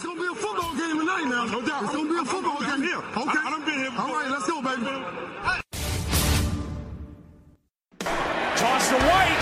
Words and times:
It's 0.00 0.08
gonna 0.08 0.18
be 0.18 0.28
a 0.28 0.34
football 0.34 0.74
game 0.76 0.98
tonight 0.98 1.28
now. 1.28 1.44
No 1.44 1.60
doubt. 1.60 1.84
It's 1.84 1.92
gonna 1.92 2.08
be 2.08 2.16
a 2.16 2.24
football 2.24 2.58
game 2.58 2.80
here. 2.80 2.96
Okay. 2.96 3.36
I, 3.36 3.44
I 3.44 3.50
done 3.52 3.64
been 3.66 3.74
here 3.84 3.90
before. 3.90 4.06
All 4.06 4.14
right, 4.16 4.30
let's 4.32 4.48
go, 4.48 4.62
baby. 4.64 4.96
Toss 8.56 8.88
to 8.88 8.96
White. 8.96 9.40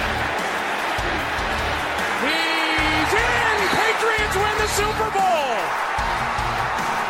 He's 2.27 3.13
in. 3.23 3.55
Patriots 3.71 4.35
win 4.35 4.55
the 4.59 4.67
Super 4.75 5.11
Bowl. 5.15 5.55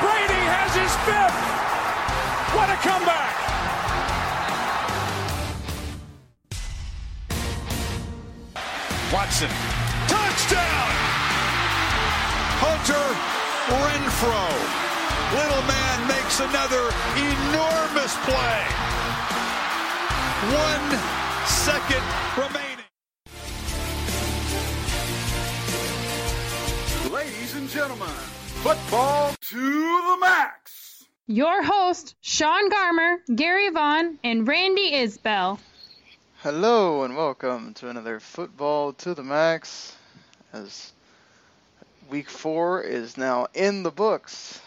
Brady 0.05 0.45
has 0.53 0.77
his 0.77 0.93
fifth. 1.09 1.41
What 2.53 2.69
a 2.69 2.77
comeback. 2.85 3.33
Watson. 9.11 9.49
Touchdown! 10.07 10.93
Hunter 12.61 13.38
Renfro. 13.69 14.45
Little 15.33 15.63
man 15.69 16.09
makes 16.09 16.41
another 16.41 16.91
enormous 17.17 18.17
play. 18.25 18.61
One 20.57 20.99
second 21.47 22.03
remaining. 22.37 22.85
Ladies 27.13 27.55
and 27.57 27.69
gentlemen, 27.69 28.09
football 28.63 29.35
to 29.41 29.57
the 29.57 30.17
max. 30.21 31.05
Your 31.27 31.63
host, 31.63 32.15
Sean 32.23 32.71
Garmer, 32.71 33.19
Gary 33.37 33.69
Vaughn, 33.69 34.19
and 34.25 34.49
Randy 34.49 34.93
Isbell. 34.93 35.59
Hello 36.39 37.03
and 37.03 37.17
welcome 37.17 37.75
to 37.75 37.91
another 37.91 38.19
Football 38.21 38.95
to 38.95 39.13
the 39.13 39.25
Max. 39.25 39.95
As 40.53 40.93
week 42.09 42.31
four 42.31 42.81
is 42.83 43.19
now 43.19 43.47
in 43.53 43.83
the 43.83 43.91
books 43.91 44.61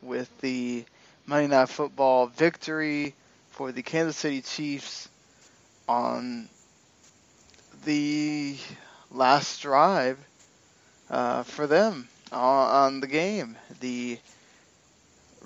with 0.00 0.30
the 0.40 0.84
Monday 1.26 1.48
Night 1.48 1.68
Football 1.68 2.28
victory 2.28 3.14
for 3.50 3.72
the 3.72 3.82
Kansas 3.82 4.16
City 4.16 4.42
Chiefs 4.42 5.08
on 5.88 6.48
the 7.84 8.56
last 9.10 9.60
drive 9.60 10.18
uh, 11.10 11.42
for 11.42 11.66
them 11.66 12.08
on, 12.30 13.00
the 13.00 13.06
game. 13.08 13.56
The 13.80 14.18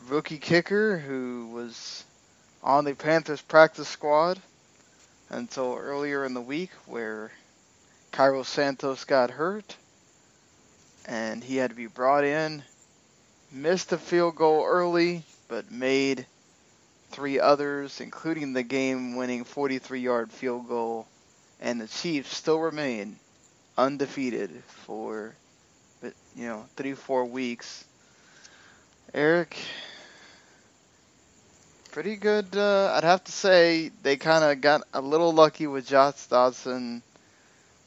rookie 0.08 0.38
kicker 0.38 0.98
who 0.98 1.48
was 1.52 2.04
on 2.62 2.84
the 2.84 2.94
Panthers 2.94 3.40
practice 3.40 3.88
squad 3.88 4.38
until 5.30 5.76
earlier 5.76 6.26
in 6.26 6.34
the 6.34 6.40
week 6.42 6.70
where 6.86 7.30
Cairo 8.12 8.42
Santos 8.42 9.04
got 9.04 9.30
hurt 9.30 9.76
and 11.08 11.42
he 11.42 11.56
had 11.56 11.70
to 11.70 11.76
be 11.76 11.86
brought 11.86 12.24
in. 12.24 12.62
Missed 13.50 13.92
a 13.92 13.98
field 13.98 14.36
goal 14.36 14.64
early, 14.66 15.22
but 15.48 15.72
made 15.72 16.26
three 17.10 17.40
others, 17.40 18.00
including 18.00 18.52
the 18.52 18.62
game 18.62 19.16
winning 19.16 19.44
43 19.44 20.00
yard 20.00 20.30
field 20.30 20.68
goal. 20.68 21.06
And 21.60 21.80
the 21.80 21.88
Chiefs 21.88 22.36
still 22.36 22.58
remain 22.60 23.16
undefeated 23.76 24.50
for, 24.66 25.34
you 26.02 26.46
know, 26.46 26.66
three, 26.76 26.92
four 26.92 27.24
weeks. 27.24 27.84
Erik, 29.14 29.56
pretty 31.90 32.16
good. 32.16 32.54
Uh, 32.54 32.92
I'd 32.94 33.04
have 33.04 33.24
to 33.24 33.32
say 33.32 33.90
they 34.02 34.16
kind 34.18 34.44
of 34.44 34.60
got 34.60 34.82
a 34.92 35.00
little 35.00 35.32
lucky 35.32 35.66
with 35.66 35.88
Josh 35.88 36.28
Doctson 36.28 37.00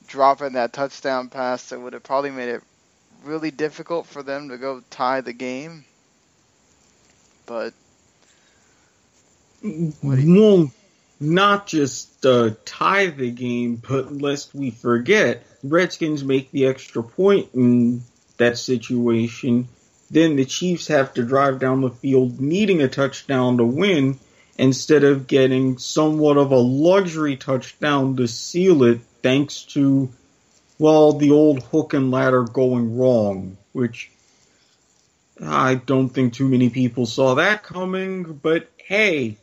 dropping 0.08 0.54
that 0.54 0.74
touchdown 0.74 1.30
pass 1.30 1.70
that 1.70 1.80
would 1.80 1.94
have 1.94 2.04
probably 2.04 2.32
made 2.32 2.50
it 2.50 2.64
really 3.24 3.52
difficult 3.52 4.08
for 4.08 4.24
them 4.24 4.50
to 4.50 4.58
go 4.58 4.82
tie 4.90 5.22
the 5.22 5.34
game. 5.34 5.86
But 7.46 7.74
well, 9.64 10.72
not 11.20 11.68
just 11.68 12.26
uh, 12.26 12.52
tie 12.66 13.08
the 13.08 13.32
game, 13.32 13.82
but 13.88 14.12
lest 14.12 14.56
we 14.56 14.72
forget, 14.72 15.46
Redskins 15.64 16.24
make 16.24 16.52
the 16.52 16.66
extra 16.66 17.04
point 17.04 17.50
in 17.54 18.02
that 18.38 18.58
situation. 18.58 19.68
Then 20.10 20.36
the 20.36 20.46
Chiefs 20.46 20.88
have 20.88 21.14
to 21.14 21.24
drive 21.24 21.60
down 21.60 21.82
the 21.82 21.92
field 21.92 22.42
needing 22.42 22.82
a 22.82 22.88
touchdown 22.88 23.58
to 23.58 23.66
win 23.66 24.20
instead 24.58 25.04
of 25.04 25.28
getting 25.28 25.78
somewhat 25.78 26.38
of 26.38 26.52
a 26.52 26.58
luxury 26.58 27.38
touchdown 27.38 28.18
to 28.18 28.28
seal 28.28 28.84
it 28.84 29.00
thanks 29.22 29.64
to, 29.64 30.12
well, 30.82 31.14
the 31.14 31.30
old 31.30 31.62
hook 31.62 31.94
and 31.94 32.10
ladder 32.10 32.42
going 32.42 32.98
wrong, 32.98 33.56
which 33.72 34.10
I 35.40 35.76
don't 35.76 36.10
think 36.10 36.34
too 36.34 36.48
many 36.48 36.72
people 36.72 37.06
saw 37.06 37.36
that 37.36 37.62
coming, 37.62 38.24
but 38.24 38.68
hey, 38.78 39.38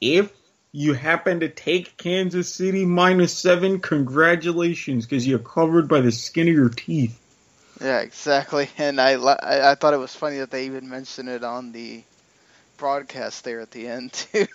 if 0.00 0.30
you 0.70 0.92
happen 0.92 1.40
to 1.40 1.48
take 1.48 1.96
Kansas 1.96 2.54
City 2.54 2.86
minus 2.86 3.36
seven, 3.36 3.80
congratulations, 3.80 5.04
because 5.04 5.26
you're 5.26 5.40
covered 5.40 5.88
by 5.88 6.00
the 6.00 6.12
skin 6.12 6.46
of 6.46 6.54
your 6.54 6.68
teeth. 6.68 7.18
Yeah, 7.80 7.98
exactly. 7.98 8.68
And 8.78 9.00
I, 9.00 9.14
I, 9.14 9.72
I 9.72 9.74
thought 9.74 9.94
it 9.94 9.98
was 9.98 10.14
funny 10.14 10.38
that 10.38 10.52
they 10.52 10.66
even 10.66 10.88
mentioned 10.88 11.28
it 11.28 11.42
on 11.42 11.72
the 11.72 12.04
broadcast 12.76 13.42
there 13.42 13.58
at 13.58 13.72
the 13.72 13.88
end 13.88 14.12
too. 14.32 14.46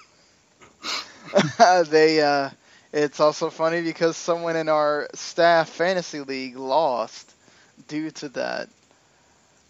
they, 1.89 2.21
uh, 2.21 2.51
it's 2.93 3.19
also 3.19 3.49
funny 3.49 3.81
because 3.81 4.17
someone 4.17 4.55
in 4.55 4.69
our 4.69 5.07
staff 5.13 5.69
fantasy 5.69 6.21
league 6.21 6.57
lost 6.57 7.33
due 7.87 8.11
to 8.11 8.29
that 8.29 8.69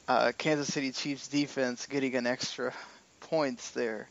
uh, 0.08 0.32
Kansas 0.38 0.74
City 0.74 0.92
Chiefs 0.92 1.28
defense 1.28 1.86
getting 1.86 2.16
an 2.16 2.28
extra 2.28 2.74
points 3.22 3.72
there, 3.72 4.08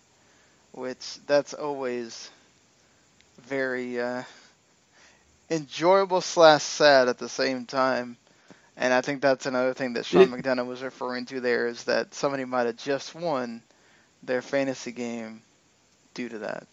which 0.72 1.19
that's 1.26 1.54
always 1.54 2.31
very 3.43 4.00
uh, 4.00 4.22
enjoyable 5.50 6.21
slash 6.21 6.62
sad 6.62 7.09
at 7.09 7.19
the 7.19 7.28
same 7.28 7.66
time. 7.66 8.16
And 8.77 8.94
I 8.94 9.03
think 9.03 9.21
that's 9.21 9.44
another 9.47 9.75
thing 9.75 9.94
that 9.94 10.06
Sean 10.06 10.30
McDonough 10.30 10.66
was 10.66 10.83
referring 10.83 11.27
to 11.27 11.41
there 11.41 11.66
is 11.66 11.84
that 11.84 12.15
somebody 12.15 12.45
might 12.45 12.66
have 12.66 12.77
just 12.77 13.15
won 13.15 13.62
their 14.22 14.41
fantasy 14.41 14.92
game 14.92 15.42
due 16.15 16.28
to 16.30 16.39
that. 16.39 16.66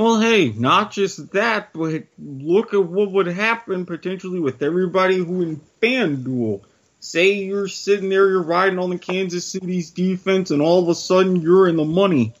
Well, 0.00 0.18
hey, 0.18 0.48
not 0.48 0.92
just 0.92 1.32
that, 1.32 1.74
but 1.74 2.04
look 2.18 2.72
at 2.72 2.82
what 2.82 3.12
would 3.12 3.26
happen 3.26 3.84
potentially 3.84 4.40
with 4.40 4.62
everybody 4.62 5.18
who 5.18 5.42
in 5.42 5.60
FanDuel. 5.82 6.62
Say 7.00 7.32
you're 7.34 7.68
sitting 7.68 8.08
there, 8.08 8.30
you're 8.30 8.42
riding 8.42 8.78
on 8.78 8.88
the 8.88 8.96
Kansas 8.96 9.44
City's 9.44 9.90
defense, 9.90 10.50
and 10.50 10.62
all 10.62 10.82
of 10.82 10.88
a 10.88 10.94
sudden 10.94 11.42
you're 11.42 11.68
in 11.68 11.76
the 11.76 11.84
money. 11.84 12.32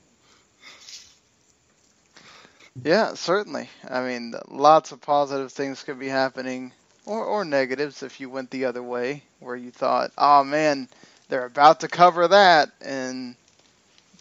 Yeah, 2.82 3.12
certainly. 3.12 3.68
I 3.86 4.06
mean, 4.06 4.32
lots 4.48 4.92
of 4.92 5.02
positive 5.02 5.52
things 5.52 5.82
could 5.82 5.98
be 5.98 6.08
happening, 6.08 6.72
or, 7.04 7.22
or 7.26 7.44
negatives 7.44 8.02
if 8.02 8.20
you 8.20 8.30
went 8.30 8.50
the 8.50 8.64
other 8.64 8.82
way, 8.82 9.22
where 9.38 9.56
you 9.56 9.70
thought, 9.70 10.12
oh 10.16 10.44
man, 10.44 10.88
they're 11.28 11.44
about 11.44 11.80
to 11.80 11.88
cover 11.88 12.26
that, 12.26 12.70
and 12.80 13.34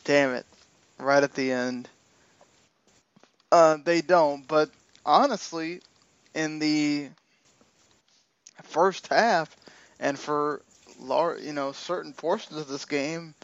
damn 0.04 0.32
it, 0.32 0.46
right 0.98 1.24
at 1.24 1.36
the 1.36 1.54
end. 1.54 1.88
Uh, 3.52 3.78
they 3.84 4.02
don't, 4.02 4.48
but 4.48 4.70
honestly, 5.06 5.82
in 6.36 6.60
the 6.60 7.10
first 8.64 9.08
half, 9.08 9.56
and 10.00 10.18
for 10.18 10.62
lar- 11.00 11.38
you 11.38 11.54
know 11.54 11.72
certain 11.72 12.14
portions 12.14 12.58
of 12.60 12.68
this 12.68 12.86
game, 12.86 13.36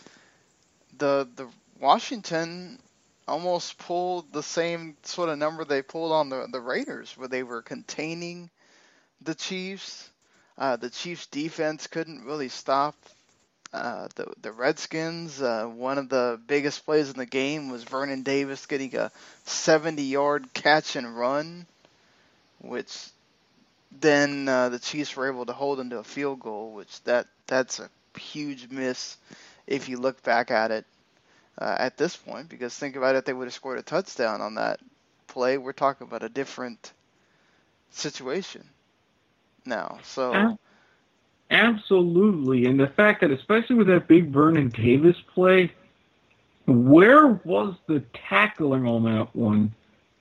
the 0.98 1.28
the 1.36 1.48
Washington 1.80 2.80
almost 3.28 3.78
pulled 3.78 4.31
the 4.34 4.44
same 4.44 4.96
sort 5.04 5.30
of 5.30 5.38
number 5.38 5.63
they 5.66 5.81
pulled 5.81 6.12
on 6.12 6.30
the 6.30 6.48
the 6.51 6.60
Raiders, 6.60 7.16
where 7.18 7.28
they 7.28 7.44
were 7.44 7.62
containing 7.62 8.50
the 9.22 9.36
Chiefs. 9.36 10.10
Uh, 10.58 10.75
the 10.78 10.90
Chiefs 10.90 11.28
defense 11.28 11.88
couldn't 11.88 12.25
really 12.25 12.50
stop 12.50 12.96
uh, 13.74 14.08
the 14.16 14.28
the 14.42 14.52
Redskins. 14.52 15.42
Uh, 15.42 15.66
one 15.66 15.98
of 15.98 16.10
the 16.10 16.40
biggest 16.48 16.86
plays 16.86 17.10
in 17.10 17.18
the 17.18 17.26
game 17.26 17.70
was 17.70 17.84
Vernon 17.84 18.24
Davis 18.24 18.66
getting 18.66 18.96
a 18.96 19.12
70-yard 19.46 20.54
catch 20.54 20.96
and 20.96 21.18
run, 21.18 21.66
which 22.62 23.10
then 24.02 24.48
uh, 24.50 24.70
the 24.70 24.80
Chiefs 24.80 25.16
were 25.16 25.28
able 25.32 25.46
to 25.46 25.54
hold 25.54 25.80
into 25.80 25.98
a 25.98 26.04
field 26.04 26.40
goal, 26.40 26.74
which 26.74 27.02
that 27.04 27.28
that's 27.48 27.80
a 27.80 27.90
huge 28.20 28.70
miss 28.70 29.18
if 29.68 29.90
you 29.90 29.98
look 29.98 30.22
back 30.24 30.52
at 30.52 30.72
it 30.72 30.86
uh, 31.60 31.76
at 31.80 31.98
this 31.98 32.16
point. 32.16 32.50
Because 32.50 32.76
think 32.78 32.96
about 32.96 33.16
it, 33.16 33.26
they 33.26 33.34
would 33.34 33.46
have 33.48 33.54
scored 33.54 33.80
a 33.80 33.84
touchdown 33.84 34.42
on 34.42 34.56
that 34.56 34.80
play. 35.28 35.58
We're 35.58 35.74
talking 35.74 36.08
about 36.08 36.24
a 36.24 36.30
different 36.30 36.94
situation 37.92 38.64
now. 39.66 40.00
So. 40.04 40.58
Absolutely, 41.52 42.66
and 42.66 42.80
the 42.80 42.88
fact 42.88 43.22
that 43.22 43.32
especially 43.32 43.76
with 43.76 43.88
that 43.88 44.08
big 44.08 44.32
Vernon 44.32 44.70
Davis 44.70 45.18
play, 45.34 45.72
where 46.66 47.28
was 47.28 47.76
the 47.88 48.04
tackling 48.30 48.88
on 48.88 49.04
that 49.04 49.36
one? 49.36 49.74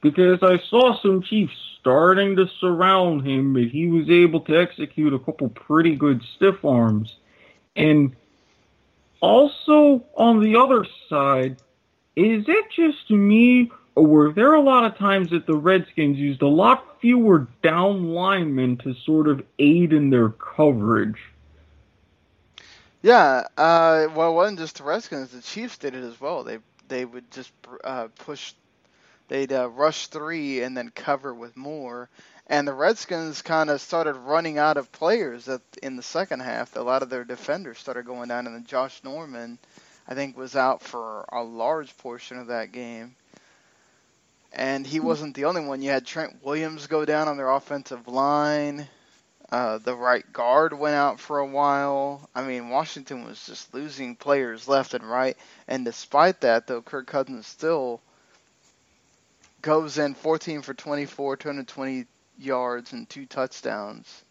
Because 0.03 0.43
I 0.43 0.59
saw 0.69 1.01
some 1.01 1.23
Chiefs 1.23 1.55
starting 1.81 2.37
to 2.37 2.47
surround 2.61 3.27
him, 3.27 3.55
but 3.55 3.65
he 3.65 3.87
was 3.87 4.11
able 4.11 4.41
to 4.41 4.55
execute 4.55 5.15
a 5.15 5.19
couple 5.19 5.49
pretty 5.49 5.97
good 5.97 6.23
stiff 6.37 6.63
arms. 6.65 7.17
And 7.75 8.15
also 9.21 10.05
on 10.15 10.41
the 10.41 10.57
other 10.57 10.87
side, 11.09 11.57
is 12.17 12.45
it 12.47 12.71
just 12.71 13.11
me 13.11 13.71
were 14.03 14.33
there 14.33 14.55
a 14.55 14.61
lot 14.61 14.85
of 14.85 14.99
times 14.99 15.31
that 15.31 15.47
the 15.47 15.55
Redskins 15.55 16.19
used 16.19 16.43
a 16.43 16.49
lot 16.49 17.01
fewer 17.01 17.47
down 17.63 18.09
linemen 18.09 18.77
to 18.79 18.95
sort 18.95 19.29
of 19.29 19.45
aid 19.59 19.93
in 19.93 20.11
their 20.11 20.31
coverage? 20.31 21.21
Yeah, 23.03 23.47
uh, 23.57 24.07
well, 24.15 24.31
it 24.31 24.35
wasn't 24.35 24.59
just 24.59 24.79
the 24.79 24.85
Redskins. 24.85 25.31
The 25.31 25.43
Chiefs 25.43 25.79
did 25.79 25.95
it 25.95 26.03
as 26.03 26.21
well. 26.21 26.43
They 26.43 26.59
they 26.89 27.05
would 27.05 27.31
just 27.31 27.53
uh, 27.83 28.09
push, 28.19 28.53
they'd 29.29 29.53
uh, 29.53 29.69
rush 29.69 30.09
three 30.09 30.63
and 30.63 30.77
then 30.77 30.91
cover 30.91 31.33
with 31.33 31.57
more. 31.57 32.09
And 32.47 32.69
the 32.69 32.75
Redskins 32.75 33.43
kind 33.43 33.71
of 33.71 33.81
started 33.81 34.15
running 34.15 34.59
out 34.59 34.77
of 34.77 34.93
players 34.93 35.49
at, 35.49 35.63
in 35.83 35.97
the 35.97 36.03
second 36.03 36.41
half. 36.41 36.77
A 36.77 36.81
lot 36.81 37.03
of 37.03 37.09
their 37.09 37.25
defenders 37.25 37.79
started 37.79 38.05
going 38.05 38.29
down, 38.29 38.47
and 38.47 38.55
then 38.55 38.65
Josh 38.67 39.01
Norman, 39.03 39.59
I 40.07 40.15
think, 40.15 40.37
was 40.37 40.57
out 40.57 40.83
for 40.83 41.25
a 41.31 41.43
large 41.43 41.97
portion 41.97 42.39
of 42.39 42.49
that 42.49 42.73
game 42.73 43.15
and 44.55 44.87
he 44.87 45.01
wasn't 45.01 45.35
the 45.35 45.47
only 45.47 45.65
one. 45.65 45.83
You 45.83 45.91
had 45.91 46.07
Trent 46.07 46.45
Williams 46.45 46.87
go 46.87 47.05
down 47.05 47.27
on 47.29 47.37
their 47.37 47.51
offensive 47.51 48.07
line. 48.07 48.87
Uh, 49.51 49.79
the 49.79 49.95
right 49.95 50.25
guard 50.33 50.73
went 50.73 50.95
out 50.95 51.21
for 51.21 51.39
a 51.39 51.47
while. 51.47 52.29
I 52.35 52.43
mean, 52.43 52.69
Washington 52.69 53.25
was 53.25 53.45
just 53.45 53.75
losing 53.75 54.17
players 54.17 54.69
left 54.69 54.95
and 54.95 55.05
right. 55.05 55.37
And 55.69 55.85
despite 55.85 56.41
that, 56.41 56.67
though, 56.67 56.83
Kirk 56.83 57.07
Cousins 57.07 57.47
still 57.47 58.01
goes 59.61 59.99
in 59.99 60.15
14 60.15 60.63
for 60.63 60.75
24, 60.75 61.37
220 61.37 62.07
yards, 62.39 62.93
and 62.93 63.09
two 63.09 63.27
touchdowns 63.27 64.23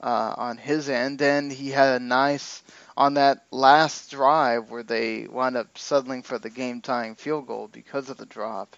uh, 0.00 0.34
on 0.36 0.56
his 0.56 0.88
end. 0.88 1.20
And 1.22 1.52
he 1.52 1.70
had 1.70 2.00
a 2.00 2.04
nice 2.04 2.62
on 2.96 3.14
that 3.14 3.44
last 3.50 4.10
drive 4.10 4.70
where 4.70 4.82
they 4.82 5.26
wound 5.26 5.56
up 5.56 5.76
settling 5.78 6.22
for 6.22 6.38
the 6.38 6.50
game-tying 6.50 7.14
field 7.14 7.46
goal 7.46 7.68
because 7.70 8.08
of 8.10 8.16
the 8.16 8.26
drop 8.26 8.76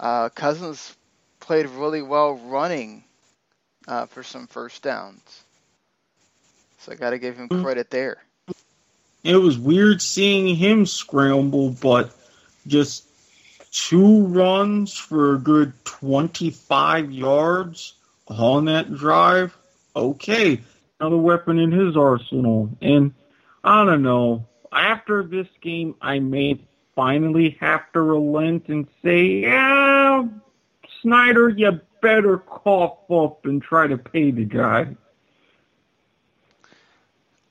uh, 0.00 0.30
Cousins 0.30 0.96
played 1.38 1.66
really 1.66 2.02
well 2.02 2.34
running 2.34 3.04
uh, 3.86 4.06
for 4.06 4.22
some 4.22 4.46
first 4.46 4.82
downs. 4.82 5.44
So 6.78 6.92
I 6.92 6.94
got 6.94 7.10
to 7.10 7.18
give 7.18 7.36
him 7.36 7.48
mm. 7.48 7.62
credit 7.62 7.90
there. 7.90 8.16
It 9.22 9.36
was 9.36 9.58
weird 9.58 10.00
seeing 10.00 10.56
him 10.56 10.86
scramble, 10.86 11.70
but 11.70 12.10
just 12.66 13.04
two 13.70 14.26
runs 14.26 14.96
for 14.96 15.34
a 15.34 15.38
good 15.38 15.72
25 15.84 17.12
yards 17.12 17.94
on 18.28 18.64
that 18.64 18.94
drive. 18.94 19.54
Okay, 19.94 20.62
another 20.98 21.18
weapon 21.18 21.58
in 21.58 21.70
his 21.70 21.96
arsenal. 21.96 22.70
And 22.80 23.12
I 23.62 23.84
don't 23.84 24.02
know. 24.02 24.46
After 24.72 25.22
this 25.22 25.48
game, 25.60 25.96
I 26.00 26.20
may 26.20 26.60
finally 27.00 27.56
have 27.60 27.90
to 27.92 28.02
relent 28.02 28.68
and 28.68 28.86
say, 29.02 29.40
yeah, 29.40 30.22
Snyder, 31.00 31.48
you 31.48 31.80
better 32.02 32.36
cough 32.36 33.10
up 33.10 33.46
and 33.46 33.62
try 33.62 33.86
to 33.86 33.96
pay 33.96 34.30
the 34.30 34.44
guy? 34.44 34.94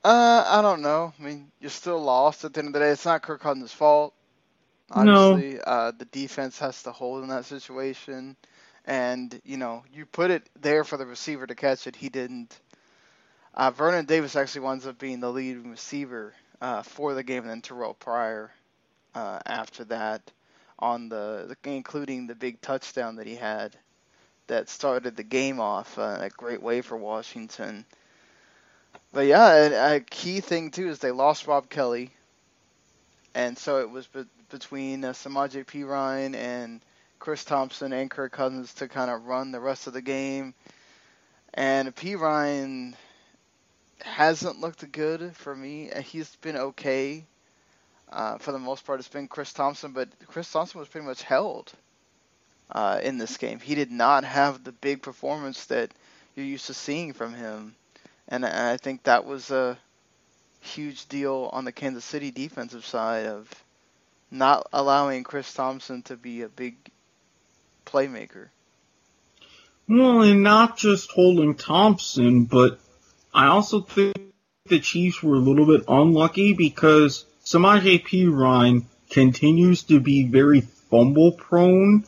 Uh, 0.03 0.43
I 0.47 0.61
don't 0.61 0.83
know. 0.83 1.13
I 1.19 1.23
mean, 1.23 1.51
you're 1.59 1.71
still 1.71 1.99
lost 1.99 2.45
at 2.45 2.53
the 2.53 2.59
end 2.59 2.67
of 2.67 2.73
the 2.73 2.79
day. 2.79 2.89
It's 2.89 3.05
not 3.05 3.23
Kirk 3.23 3.41
Cousins' 3.41 3.73
fault. 3.73 4.13
Obviously, 4.91 5.55
no. 5.55 5.61
uh, 5.65 5.91
the 5.97 6.05
defense 6.05 6.59
has 6.59 6.83
to 6.83 6.91
hold 6.91 7.23
in 7.23 7.29
that 7.29 7.45
situation, 7.45 8.35
and 8.85 9.41
you 9.43 9.57
know, 9.57 9.83
you 9.91 10.05
put 10.05 10.29
it 10.29 10.47
there 10.61 10.83
for 10.83 10.97
the 10.97 11.07
receiver 11.07 11.47
to 11.47 11.55
catch 11.55 11.87
it. 11.87 11.95
He 11.95 12.09
didn't. 12.09 12.59
Uh, 13.55 13.71
Vernon 13.71 14.05
Davis 14.05 14.35
actually 14.35 14.61
winds 14.61 14.85
up 14.85 14.99
being 14.99 15.19
the 15.19 15.31
lead 15.31 15.57
receiver 15.65 16.35
uh, 16.61 16.83
for 16.83 17.15
the 17.15 17.23
game, 17.23 17.41
and 17.41 17.49
then 17.49 17.61
Terrell 17.61 17.95
Pryor 17.95 18.51
uh, 19.15 19.39
after 19.45 19.83
that 19.85 20.21
on 20.77 21.09
the, 21.09 21.55
including 21.63 22.27
the 22.27 22.35
big 22.35 22.61
touchdown 22.61 23.17
that 23.17 23.27
he 23.27 23.35
had 23.35 23.75
that 24.47 24.69
started 24.69 25.15
the 25.15 25.23
game 25.23 25.59
off 25.59 25.97
uh, 25.99 26.17
a 26.19 26.29
great 26.29 26.61
way 26.61 26.81
for 26.81 26.97
Washington. 26.97 27.85
But 29.13 29.27
yeah, 29.27 29.53
a, 29.53 29.95
a, 29.95 29.99
key 29.99 30.39
thing 30.39 30.71
too 30.71 30.89
is 30.89 30.99
they 30.99 31.11
lost 31.11 31.47
Rob 31.47 31.69
Kelley, 31.69 32.11
and 33.35 33.57
so 33.57 33.79
it 33.79 33.89
was 33.89 34.07
be- 34.07 34.25
between 34.49 35.03
uh, 35.03 35.13
Samaje 35.13 35.65
Perine 35.65 36.35
and 36.35 36.81
Chris 37.19 37.43
Thompson 37.43 37.93
and 37.93 38.09
Kirk 38.09 38.31
Cousins 38.31 38.73
to 38.75 38.87
kind 38.87 39.11
of 39.11 39.25
run 39.25 39.51
the 39.51 39.59
rest 39.59 39.87
of 39.87 39.93
the 39.93 40.01
game. 40.01 40.53
And 41.53 41.95
Perine 41.95 42.93
hasn't 44.01 44.61
looked 44.61 44.91
good 44.91 45.35
for 45.35 45.55
me. 45.55 45.91
He's 46.05 46.35
been 46.37 46.57
okay 46.57 47.25
uh, 48.11 48.37
for 48.37 48.51
the 48.51 48.59
most 48.59 48.85
part, 48.85 48.99
it's 48.99 49.07
been 49.07 49.27
Chris 49.27 49.53
Thompson, 49.53 49.91
but 49.91 50.09
Chris 50.27 50.51
Thompson 50.51 50.79
was 50.79 50.89
pretty 50.89 51.05
much 51.05 51.21
held 51.21 51.71
uh, 52.71 52.99
in 53.03 53.17
this 53.17 53.37
game. 53.37 53.59
He 53.59 53.75
did 53.75 53.91
not 53.91 54.23
have 54.23 54.63
the 54.63 54.71
big 54.71 55.01
performance 55.01 55.65
that 55.65 55.91
you're 56.35 56.45
used 56.45 56.67
to 56.67 56.73
seeing 56.73 57.13
from 57.13 57.33
him, 57.33 57.75
and 58.27 58.45
I 58.45 58.77
think 58.77 59.03
that 59.03 59.25
was 59.25 59.51
a 59.51 59.77
huge 60.61 61.07
deal 61.07 61.49
on 61.53 61.65
the 61.65 61.71
Kansas 61.71 62.05
City 62.05 62.31
defensive 62.31 62.85
side 62.85 63.25
of 63.25 63.49
not 64.31 64.67
allowing 64.73 65.23
Chris 65.23 65.53
Thompson 65.53 66.01
to 66.03 66.15
be 66.15 66.41
a 66.41 66.49
big 66.49 66.75
playmaker. 67.85 68.49
Well, 69.87 70.21
and 70.21 70.43
not 70.43 70.77
just 70.77 71.11
holding 71.11 71.55
Thompson, 71.55 72.45
but 72.45 72.79
I 73.33 73.47
also 73.47 73.81
think 73.81 74.15
the 74.65 74.79
Chiefs 74.79 75.23
were 75.23 75.35
a 75.35 75.39
little 75.39 75.65
bit 75.65 75.85
unlucky 75.87 76.53
because 76.53 77.25
Samaje 77.49 78.03
Perine 78.05 78.85
continues 79.09 79.81
to 79.83 79.99
be 79.99 80.27
very 80.27 80.61
fumble 80.61 81.31
prone, 81.31 82.05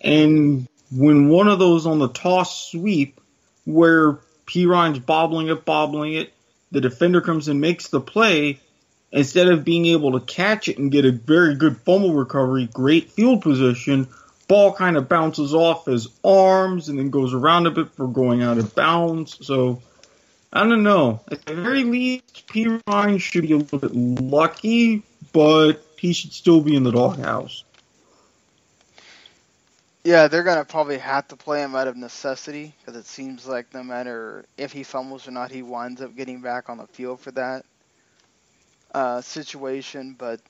and 0.00 0.66
when 0.90 1.28
one 1.28 1.46
of 1.46 1.58
those 1.58 1.84
on 1.84 1.98
the 1.98 2.08
toss 2.08 2.70
sweep, 2.70 3.20
where 3.66 4.18
Perine's 4.46 4.98
bobbling 4.98 5.48
it, 5.48 5.66
bobbling 5.66 6.14
it, 6.14 6.32
the 6.72 6.80
defender 6.80 7.20
comes 7.20 7.48
and 7.48 7.60
makes 7.60 7.88
the 7.88 8.00
play, 8.00 8.60
instead 9.12 9.48
of 9.48 9.62
being 9.62 9.84
able 9.84 10.18
to 10.18 10.24
catch 10.24 10.68
it 10.68 10.78
and 10.78 10.90
get 10.90 11.04
a 11.04 11.12
very 11.12 11.54
good 11.54 11.76
fumble 11.82 12.14
recovery, 12.14 12.66
great 12.72 13.12
field 13.12 13.42
position, 13.42 14.08
ball 14.48 14.72
kind 14.72 14.96
of 14.96 15.06
bounces 15.06 15.52
off 15.52 15.84
his 15.84 16.08
arms 16.24 16.88
and 16.88 16.98
then 16.98 17.10
goes 17.10 17.34
around 17.34 17.66
a 17.66 17.70
bit 17.70 17.90
for 17.90 18.08
going 18.08 18.42
out 18.42 18.56
of 18.56 18.74
bounds. 18.74 19.36
So 19.46 19.82
I 20.52 20.64
don't 20.64 20.82
know. 20.82 21.20
At 21.30 21.44
the 21.44 21.54
very 21.54 21.84
least, 21.84 22.46
Perine 22.48 23.20
should 23.20 23.42
be 23.42 23.52
a 23.52 23.58
little 23.58 23.78
bit 23.78 23.94
lucky, 23.94 25.02
but 25.32 25.84
he 25.98 26.12
should 26.12 26.32
still 26.32 26.60
be 26.60 26.74
in 26.74 26.84
the 26.84 26.92
doghouse. 26.92 27.64
Yeah, 30.04 30.28
they're 30.28 30.44
gonna 30.44 30.64
probably 30.64 30.98
have 30.98 31.28
to 31.28 31.36
play 31.36 31.60
him 31.62 31.74
out 31.74 31.86
of 31.86 31.96
necessity 31.96 32.74
because 32.80 32.98
it 32.98 33.04
seems 33.04 33.46
like 33.46 33.74
no 33.74 33.82
matter 33.82 34.46
if 34.56 34.72
he 34.72 34.82
fumbles 34.82 35.28
or 35.28 35.32
not, 35.32 35.50
he 35.50 35.60
winds 35.60 36.00
up 36.00 36.16
getting 36.16 36.40
back 36.40 36.70
on 36.70 36.78
the 36.78 36.86
field 36.86 37.20
for 37.20 37.30
that 37.32 37.66
uh, 38.94 39.20
situation. 39.20 40.14
But 40.16 40.40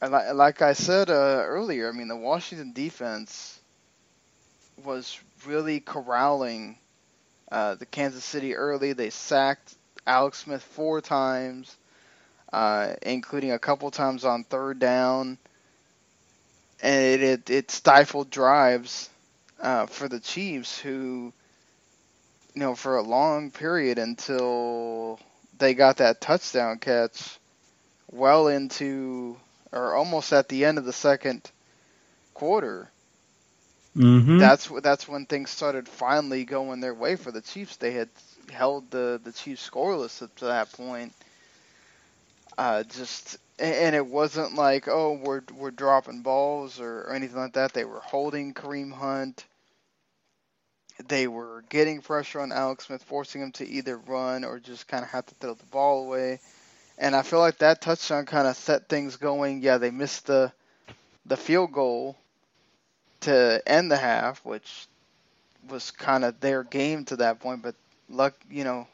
like 0.00 0.62
I 0.62 0.72
said 0.72 1.10
uh, 1.10 1.42
earlier, 1.44 1.90
I 1.90 1.92
mean 1.92 2.08
the 2.08 2.16
Washington 2.16 2.72
defense 2.72 3.60
was 4.82 5.18
really 5.44 5.80
corralling 5.80 6.78
uh, 7.50 7.74
the 7.76 7.86
Kansas 7.86 8.24
City 8.24 8.54
early. 8.54 8.92
They 8.92 9.10
sacked 9.10 9.74
Alex 10.06 10.38
Smith 10.38 10.62
four 10.62 11.00
times, 11.00 11.76
uh, 12.52 12.94
including 13.02 13.52
a 13.52 13.58
couple 13.58 13.90
times 13.90 14.24
on 14.24 14.44
third 14.44 14.78
down, 14.78 15.38
and 16.82 17.04
it 17.04 17.22
it, 17.22 17.50
it 17.50 17.70
stifled 17.70 18.30
drives 18.30 19.10
uh, 19.60 19.86
for 19.86 20.08
the 20.08 20.20
Chiefs, 20.20 20.78
who, 20.78 21.32
you 22.54 22.60
know, 22.60 22.74
for 22.74 22.96
a 22.96 23.02
long 23.02 23.50
period 23.50 23.98
until 23.98 25.18
they 25.58 25.74
got 25.74 25.98
that 25.98 26.20
touchdown 26.20 26.78
catch, 26.78 27.38
well 28.10 28.48
into 28.48 29.36
or 29.72 29.94
almost 29.94 30.32
at 30.32 30.48
the 30.48 30.64
end 30.64 30.78
of 30.78 30.84
the 30.84 30.92
second 30.92 31.50
quarter. 32.34 32.90
Mm-hmm. 33.96 34.38
That's 34.38 34.68
that's 34.82 35.08
when 35.08 35.24
things 35.24 35.50
started 35.50 35.88
finally 35.88 36.44
going 36.44 36.80
their 36.80 36.94
way 36.94 37.16
for 37.16 37.32
the 37.32 37.40
Chiefs. 37.40 37.76
They 37.76 37.92
had 37.92 38.10
held 38.52 38.90
the 38.90 39.20
the 39.24 39.32
Chiefs 39.32 39.68
scoreless 39.68 40.22
up 40.22 40.34
to 40.36 40.46
that 40.46 40.70
point. 40.72 41.12
Uh, 42.58 42.82
just 42.84 43.38
and 43.58 43.96
it 43.96 44.06
wasn't 44.06 44.54
like 44.54 44.86
oh 44.86 45.18
we're 45.22 45.42
we're 45.56 45.70
dropping 45.70 46.20
balls 46.20 46.78
or, 46.78 47.02
or 47.02 47.14
anything 47.14 47.38
like 47.38 47.54
that. 47.54 47.72
They 47.72 47.84
were 47.84 48.00
holding 48.00 48.52
Kareem 48.52 48.92
Hunt. 48.92 49.46
They 51.08 51.26
were 51.26 51.64
getting 51.70 52.02
pressure 52.02 52.40
on 52.40 52.52
Alex 52.52 52.86
Smith, 52.86 53.02
forcing 53.04 53.42
him 53.42 53.52
to 53.52 53.66
either 53.66 53.96
run 53.96 54.44
or 54.44 54.58
just 54.58 54.88
kind 54.88 55.04
of 55.04 55.10
have 55.10 55.26
to 55.26 55.34
throw 55.36 55.54
the 55.54 55.64
ball 55.66 56.04
away. 56.04 56.40
And 56.98 57.14
I 57.16 57.22
feel 57.22 57.40
like 57.40 57.58
that 57.58 57.80
touchdown 57.82 58.26
kind 58.26 58.46
of 58.46 58.56
set 58.56 58.88
things 58.88 59.16
going. 59.16 59.62
Yeah, 59.62 59.78
they 59.78 59.90
missed 59.90 60.26
the 60.26 60.52
the 61.24 61.36
field 61.36 61.72
goal 61.72 62.16
to 63.26 63.62
end 63.66 63.90
the 63.90 63.96
half, 63.96 64.44
which 64.44 64.86
was 65.68 65.90
kind 65.90 66.24
of 66.24 66.40
their 66.40 66.62
game 66.62 67.04
to 67.06 67.16
that 67.16 67.40
point. 67.40 67.62
But 67.62 67.74
luck, 68.08 68.34
you 68.50 68.64
know, 68.64 68.86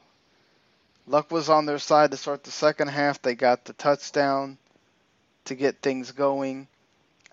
luck 1.07 1.31
was 1.31 1.49
on 1.49 1.67
their 1.67 1.79
side 1.79 2.11
to 2.11 2.17
start 2.17 2.45
the 2.45 2.51
second 2.51 2.89
half. 2.89 3.23
They 3.23 3.35
got 3.35 3.65
the 3.65 3.73
touchdown 3.75 4.59
to 5.45 5.55
get 5.55 5.83
things 5.83 6.13
going, 6.13 6.69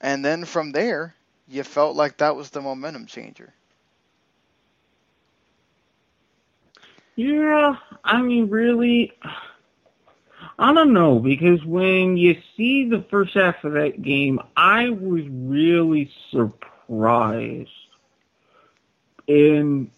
and 0.02 0.24
then 0.24 0.46
from 0.46 0.72
there, 0.72 1.16
you 1.48 1.64
felt 1.64 1.96
like 1.96 2.18
that 2.18 2.36
was 2.36 2.50
the 2.50 2.62
momentum 2.62 3.06
changer. 3.06 3.54
Yeah, 7.16 7.76
I 8.04 8.22
mean, 8.22 8.50
really, 8.50 9.14
I 10.58 10.74
don't 10.74 10.94
know 10.94 11.20
because 11.20 11.64
when 11.66 12.18
you 12.18 12.42
see 12.56 12.90
the 12.90 13.06
first 13.10 13.34
half 13.34 13.64
of 13.64 13.74
that 13.74 14.02
game, 14.02 14.40
I 14.56 14.90
was 14.90 15.24
really 15.30 16.12
surprised. 16.32 16.69
And 19.28 19.92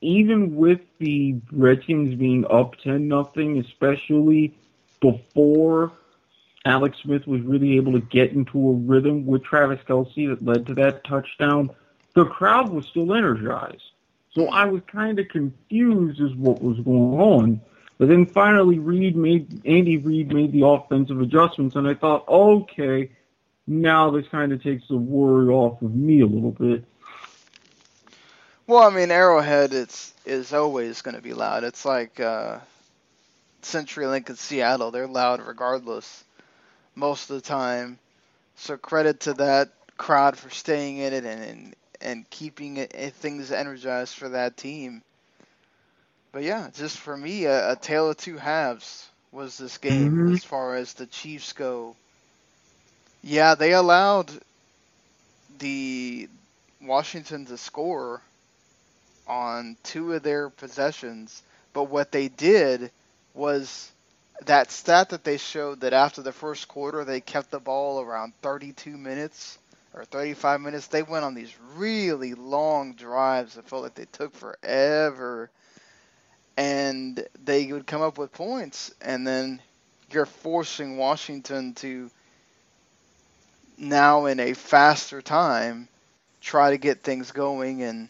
even 0.00 0.54
with 0.54 0.80
the 0.98 1.40
Redskins 1.50 2.14
being 2.14 2.44
up 2.48 2.76
ten 2.76 3.08
nothing, 3.08 3.58
especially 3.58 4.54
before 5.00 5.92
Alex 6.64 6.98
Smith 7.02 7.26
was 7.26 7.40
really 7.40 7.76
able 7.76 7.92
to 7.92 8.00
get 8.00 8.32
into 8.32 8.68
a 8.68 8.72
rhythm 8.74 9.26
with 9.26 9.42
Travis 9.42 9.80
Kelce 9.88 10.28
that 10.28 10.44
led 10.44 10.66
to 10.66 10.74
that 10.74 11.04
touchdown, 11.04 11.70
the 12.14 12.26
crowd 12.26 12.68
was 12.68 12.86
still 12.86 13.14
energized. 13.14 13.82
So 14.32 14.48
I 14.48 14.66
was 14.66 14.82
kind 14.86 15.18
of 15.18 15.28
confused 15.28 16.20
as 16.20 16.34
what 16.34 16.62
was 16.62 16.78
going 16.80 17.18
on. 17.18 17.60
But 17.96 18.08
then 18.08 18.26
finally, 18.26 18.78
Reid 18.78 19.16
made 19.16 19.62
Andy 19.66 19.96
Reid 19.96 20.32
made 20.32 20.52
the 20.52 20.66
offensive 20.66 21.20
adjustments, 21.20 21.74
and 21.74 21.88
I 21.88 21.94
thought, 21.94 22.28
okay, 22.28 23.10
now 23.68 24.10
this 24.10 24.26
kind 24.28 24.52
of 24.52 24.62
takes 24.62 24.88
the 24.88 24.96
worry 24.98 25.48
off 25.48 25.82
of 25.82 25.94
me 25.94 26.20
a 26.22 26.26
little 26.26 26.52
bit. 26.52 26.84
Well, 28.66 28.82
I 28.82 28.90
mean, 28.90 29.10
Arrowhead 29.10 29.72
it's 29.74 30.12
is 30.26 30.52
always 30.52 31.02
going 31.02 31.16
to 31.16 31.22
be 31.22 31.34
loud. 31.34 31.64
It's 31.64 31.84
like 31.84 32.20
uh, 32.20 32.60
CenturyLink 33.62 34.28
in 34.30 34.36
Seattle; 34.36 34.90
they're 34.90 35.06
loud 35.08 35.40
regardless 35.40 36.24
most 36.94 37.30
of 37.30 37.36
the 37.36 37.42
time. 37.42 37.98
So 38.56 38.76
credit 38.76 39.20
to 39.20 39.34
that 39.34 39.70
crowd 39.98 40.38
for 40.38 40.50
staying 40.50 40.98
in 40.98 41.12
it 41.14 41.24
and 41.24 41.42
and, 41.44 41.76
and 42.00 42.30
keeping 42.30 42.76
it, 42.78 42.92
things 43.14 43.52
energized 43.52 44.14
for 44.16 44.30
that 44.30 44.56
team. 44.56 45.02
But 46.32 46.42
yeah, 46.44 46.70
just 46.74 46.98
for 46.98 47.16
me, 47.16 47.44
a, 47.46 47.72
a 47.72 47.76
tale 47.76 48.10
of 48.10 48.16
two 48.18 48.38
halves 48.38 49.08
was 49.32 49.58
this 49.58 49.78
game 49.78 50.20
Mhm. 50.20 50.28
as 50.28 50.44
far 50.44 50.76
as 50.76 50.94
the 50.94 51.06
Chiefs 51.06 51.52
go. 51.52 51.96
Yeah, 53.28 53.56
they 53.56 53.74
allowed 53.74 54.30
the 55.58 56.30
Washington 56.80 57.44
to 57.44 57.58
score 57.58 58.22
on 59.26 59.76
two 59.82 60.14
of 60.14 60.22
their 60.22 60.48
possessions, 60.48 61.42
but 61.74 61.90
what 61.90 62.10
they 62.10 62.28
did 62.28 62.90
was 63.34 63.92
that 64.46 64.70
stat 64.70 65.10
that 65.10 65.24
they 65.24 65.36
showed 65.36 65.80
that 65.80 65.92
after 65.92 66.22
the 66.22 66.32
first 66.32 66.68
quarter 66.68 67.04
they 67.04 67.20
kept 67.20 67.50
the 67.50 67.60
ball 67.60 68.00
around 68.00 68.32
32 68.40 68.96
minutes 68.96 69.58
or 69.92 70.06
35 70.06 70.62
minutes. 70.62 70.86
They 70.86 71.02
went 71.02 71.26
on 71.26 71.34
these 71.34 71.54
really 71.76 72.32
long 72.32 72.94
drives 72.94 73.56
that 73.56 73.68
felt 73.68 73.82
like 73.82 73.94
they 73.94 74.06
took 74.10 74.34
forever, 74.34 75.50
and 76.56 77.22
they 77.44 77.70
would 77.70 77.86
come 77.86 78.00
up 78.00 78.16
with 78.16 78.32
points, 78.32 78.94
and 79.02 79.26
then 79.26 79.60
you're 80.10 80.24
forcing 80.24 80.96
Washington 80.96 81.74
to 81.74 82.10
now 83.78 84.26
in 84.26 84.40
a 84.40 84.52
faster 84.54 85.22
time 85.22 85.88
try 86.40 86.70
to 86.70 86.78
get 86.78 87.02
things 87.02 87.30
going 87.32 87.82
and 87.82 88.08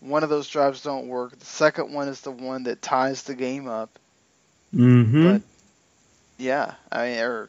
one 0.00 0.22
of 0.22 0.28
those 0.28 0.48
drives 0.48 0.82
don't 0.82 1.08
work. 1.08 1.38
The 1.38 1.46
second 1.46 1.92
one 1.92 2.08
is 2.08 2.20
the 2.20 2.30
one 2.30 2.64
that 2.64 2.82
ties 2.82 3.24
the 3.24 3.34
game 3.34 3.66
up. 3.66 3.98
Mm-hmm. 4.74 5.32
But 5.32 5.42
yeah, 6.38 6.74
I 6.92 7.08
mean, 7.08 7.18
or 7.20 7.48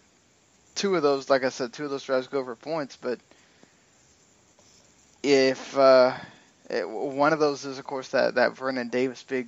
two 0.75 0.95
of 0.95 1.03
those, 1.03 1.29
like 1.29 1.43
I 1.43 1.49
said, 1.49 1.73
two 1.73 1.85
of 1.85 1.91
those 1.91 2.03
drives 2.03 2.27
go 2.27 2.43
for 2.43 2.55
points. 2.55 2.95
But 2.95 3.19
if 5.23 5.77
uh, 5.77 6.13
it, 6.69 6.87
one 6.87 7.33
of 7.33 7.39
those 7.39 7.65
is, 7.65 7.79
of 7.79 7.85
course, 7.85 8.09
that 8.09 8.35
that 8.35 8.55
Vernon 8.55 8.89
Davis 8.89 9.23
big, 9.23 9.47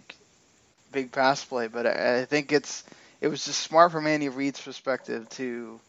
big 0.91 1.11
pass 1.11 1.43
play. 1.43 1.67
But 1.67 1.87
I, 1.87 2.19
I 2.19 2.25
think 2.25 2.51
it's 2.51 2.83
it 3.21 3.27
was 3.27 3.45
just 3.45 3.61
smart 3.61 3.91
from 3.91 4.07
Andy 4.07 4.29
Reid's 4.29 4.61
perspective 4.61 5.29
to 5.29 5.79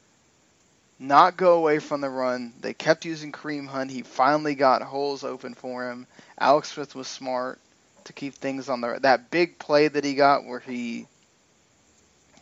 not 1.01 1.39
go 1.39 1.55
away 1.55 1.79
from 1.79 2.03
the 2.03 2.11
run. 2.11 2.53
They 2.61 2.75
kept 2.75 3.07
using 3.07 3.33
Kareem 3.33 3.67
Hunt. 3.67 3.91
He 3.91 4.03
finally 4.03 4.55
got 4.55 4.83
holes 4.83 5.25
open 5.25 5.55
for 5.55 5.91
him. 5.91 6.07
Alex 6.39 6.73
Smith 6.73 6.95
was 6.95 7.09
smart 7.09 7.59
to 8.05 8.13
keep 8.13 8.35
things 8.35 8.69
on 8.69 8.83
the 8.83 8.99
that 9.03 9.31
big 9.31 9.59
play 9.59 9.89
that 9.89 10.05
he 10.05 10.15
got 10.15 10.45
where 10.45 10.61
he 10.61 11.07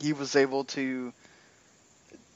he 0.00 0.12
was 0.12 0.34
able 0.34 0.64
to 0.64 1.12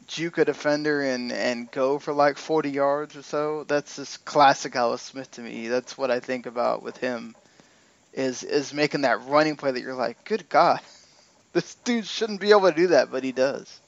juke 0.07 0.39
a 0.39 0.45
defender 0.45 1.03
and 1.03 1.33
and 1.33 1.71
go 1.71 1.99
for 1.99 2.13
like 2.13 2.39
40 2.39 2.71
yards 2.71 3.17
or 3.17 3.23
so. 3.23 3.65
That's 3.65 3.97
just 3.97 4.25
classic 4.25 4.77
Alex 4.77 5.03
Smith 5.03 5.31
to 5.33 5.41
me. 5.41 5.67
That's 5.69 5.99
what 5.99 6.13
I 6.13 6.21
think 6.21 6.47
about 6.47 6.85
with 6.85 6.99
him 6.99 7.35
is 8.13 8.45
is 8.45 8.73
making 8.73 9.01
that 9.03 9.27
running 9.27 9.57
play 9.57 9.73
that 9.73 9.83
you're 9.83 9.95
like, 9.95 10.25
good 10.25 10.49
God, 10.49 10.79
this 11.53 11.75
dude 11.77 12.07
shouldn't 12.07 12.41
be 12.41 12.51
able 12.51 12.71
to 12.71 12.77
do 12.77 12.87
that, 12.89 13.11
but 13.11 13.25
he 13.25 13.33
does. 13.33 13.81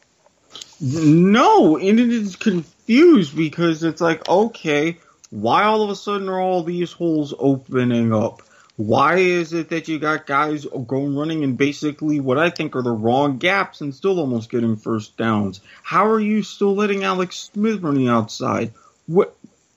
No, 0.80 1.76
and 1.76 2.00
it 2.00 2.10
is 2.10 2.36
confused 2.36 3.36
because 3.36 3.82
it's 3.84 4.00
like, 4.00 4.28
okay, 4.28 4.98
why 5.30 5.64
all 5.64 5.82
of 5.82 5.90
a 5.90 5.96
sudden 5.96 6.28
are 6.28 6.40
all 6.40 6.62
these 6.62 6.92
holes 6.92 7.34
opening 7.38 8.12
up? 8.12 8.42
Why 8.76 9.16
is 9.18 9.52
it 9.52 9.68
that 9.68 9.86
you 9.86 10.00
got 10.00 10.26
guys 10.26 10.66
going 10.66 11.16
running 11.16 11.44
in 11.44 11.54
basically 11.54 12.18
what 12.18 12.38
I 12.38 12.50
think 12.50 12.74
are 12.74 12.82
the 12.82 12.90
wrong 12.90 13.38
gaps 13.38 13.80
and 13.80 13.94
still 13.94 14.18
almost 14.18 14.50
getting 14.50 14.76
first 14.76 15.16
downs? 15.16 15.60
How 15.82 16.08
are 16.08 16.20
you 16.20 16.42
still 16.42 16.74
letting 16.74 17.04
Alex 17.04 17.50
Smith 17.52 17.80
running 17.82 18.08
outside? 18.08 18.72
What? 19.06 19.36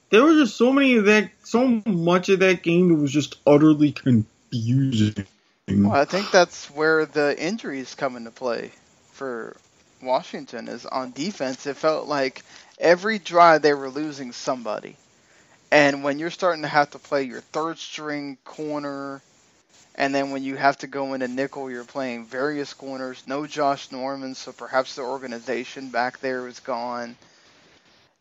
There 0.09 0.23
was 0.23 0.37
just 0.37 0.57
so 0.57 0.71
many 0.71 0.95
of 0.97 1.05
that, 1.05 1.29
so 1.43 1.81
much 1.85 2.29
of 2.29 2.39
that 2.39 2.63
game 2.63 2.89
that 2.89 2.95
was 2.95 3.11
just 3.11 3.35
utterly 3.45 3.91
confusing. 3.91 5.27
Well, 5.67 5.91
I 5.91 6.05
think 6.05 6.31
that's 6.31 6.67
where 6.71 7.05
the 7.05 7.37
injuries 7.37 7.93
come 7.93 8.15
into 8.15 8.31
play 8.31 8.71
for 9.11 9.55
Washington 10.01 10.67
is 10.67 10.85
on 10.85 11.11
defense. 11.11 11.65
It 11.65 11.77
felt 11.77 12.07
like 12.07 12.43
every 12.79 13.19
drive 13.19 13.61
they 13.61 13.73
were 13.73 13.89
losing 13.89 14.31
somebody. 14.31 14.95
And 15.71 16.03
when 16.03 16.19
you're 16.19 16.31
starting 16.31 16.61
to 16.61 16.67
have 16.67 16.91
to 16.91 16.99
play 16.99 17.23
your 17.23 17.41
third 17.41 17.77
string 17.77 18.37
corner, 18.45 19.21
and 19.95 20.13
then 20.13 20.31
when 20.31 20.43
you 20.43 20.55
have 20.55 20.77
to 20.79 20.87
go 20.87 21.13
into 21.13 21.27
nickel, 21.27 21.69
you're 21.69 21.83
playing 21.83 22.25
various 22.25 22.73
corners. 22.73 23.23
No 23.27 23.47
Josh 23.47 23.91
Norman, 23.91 24.35
so 24.35 24.51
perhaps 24.51 24.95
the 24.95 25.01
organization 25.01 25.89
back 25.89 26.19
there 26.19 26.47
is 26.47 26.59
gone. 26.59 27.17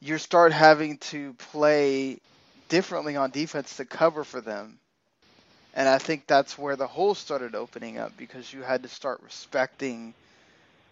You 0.00 0.18
start 0.18 0.52
having 0.52 0.98
to 0.98 1.34
play 1.34 2.18
differently 2.68 3.16
on 3.16 3.30
defense 3.30 3.76
to 3.76 3.84
cover 3.84 4.24
for 4.24 4.40
them. 4.40 4.78
And 5.74 5.88
I 5.88 5.98
think 5.98 6.26
that's 6.26 6.56
where 6.58 6.76
the 6.76 6.86
holes 6.86 7.18
started 7.18 7.54
opening 7.54 7.98
up 7.98 8.16
because 8.16 8.52
you 8.52 8.62
had 8.62 8.82
to 8.82 8.88
start 8.88 9.20
respecting 9.22 10.14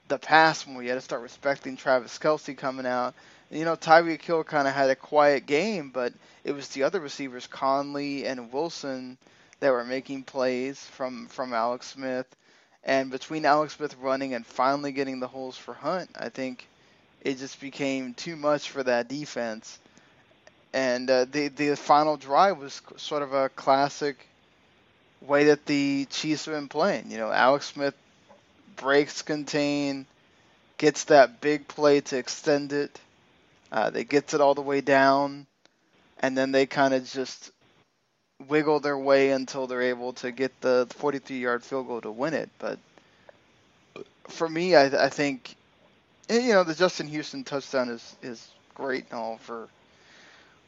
the 0.08 0.18
pass 0.18 0.66
more. 0.66 0.82
You 0.82 0.90
had 0.90 0.96
to 0.96 1.00
start 1.00 1.22
respecting 1.22 1.76
Travis 1.76 2.18
Kelce 2.18 2.56
coming 2.56 2.86
out. 2.86 3.14
And, 3.50 3.58
you 3.58 3.64
know, 3.64 3.76
Tyreek 3.76 4.22
Hill 4.22 4.44
kind 4.44 4.68
of 4.68 4.74
had 4.74 4.90
a 4.90 4.96
quiet 4.96 5.46
game, 5.46 5.90
but 5.90 6.12
it 6.44 6.52
was 6.52 6.68
the 6.68 6.82
other 6.82 7.00
receivers, 7.00 7.46
Conley 7.46 8.26
and 8.26 8.52
Wilson, 8.52 9.18
that 9.60 9.72
were 9.72 9.84
making 9.84 10.24
plays 10.24 10.78
from 10.78 11.26
from 11.28 11.54
Alex 11.54 11.88
Smith. 11.88 12.26
And 12.84 13.10
between 13.10 13.46
Alex 13.46 13.76
Smith 13.76 13.96
running 14.00 14.34
and 14.34 14.44
finally 14.44 14.92
getting 14.92 15.20
the 15.20 15.28
holes 15.28 15.56
for 15.56 15.72
Hunt, 15.72 16.10
I 16.18 16.28
think 16.28 16.66
it 17.22 17.38
just 17.38 17.60
became 17.60 18.12
too 18.12 18.36
much 18.36 18.68
for 18.68 18.82
that 18.82 19.08
defense. 19.08 19.78
And 20.74 21.08
uh, 21.08 21.24
the 21.24 21.48
the 21.48 21.76
final 21.76 22.16
drive 22.16 22.58
was 22.58 22.82
sort 22.96 23.22
of 23.22 23.32
a 23.32 23.48
classic 23.48 24.16
way 25.22 25.44
that 25.44 25.64
the 25.64 26.06
Chiefs 26.10 26.44
have 26.44 26.54
been 26.54 26.68
playing. 26.68 27.10
You 27.10 27.16
know, 27.16 27.30
Alex 27.30 27.66
Smith 27.66 27.94
breaks 28.76 29.22
contain, 29.22 30.06
gets 30.78 31.04
that 31.04 31.40
big 31.40 31.68
play 31.68 32.00
to 32.02 32.18
extend 32.18 32.72
it. 32.72 33.00
Uh, 33.72 33.90
they 33.90 34.04
gets 34.04 34.34
it 34.34 34.40
all 34.40 34.54
the 34.54 34.62
way 34.62 34.80
down, 34.80 35.46
and 36.20 36.36
then 36.36 36.52
they 36.52 36.66
kind 36.66 36.94
of 36.94 37.04
just 37.10 37.50
wiggle 38.48 38.80
their 38.80 38.98
way 38.98 39.30
until 39.30 39.66
they're 39.66 39.82
able 39.82 40.12
to 40.12 40.30
get 40.30 40.60
the 40.60 40.86
43-yard 40.98 41.62
field 41.62 41.86
goal 41.86 42.00
to 42.00 42.10
win 42.10 42.34
it. 42.34 42.50
But 42.58 42.78
for 44.28 44.48
me, 44.48 44.74
I, 44.74 45.06
I 45.06 45.08
think 45.08 45.56
you 46.28 46.52
know 46.52 46.64
the 46.64 46.74
Justin 46.74 47.08
Houston 47.08 47.44
touchdown 47.44 47.88
is 47.88 48.16
is 48.22 48.48
great 48.74 49.04
and 49.10 49.18
all 49.18 49.38
for 49.38 49.68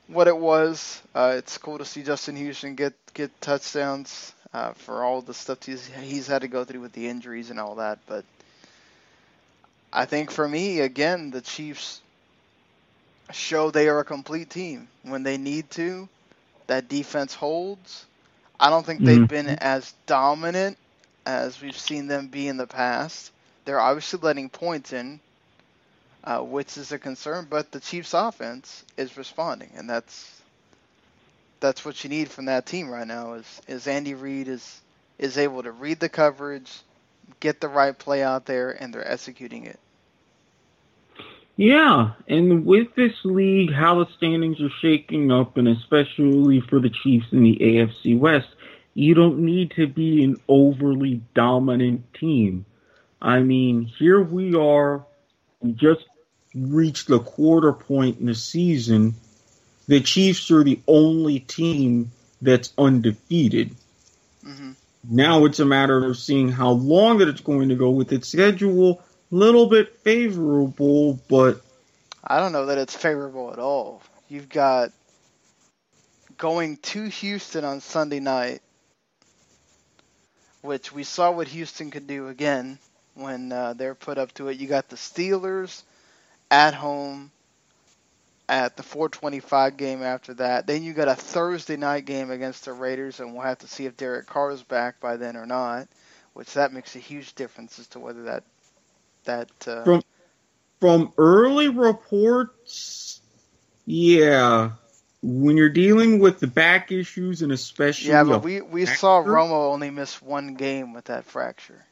what 0.08 0.28
it 0.28 0.36
was. 0.36 1.02
Uh, 1.14 1.34
it's 1.36 1.58
cool 1.58 1.78
to 1.78 1.84
see 1.84 2.02
Justin 2.02 2.36
Houston 2.36 2.75
get 2.75 2.94
get 3.14 3.40
touchdowns 3.40 4.34
uh, 4.56 4.72
for 4.72 5.04
all 5.04 5.20
the 5.20 5.34
stuff 5.34 5.62
he's 5.66 5.86
he's 5.86 6.26
had 6.26 6.40
to 6.40 6.48
go 6.48 6.64
through 6.64 6.80
with 6.80 6.92
the 6.92 7.06
injuries 7.06 7.50
and 7.50 7.60
all 7.60 7.75
that. 7.75 7.98
But 8.06 8.25
I 9.92 10.06
think 10.06 10.30
for 10.30 10.48
me, 10.48 10.80
again, 10.80 11.30
the 11.30 11.42
Chiefs 11.42 12.00
show 13.32 13.70
they 13.70 13.88
are 13.88 13.98
a 13.98 14.04
complete 14.04 14.48
team 14.48 14.88
when 15.02 15.25
they 15.25 15.36
need 15.36 15.70
to. 15.72 16.08
That 16.68 16.88
defense 16.88 17.34
holds. 17.34 18.06
I 18.58 18.70
don't 18.70 18.86
think 18.86 19.00
they've 19.00 19.18
mm-hmm. 19.18 19.26
been 19.26 19.48
as 19.48 19.92
dominant 20.06 20.78
as 21.26 21.60
we've 21.60 21.78
seen 21.78 22.06
them 22.06 22.28
be 22.28 22.48
in 22.48 22.56
the 22.56 22.66
past. 22.66 23.32
They're 23.66 23.78
obviously 23.78 24.20
letting 24.22 24.48
points 24.48 24.94
in, 24.94 25.20
uh, 26.25 26.38
which 26.38 26.78
is 26.78 26.92
a 26.92 26.98
concern. 26.98 27.46
But 27.50 27.72
the 27.72 27.80
Chiefs' 27.80 28.14
offense 28.14 28.84
is 28.96 29.18
responding, 29.18 29.72
and 29.76 29.90
that's 29.90 30.36
that's 31.60 31.84
what 31.84 32.02
you 32.04 32.10
need 32.10 32.30
from 32.30 32.46
that 32.46 32.66
team 32.66 32.88
right 32.88 33.06
now. 33.06 33.34
Is 33.34 33.62
is 33.66 33.86
Andy 33.86 34.14
Reid 34.14 34.48
is 34.48 34.80
is 35.18 35.38
able 35.38 35.62
to 35.62 35.72
read 35.72 36.00
the 36.00 36.08
coverage, 36.08 36.80
get 37.40 37.60
the 37.60 37.68
right 37.68 37.96
play 37.96 38.22
out 38.22 38.46
there, 38.46 38.70
and 38.70 38.92
they're 38.92 39.10
executing 39.10 39.64
it. 39.64 39.78
Yeah, 41.56 42.10
and 42.28 42.66
with 42.66 42.94
this 42.94 43.14
league, 43.25 43.72
how 43.72 44.04
the 44.04 44.10
standings 44.18 44.60
are 44.60 44.70
shaking 44.82 45.32
up, 45.32 45.56
and 45.56 45.66
especially 45.68 46.60
for 46.60 46.80
the 46.80 46.90
Chiefs 46.90 47.28
in 47.32 47.44
the 47.44 47.56
AFC 47.56 48.18
West, 48.18 48.48
you 48.92 49.14
don't 49.14 49.38
need 49.38 49.70
to 49.72 49.86
be 49.86 50.22
an 50.22 50.36
overly 50.48 51.22
dominant 51.34 52.12
team. 52.12 52.66
I 53.22 53.40
mean, 53.40 53.84
here 53.84 54.20
we 54.20 54.54
are, 54.54 55.06
we 55.60 55.72
just 55.72 56.04
reached 56.54 57.08
the 57.08 57.20
quarter 57.20 57.72
point 57.72 58.20
in 58.20 58.26
the 58.26 58.34
season, 58.34 59.14
the 59.88 60.00
Chiefs 60.00 60.50
are 60.50 60.64
the 60.64 60.81
only 60.87 61.40
team 61.40 62.11
that's 62.43 62.73
undefeated. 62.76 63.75
Mm-hmm. 64.45 64.73
Now 65.09 65.45
it's 65.45 65.61
a 65.61 65.64
matter 65.64 66.05
of 66.05 66.19
seeing 66.19 66.49
how 66.49 66.71
long 66.71 67.19
that 67.19 67.28
it's 67.28 67.40
going 67.40 67.69
to 67.69 67.76
go 67.76 67.90
with 67.90 68.12
its 68.12 68.28
schedule. 68.28 69.02
Little 69.31 69.66
bit 69.66 69.99
favorable, 70.00 71.21
but 71.28 71.61
I 72.25 72.38
don't 72.38 72.52
know 72.52 72.66
that 72.66 72.78
it's 72.78 72.95
favorable 72.95 73.52
at 73.52 73.59
all. 73.59 74.02
You've 74.28 74.49
got 74.49 74.93
going 76.37 76.76
to 76.76 77.05
Houston 77.05 77.64
on 77.64 77.81
Sunday 77.81 78.21
night, 78.21 78.61
which 80.62 80.93
we 80.93 81.02
saw 81.02 81.31
what 81.33 81.49
Houston 81.49 81.90
could 81.90 82.07
do 82.07 82.28
again 82.28 82.78
when 83.14 83.50
uh, 83.50 83.73
they're 83.73 83.95
put 83.95 84.19
up 84.19 84.33
to 84.35 84.49
it. 84.49 84.59
You 84.59 84.69
got 84.69 84.88
the 84.88 84.97
Steelers 84.97 85.83
at 86.50 86.75
home 86.75 87.30
at 88.49 88.76
the 88.76 88.82
425 88.82 89.76
game 89.76 90.02
after 90.02 90.35
that. 90.35 90.67
Then 90.67 90.82
you 90.82 90.93
got 90.93 91.09
a 91.09 91.15
Thursday 91.15 91.76
night 91.76 92.04
game 92.04 92.30
against 92.30 92.65
the 92.65 92.73
Raiders, 92.73 93.21
and 93.21 93.32
we'll 93.32 93.43
have 93.43 93.59
to 93.59 93.67
see 93.67 93.87
if 93.87 93.97
Derek 93.97 94.26
Carr 94.26 94.52
is 94.52 94.63
back 94.63 95.00
by 95.00 95.17
then 95.17 95.37
or 95.37 95.47
not. 95.47 95.89
Which 96.35 96.52
that 96.54 96.73
makes 96.73 96.95
a 96.95 96.99
huge 96.99 97.35
difference 97.35 97.78
as 97.78 97.87
to 97.89 98.00
whether 98.00 98.25
that 98.25 98.45
that 99.25 99.49
uh, 99.67 99.85
from 99.85 100.02
from 100.80 101.13
early 101.17 101.69
reports, 101.69 103.21
yeah. 103.87 104.73
When 105.23 105.56
you're 105.56 105.71
dealing 105.71 106.21
with 106.21 106.39
the 106.39 106.47
back 106.47 106.93
issues 106.93 107.43
and 107.43 107.50
especially 107.50 108.11
yeah, 108.11 108.23
but 108.23 108.45
we 108.45 108.61
we 108.61 108.85
fracture, 108.85 109.00
saw 109.00 109.23
Romo 109.23 109.73
only 109.73 109.91
miss 109.91 110.21
one 110.21 110.54
game 110.54 110.93
with 110.93 111.06
that 111.06 111.25
fracture. 111.25 111.85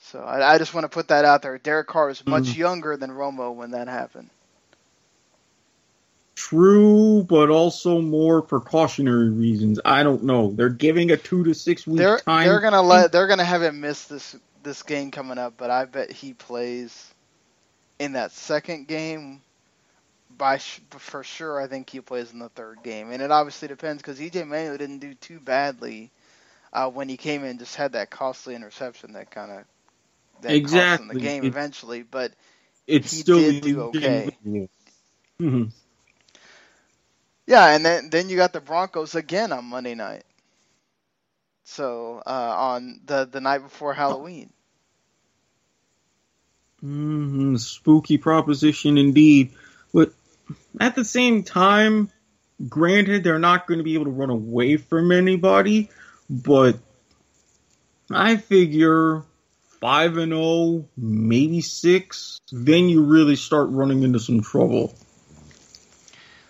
So 0.00 0.20
I, 0.20 0.54
I 0.54 0.58
just 0.58 0.74
want 0.74 0.84
to 0.84 0.88
put 0.88 1.08
that 1.08 1.24
out 1.24 1.42
there. 1.42 1.56
Derek 1.58 1.86
Carr 1.86 2.10
is 2.10 2.26
much 2.26 2.44
mm. 2.44 2.56
younger 2.56 2.96
than 2.96 3.10
Romo 3.10 3.54
when 3.54 3.70
that 3.70 3.88
happened. 3.88 4.30
True, 6.36 7.24
but 7.24 7.48
also 7.48 8.02
more 8.02 8.42
precautionary 8.42 9.30
reasons. 9.30 9.80
I 9.86 10.02
don't 10.02 10.24
know. 10.24 10.52
They're 10.52 10.68
giving 10.68 11.10
a 11.10 11.16
two 11.16 11.44
to 11.44 11.54
six 11.54 11.86
week 11.86 11.96
they're, 11.96 12.18
time. 12.18 12.46
They're 12.46 12.60
gonna 12.60 12.82
let. 12.82 13.10
They're 13.10 13.26
gonna 13.26 13.42
have 13.42 13.62
him 13.62 13.80
miss 13.80 14.04
this 14.04 14.36
this 14.62 14.82
game 14.82 15.10
coming 15.10 15.38
up, 15.38 15.54
but 15.56 15.70
I 15.70 15.86
bet 15.86 16.12
he 16.12 16.34
plays 16.34 17.14
in 17.98 18.12
that 18.12 18.32
second 18.32 18.86
game. 18.86 19.40
By 20.36 20.58
for 20.58 21.24
sure, 21.24 21.58
I 21.58 21.68
think 21.68 21.88
he 21.88 22.02
plays 22.02 22.30
in 22.30 22.38
the 22.38 22.50
third 22.50 22.82
game, 22.82 23.10
and 23.10 23.22
it 23.22 23.30
obviously 23.30 23.68
depends 23.68 24.02
because 24.02 24.20
EJ 24.20 24.46
Manuel 24.46 24.76
didn't 24.76 24.98
do 24.98 25.14
too 25.14 25.40
badly 25.40 26.10
uh, 26.70 26.90
when 26.90 27.08
he 27.08 27.16
came 27.16 27.44
in. 27.44 27.56
Just 27.56 27.76
had 27.76 27.92
that 27.92 28.10
costly 28.10 28.54
interception 28.54 29.14
that 29.14 29.30
kind 29.30 29.50
of 29.50 29.64
that 30.42 30.52
exactly. 30.54 31.06
cost 31.06 31.12
him 31.14 31.18
the 31.18 31.26
game 31.26 31.44
it, 31.44 31.48
eventually, 31.48 32.02
but 32.02 32.32
it's 32.86 33.10
he 33.10 33.20
still 33.20 33.38
did 33.38 33.62
do 33.62 33.80
okay. 33.84 34.36
Mm-hmm. 35.40 35.64
Yeah, 37.46 37.74
and 37.74 37.84
then 37.84 38.10
then 38.10 38.28
you 38.28 38.36
got 38.36 38.52
the 38.52 38.60
Broncos 38.60 39.14
again 39.14 39.52
on 39.52 39.64
Monday 39.64 39.94
night. 39.94 40.24
So 41.64 42.22
uh, 42.26 42.54
on 42.56 43.00
the 43.04 43.28
the 43.30 43.40
night 43.40 43.58
before 43.58 43.94
Halloween. 43.94 44.52
Mm-hmm, 46.84 47.56
spooky 47.56 48.18
proposition 48.18 48.98
indeed. 48.98 49.52
But 49.92 50.12
at 50.80 50.94
the 50.94 51.04
same 51.04 51.42
time, 51.42 52.10
granted, 52.68 53.24
they're 53.24 53.38
not 53.38 53.66
going 53.66 53.78
to 53.78 53.84
be 53.84 53.94
able 53.94 54.04
to 54.04 54.10
run 54.10 54.30
away 54.30 54.76
from 54.76 55.10
anybody, 55.10 55.90
but 56.28 56.78
I 58.10 58.36
figure 58.36 59.22
five 59.80 60.16
and 60.16 60.32
zero, 60.32 60.42
oh, 60.42 60.88
maybe 60.96 61.60
six, 61.60 62.40
then 62.52 62.88
you 62.88 63.02
really 63.04 63.36
start 63.36 63.68
running 63.70 64.02
into 64.02 64.20
some 64.20 64.42
trouble. 64.42 64.94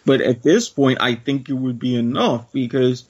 But 0.06 0.20
at 0.20 0.42
this 0.42 0.68
point, 0.68 0.98
I 1.00 1.16
think 1.16 1.48
it 1.48 1.54
would 1.54 1.80
be 1.80 1.96
enough 1.96 2.52
because 2.52 3.04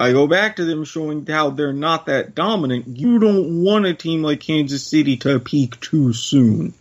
I 0.00 0.10
go 0.10 0.26
back 0.26 0.56
to 0.56 0.64
them 0.64 0.84
showing 0.84 1.24
how 1.24 1.50
they're 1.50 1.72
not 1.72 2.06
that 2.06 2.34
dominant. 2.34 2.88
You 2.88 3.20
don't 3.20 3.62
want 3.62 3.86
a 3.86 3.94
team 3.94 4.22
like 4.22 4.40
Kansas 4.40 4.84
City 4.84 5.16
to 5.18 5.38
peak 5.38 5.78
too 5.80 6.12
soon. 6.12 6.74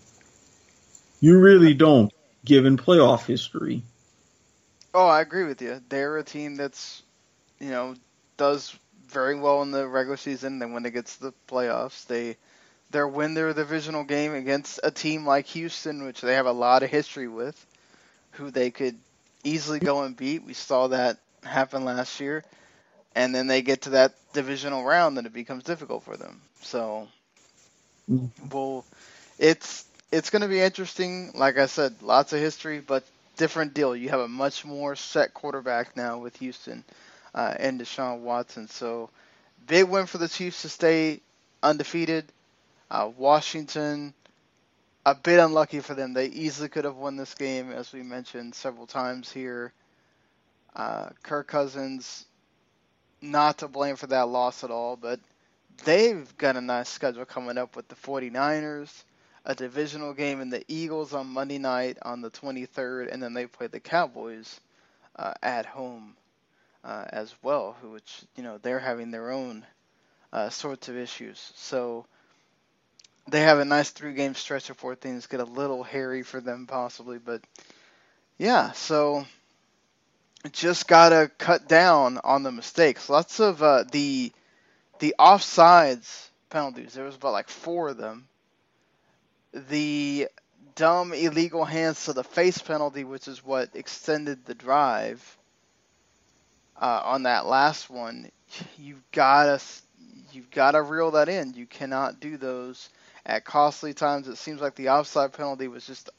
You 1.21 1.39
really 1.39 1.75
don't, 1.75 2.11
given 2.43 2.77
playoff 2.77 3.27
history. 3.27 3.83
Oh, 4.93 5.07
I 5.07 5.21
agree 5.21 5.43
with 5.43 5.61
you. 5.61 5.81
They're 5.87 6.17
a 6.17 6.23
team 6.23 6.55
that's, 6.55 7.03
you 7.59 7.69
know, 7.69 7.95
does 8.37 8.75
very 9.07 9.39
well 9.39 9.61
in 9.61 9.69
the 9.69 9.87
regular 9.87 10.17
season. 10.17 10.57
Then 10.57 10.73
when 10.73 10.85
it 10.85 10.91
gets 10.91 11.17
to 11.17 11.25
the 11.25 11.33
playoffs, 11.47 12.07
they 12.07 12.37
they 12.89 13.03
win 13.03 13.35
their 13.35 13.53
divisional 13.53 14.03
game 14.03 14.33
against 14.33 14.79
a 14.83 14.91
team 14.91 15.25
like 15.25 15.45
Houston, 15.47 16.05
which 16.05 16.21
they 16.21 16.33
have 16.33 16.47
a 16.47 16.51
lot 16.51 16.83
of 16.83 16.89
history 16.89 17.27
with, 17.27 17.65
who 18.31 18.51
they 18.51 18.71
could 18.71 18.97
easily 19.43 19.79
go 19.79 20.03
and 20.03 20.15
beat. 20.15 20.43
We 20.43 20.53
saw 20.53 20.87
that 20.87 21.19
happen 21.43 21.85
last 21.85 22.19
year. 22.19 22.43
And 23.15 23.33
then 23.35 23.47
they 23.47 23.61
get 23.61 23.83
to 23.83 23.91
that 23.91 24.13
divisional 24.33 24.83
round 24.83 25.17
and 25.17 25.27
it 25.27 25.33
becomes 25.33 25.63
difficult 25.63 26.03
for 26.03 26.17
them. 26.17 26.41
So 26.61 27.07
well 28.51 28.85
it's 29.39 29.85
it's 30.11 30.29
going 30.29 30.43
to 30.43 30.47
be 30.47 30.61
interesting. 30.61 31.31
Like 31.35 31.57
I 31.57 31.65
said, 31.67 31.95
lots 32.01 32.33
of 32.33 32.39
history, 32.39 32.79
but 32.79 33.03
different 33.37 33.73
deal. 33.73 33.95
You 33.95 34.09
have 34.09 34.21
a 34.21 34.27
much 34.27 34.65
more 34.65 34.95
set 34.95 35.33
quarterback 35.33 35.97
now 35.97 36.19
with 36.19 36.37
Houston 36.37 36.83
uh, 37.35 37.53
and 37.59 37.81
Deshaun 37.81 38.19
Watson. 38.21 38.67
So 38.67 39.09
big 39.67 39.85
win 39.85 40.05
for 40.05 40.19
the 40.19 40.29
Chiefs 40.29 40.61
to 40.63 40.69
stay 40.69 41.21
undefeated. 41.63 42.25
Uh, 42.91 43.09
Washington 43.17 44.13
a 45.05 45.15
bit 45.15 45.39
unlucky 45.39 45.79
for 45.81 45.95
them. 45.95 46.13
They 46.13 46.27
easily 46.27 46.69
could 46.69 46.85
have 46.85 46.95
won 46.95 47.15
this 47.17 47.33
game, 47.35 47.71
as 47.71 47.91
we 47.91 48.03
mentioned 48.03 48.55
several 48.55 48.87
times 48.87 49.31
here. 49.31 49.73
Uh, 50.75 51.09
Kirk 51.23 51.47
Cousins, 51.47 52.25
not 53.21 53.59
to 53.59 53.67
blame 53.67 53.95
for 53.95 54.07
that 54.07 54.27
loss 54.29 54.63
at 54.63 54.71
all, 54.71 54.95
but 54.95 55.19
they've 55.85 56.35
got 56.37 56.55
a 56.55 56.61
nice 56.61 56.89
schedule 56.89 57.25
coming 57.25 57.57
up 57.57 57.75
with 57.75 57.87
the 57.89 57.95
49ers, 57.95 59.03
a 59.45 59.55
divisional 59.55 60.13
game 60.13 60.41
in 60.41 60.49
the 60.49 60.63
Eagles 60.67 61.13
on 61.13 61.27
Monday 61.27 61.57
night 61.57 61.97
on 62.01 62.21
the 62.21 62.31
23rd, 62.31 63.11
and 63.11 63.21
then 63.21 63.33
they 63.33 63.45
play 63.45 63.67
the 63.67 63.79
Cowboys 63.79 64.59
uh, 65.17 65.33
at 65.43 65.65
home 65.65 66.15
uh, 66.83 67.05
as 67.09 67.33
well, 67.43 67.75
which, 67.83 68.23
you 68.35 68.43
know, 68.43 68.57
they're 68.61 68.79
having 68.79 69.11
their 69.11 69.31
own 69.31 69.65
uh, 70.31 70.49
sorts 70.49 70.89
of 70.89 70.97
issues. 70.97 71.51
So 71.55 72.05
they 73.27 73.41
have 73.41 73.59
a 73.59 73.65
nice 73.65 73.89
three 73.89 74.13
game 74.13 74.35
stretch 74.35 74.67
before 74.67 74.95
things 74.95 75.27
get 75.27 75.39
a 75.39 75.45
little 75.45 75.83
hairy 75.83 76.23
for 76.23 76.41
them, 76.41 76.67
possibly. 76.67 77.17
But 77.17 77.41
yeah, 78.37 78.71
so 78.73 79.25
just 80.51 80.87
gotta 80.87 81.31
cut 81.37 81.67
down 81.67 82.19
on 82.23 82.43
the 82.43 82.51
mistakes. 82.51 83.09
Lots 83.09 83.39
of 83.39 83.63
uh, 83.63 83.83
the 83.91 84.31
the 84.99 85.15
offsides 85.19 86.27
penalties. 86.49 86.93
There 86.93 87.05
was 87.05 87.15
about 87.15 87.33
like 87.33 87.49
four 87.49 87.89
of 87.89 87.97
them. 87.97 88.27
The 89.53 90.27
dumb 90.75 91.13
illegal 91.13 91.63
hands 91.63 92.05
to 92.05 92.13
the 92.13 92.23
face 92.23 92.57
penalty, 92.57 93.03
which 93.03 93.27
is 93.27 93.43
what 93.43 93.69
extended 93.75 94.45
the 94.45 94.55
drive 94.55 95.37
uh, 96.81 97.01
on 97.05 97.23
that 97.23 97.45
last 97.45 97.89
one. 97.89 98.29
You've 98.77 99.03
gotta 99.11 99.61
you've 100.31 100.51
gotta 100.51 100.81
reel 100.81 101.11
that 101.11 101.29
in. 101.29 101.53
You 101.53 101.65
cannot 101.65 102.19
do 102.19 102.37
those 102.37 102.89
at 103.25 103.45
costly 103.45 103.93
times. 103.93 104.27
It 104.27 104.37
seems 104.37 104.61
like 104.61 104.75
the 104.75 104.89
offside 104.89 105.33
penalty 105.33 105.67
was 105.67 105.85
just 105.85 106.09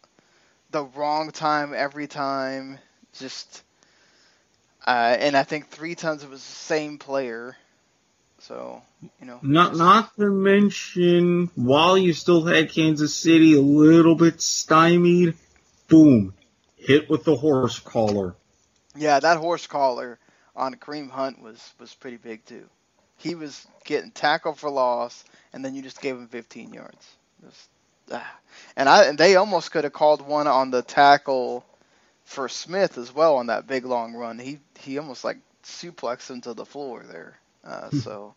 the 0.71 0.85
wrong 0.85 1.31
time 1.31 1.73
every 1.75 2.07
time. 2.07 2.79
Just 3.19 3.63
uh, 4.87 5.17
and 5.19 5.37
I 5.37 5.43
think 5.43 5.69
three 5.69 5.95
times 5.95 6.25
it 6.25 6.31
was 6.31 6.41
the 6.41 6.53
same 6.53 6.99
player. 6.99 7.57
So 8.41 8.83
you 9.21 9.27
know, 9.27 9.39
not 9.43 9.75
not 9.77 10.15
to 10.17 10.31
mention 10.31 11.51
while 11.55 11.97
you 11.97 12.13
still 12.13 12.45
had 12.45 12.71
Kansas 12.71 13.15
City 13.15 13.55
a 13.55 13.61
little 13.61 14.17
bit 14.17 14.41
stymied, 14.43 15.35
boom, 15.89 16.35
hit 16.77 17.09
with 17.09 17.25
the 17.25 17.37
horse 17.37 17.79
collar. 17.79 18.35
Yeah, 18.97 19.21
that 19.21 19.39
horse 19.39 19.67
collar 19.67 20.19
on 20.55 20.75
Kareem 20.75 21.11
Hunt 21.11 21.41
was 21.41 21.73
was 21.81 21.95
pretty 21.95 22.19
big 22.19 22.45
too. 22.45 22.69
He 23.17 23.35
was 23.35 23.67
getting 23.85 24.11
tackled 24.11 24.59
for 24.59 24.71
loss, 24.71 25.25
and 25.53 25.65
then 25.65 25.75
you 25.75 25.83
just 25.83 26.01
gave 26.01 26.17
him 26.17 26.29
15 26.29 26.73
yards. 26.73 27.17
Just, 27.45 27.69
ah. 28.13 28.39
And 28.77 28.89
I 28.89 29.05
and 29.05 29.19
they 29.19 29.37
almost 29.37 29.71
could 29.71 29.85
have 29.85 29.93
called 29.93 30.23
one 30.23 30.47
on 30.47 30.71
the 30.71 30.83
tackle 30.83 31.65
for 32.25 32.49
Smith 32.49 32.99
as 32.99 33.15
well 33.15 33.37
on 33.37 33.47
that 33.47 33.67
big 33.67 33.85
long 33.85 34.15
run. 34.15 34.39
He 34.39 34.59
he 34.79 34.99
almost 34.99 35.25
like 35.25 35.39
suplexed 35.63 36.31
him 36.31 36.41
to 36.43 36.55
the 36.55 36.67
floor 36.67 37.05
there. 37.05 37.39
Uh, 37.65 37.89
hmm. 37.89 37.99
so, 37.99 38.35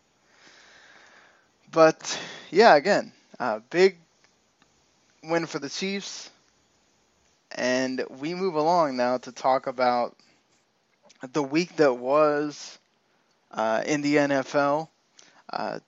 but 1.71 2.19
yeah, 2.51 2.75
again, 2.75 3.11
uh, 3.39 3.59
big 3.69 3.97
win 5.23 5.45
for 5.45 5.59
the 5.59 5.69
Chiefs. 5.69 6.29
And 7.51 8.03
we 8.19 8.33
move 8.33 8.55
along 8.55 8.97
now 8.97 9.17
to 9.19 9.31
talk 9.31 9.67
about 9.67 10.15
the 11.31 11.41
week 11.41 11.77
that 11.77 11.93
was 11.93 12.77
uh, 13.51 13.83
in 13.85 14.01
the 14.01 14.15
NFL. 14.15 14.89
Uh, 15.51 15.79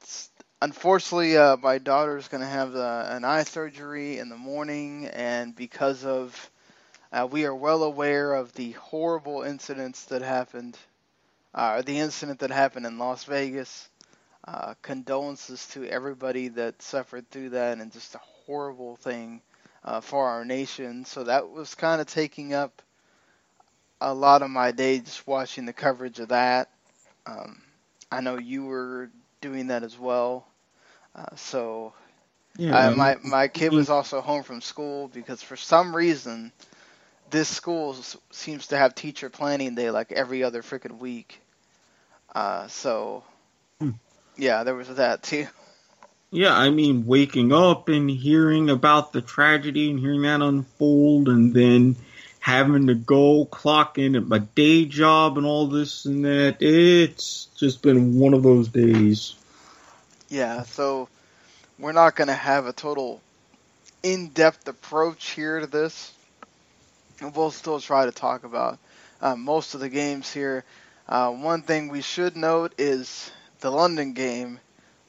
unfortunately, 0.61 1.37
uh, 1.37 1.57
my 1.57 1.77
daughter's 1.77 2.27
going 2.27 2.41
to 2.41 2.47
have 2.47 2.75
uh, 2.75 3.07
an 3.09 3.25
eye 3.25 3.43
surgery 3.43 4.17
in 4.19 4.29
the 4.29 4.37
morning, 4.37 5.07
and 5.07 5.55
because 5.55 6.05
of 6.05 6.51
uh, 7.11 7.27
we 7.29 7.45
are 7.45 7.55
well 7.55 7.83
aware 7.83 8.33
of 8.33 8.53
the 8.53 8.71
horrible 8.71 9.43
incidents 9.43 10.05
that 10.05 10.21
happened, 10.21 10.77
uh, 11.53 11.81
the 11.81 11.99
incident 11.99 12.39
that 12.39 12.51
happened 12.51 12.85
in 12.85 12.97
Las 12.97 13.23
Vegas. 13.25 13.89
Uh, 14.47 14.73
condolences 14.81 15.67
to 15.67 15.85
everybody 15.85 16.47
that 16.47 16.81
suffered 16.81 17.29
through 17.29 17.49
that, 17.49 17.77
and 17.77 17.91
just 17.91 18.15
a 18.15 18.21
horrible 18.45 18.95
thing 18.95 19.41
for 20.01 20.27
our 20.27 20.45
nation. 20.45 21.05
So 21.05 21.25
that 21.25 21.49
was 21.49 21.75
kind 21.75 21.99
of 21.99 22.07
taking 22.07 22.53
up 22.53 22.81
a 24.01 24.13
lot 24.13 24.41
of 24.41 24.49
my 24.49 24.71
day 24.71 24.99
just 24.99 25.27
watching 25.27 25.65
the 25.65 25.73
coverage 25.73 26.19
of 26.19 26.29
that. 26.29 26.69
Um, 27.29 27.61
I 28.11 28.21
know 28.21 28.37
you 28.37 28.65
were 28.65 29.11
doing 29.41 29.67
that 29.67 29.83
as 29.83 29.97
well. 29.97 30.47
Uh, 31.15 31.35
so 31.35 31.93
yeah, 32.57 32.89
my 32.89 33.17
my 33.23 33.47
kid 33.47 33.71
was 33.71 33.89
also 33.89 34.21
home 34.21 34.43
from 34.43 34.61
school 34.61 35.07
because 35.07 35.41
for 35.41 35.55
some 35.55 35.95
reason 35.95 36.51
this 37.29 37.47
school 37.47 37.95
seems 38.31 38.67
to 38.67 38.77
have 38.77 38.95
teacher 38.95 39.29
planning 39.29 39.75
day 39.75 39.91
like 39.91 40.11
every 40.11 40.43
other 40.43 40.61
freaking 40.61 40.97
week. 40.97 41.39
Uh, 42.33 42.67
so 42.67 43.23
hmm. 43.79 43.91
yeah, 44.37 44.63
there 44.63 44.75
was 44.75 44.87
that 44.95 45.23
too. 45.23 45.47
Yeah, 46.31 46.55
I 46.55 46.69
mean, 46.69 47.07
waking 47.07 47.51
up 47.51 47.89
and 47.89 48.09
hearing 48.09 48.69
about 48.69 49.13
the 49.13 49.21
tragedy 49.21 49.89
and 49.89 49.99
hearing 49.99 50.21
that 50.23 50.41
unfold, 50.41 51.27
and 51.27 51.53
then 51.53 51.95
having 52.49 52.87
to 52.87 52.95
go 52.95 53.45
clock 53.45 53.99
in 53.99 54.15
at 54.15 54.27
my 54.27 54.39
day 54.39 54.85
job 54.85 55.37
and 55.37 55.45
all 55.45 55.67
this 55.67 56.05
and 56.05 56.25
that. 56.25 56.57
It's 56.61 57.45
just 57.55 57.83
been 57.83 58.19
one 58.19 58.33
of 58.33 58.41
those 58.41 58.67
days. 58.69 59.35
Yeah, 60.29 60.63
so 60.63 61.09
we're 61.77 61.91
not 61.91 62.15
going 62.15 62.27
to 62.27 62.33
have 62.33 62.65
a 62.65 62.73
total 62.73 63.21
in 64.01 64.29
depth 64.29 64.67
approach 64.67 65.29
here 65.31 65.59
to 65.59 65.67
this. 65.67 66.11
We'll 67.21 67.51
still 67.51 67.79
try 67.79 68.05
to 68.05 68.11
talk 68.11 68.43
about 68.43 68.79
uh, 69.21 69.35
most 69.35 69.75
of 69.75 69.79
the 69.79 69.89
games 69.89 70.31
here. 70.31 70.63
Uh, 71.07 71.31
one 71.31 71.61
thing 71.61 71.89
we 71.89 72.01
should 72.01 72.35
note 72.35 72.73
is 72.77 73.29
the 73.59 73.69
London 73.69 74.13
game. 74.13 74.59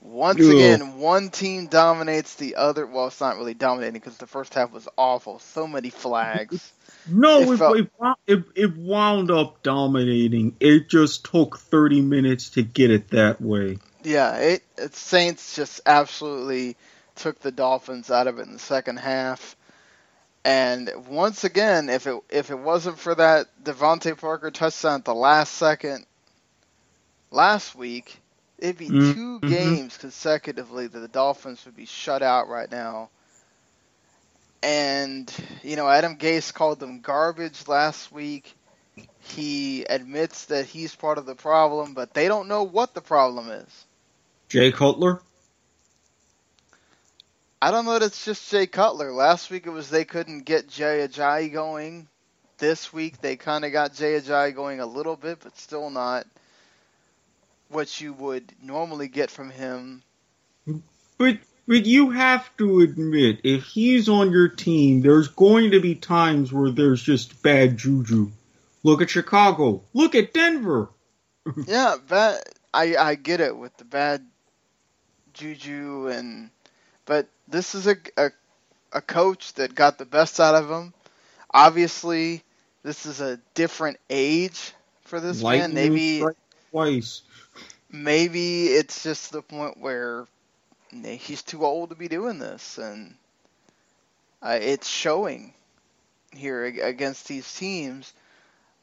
Once 0.03 0.41
again, 0.41 0.99
one 0.99 1.29
team 1.29 1.67
dominates 1.67 2.35
the 2.37 2.57
other. 2.57 2.87
Well, 2.87 3.07
it's 3.07 3.21
not 3.21 3.37
really 3.37 3.55
dominating 3.55 4.01
because 4.01 4.17
the 4.17 4.27
first 4.27 4.55
half 4.55 4.73
was 4.73 4.89
awful. 4.97 5.39
So 5.41 5.67
many 5.67 5.91
flags. 5.91 6.73
No, 7.09 7.53
it, 7.53 7.57
felt, 7.57 7.77
it, 7.77 7.91
it, 8.27 8.45
it, 8.55 8.77
wound 8.77 9.31
up 9.31 9.63
dominating. 9.63 10.57
It 10.61 10.89
just 10.89 11.25
took 11.25 11.59
30 11.59 12.03
minutes 12.03 12.51
to 12.51 12.63
get 12.63 12.91
it 12.91 13.09
that 13.11 13.41
way. 13.41 13.79
Yeah, 14.03 14.37
it, 14.37 14.63
it 14.77 14.95
Saints 14.95 15.57
just 15.57 15.81
absolutely 15.87 16.77
took 17.17 17.41
the 17.41 17.53
Dolphins 17.53 18.11
out 18.11 18.27
of 18.27 18.39
it 18.39 18.47
in 18.47 18.53
the 18.53 18.59
second 18.59 18.99
half. 18.99 19.57
And 20.45 20.91
once 21.09 21.45
again, 21.45 21.91
if 21.91 22.07
it 22.07 22.19
if 22.31 22.51
it 22.51 22.59
wasn't 22.59 22.99
for 22.99 23.15
that 23.15 23.49
DeVante 23.63 24.19
Parker 24.19 24.51
touchdown 24.51 25.01
at 25.01 25.05
the 25.05 25.15
last 25.15 25.53
second 25.53 26.07
last 27.31 27.75
week, 27.75 28.19
it'd 28.59 28.79
be 28.79 28.89
mm-hmm. 28.89 29.39
2 29.41 29.51
games 29.51 29.99
consecutively 29.99 30.87
that 30.87 30.99
the 30.99 31.09
Dolphins 31.09 31.63
would 31.67 31.77
be 31.77 31.85
shut 31.85 32.23
out 32.23 32.49
right 32.49 32.71
now 32.71 33.11
and, 34.63 35.33
you 35.63 35.77
know, 35.77 35.89
Adam 35.89 36.17
Gase 36.17 36.53
called 36.53 36.81
them 36.81 37.01
garbage 37.01 37.67
last 37.69 38.13
week. 38.13 38.55
He 39.21 39.85
admits 39.85 40.47
that 40.47 40.67
he's 40.67 40.95
part 40.95 41.19
of 41.19 41.27
the 41.27 41.35
problem, 41.35 41.95
but 41.95 42.15
they 42.15 42.29
don't 42.29 42.49
know 42.49 42.65
what 42.65 42.95
the 42.95 43.01
problem 43.01 43.49
is. 43.49 43.87
Jay 44.49 44.73
Cutler? 44.73 45.23
I 47.63 47.71
don't 47.71 47.85
know 47.85 47.93
that 47.93 48.03
it's 48.03 48.25
just 48.25 48.51
Jay 48.51 48.67
Cutler. 48.67 49.13
Last 49.13 49.51
week 49.51 49.67
it 49.67 49.71
was 49.71 49.91
they 49.91 50.05
couldn't 50.05 50.45
get 50.45 50.69
Jay 50.69 51.07
Ajayi 51.07 51.53
going. 51.53 52.09
This 52.59 52.93
week 52.93 53.21
they 53.21 53.37
kind 53.37 53.65
of 53.65 53.73
got 53.73 53.95
Jay 53.95 54.19
Ajayi 54.19 54.55
going 54.55 54.81
a 54.81 54.87
little 54.87 55.17
bit, 55.17 55.41
but 55.43 55.57
still 55.59 55.91
not 55.91 56.27
what 57.69 58.01
you 58.01 58.13
would 58.15 58.45
normally 58.63 59.09
get 59.09 59.31
from 59.31 59.51
him. 59.51 60.03
But 61.19 61.39
but 61.71 61.87
you 61.87 62.11
have 62.11 62.51
to 62.57 62.81
admit, 62.81 63.43
if 63.45 63.63
he's 63.63 64.09
on 64.09 64.33
your 64.33 64.49
team, 64.49 65.03
there's 65.03 65.29
going 65.29 65.71
to 65.71 65.79
be 65.79 65.95
times 65.95 66.53
where 66.53 66.73
there's 66.73 67.01
just 67.01 67.45
bad 67.45 67.77
juju. 67.77 68.33
Look 68.83 69.01
at 69.03 69.09
Chicago. 69.09 69.81
Look 69.95 70.17
at 70.17 70.35
Denver. 70.35 70.89
yeah, 71.69 71.95
bad. 72.09 72.43
I 72.75 72.97
I 72.97 73.15
get 73.15 73.39
it 73.39 73.57
with 73.57 73.77
the 73.77 73.85
bad 73.85 74.27
juju 75.33 76.09
and, 76.09 76.51
but 77.07 77.29
this 77.47 77.77
is 77.77 77.87
a 77.87 77.95
a, 78.17 78.31
a 78.93 79.01
coach 79.01 79.53
that 79.53 79.73
got 79.73 79.97
the 79.97 80.05
best 80.05 80.41
out 80.41 80.57
of 80.57 80.69
him. 80.69 80.93
Obviously, 81.55 82.43
this 82.83 83.07
is 83.07 83.21
a 83.21 83.39
different 83.55 83.99
age 84.11 84.73
for 85.03 85.21
this 85.21 85.41
Lightning 85.41 85.75
man. 85.75 85.93
Maybe 85.93 86.25
twice. 86.73 87.23
Maybe 87.93 88.67
it's 88.67 89.05
just 89.05 89.31
the 89.31 89.43
point 89.43 89.79
where 89.79 90.27
he's 90.93 91.43
too 91.43 91.65
old 91.65 91.91
to 91.91 91.97
be 91.97 92.09
doing 92.09 92.39
this, 92.39 92.79
and 92.79 93.15
uh, 94.43 94.59
it's 94.61 94.89
showing 94.89 95.53
here 96.33 96.65
against 96.65 97.29
these 97.29 97.53
teams. 97.55 98.13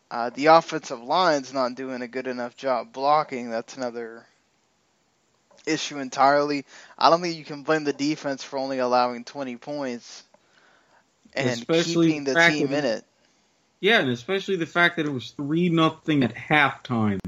Uh, 0.09 0.29
the 0.29 0.47
offensive 0.47 1.01
line's 1.03 1.53
not 1.53 1.75
doing 1.75 2.01
a 2.01 2.07
good 2.07 2.27
enough 2.27 2.55
job 2.55 2.93
blocking. 2.93 3.49
That's 3.49 3.75
another 3.75 4.25
issue 5.65 5.99
entirely. 5.99 6.65
I 6.97 7.09
don't 7.09 7.21
think 7.21 7.35
you 7.37 7.43
can 7.43 7.63
blame 7.63 7.83
the 7.83 7.93
defense 7.93 8.43
for 8.43 8.57
only 8.57 8.79
allowing 8.79 9.25
20 9.25 9.57
points 9.57 10.23
and 11.33 11.49
especially 11.49 12.07
keeping 12.07 12.23
the, 12.23 12.33
the 12.35 12.49
team 12.49 12.73
in 12.73 12.85
it. 12.85 13.03
Yeah, 13.81 13.99
and 13.99 14.09
especially 14.09 14.55
the 14.55 14.65
fact 14.65 14.95
that 14.95 15.05
it 15.05 15.11
was 15.11 15.31
3 15.31 15.69
nothing 15.69 16.23
at 16.23 16.33
halftime. 16.33 17.19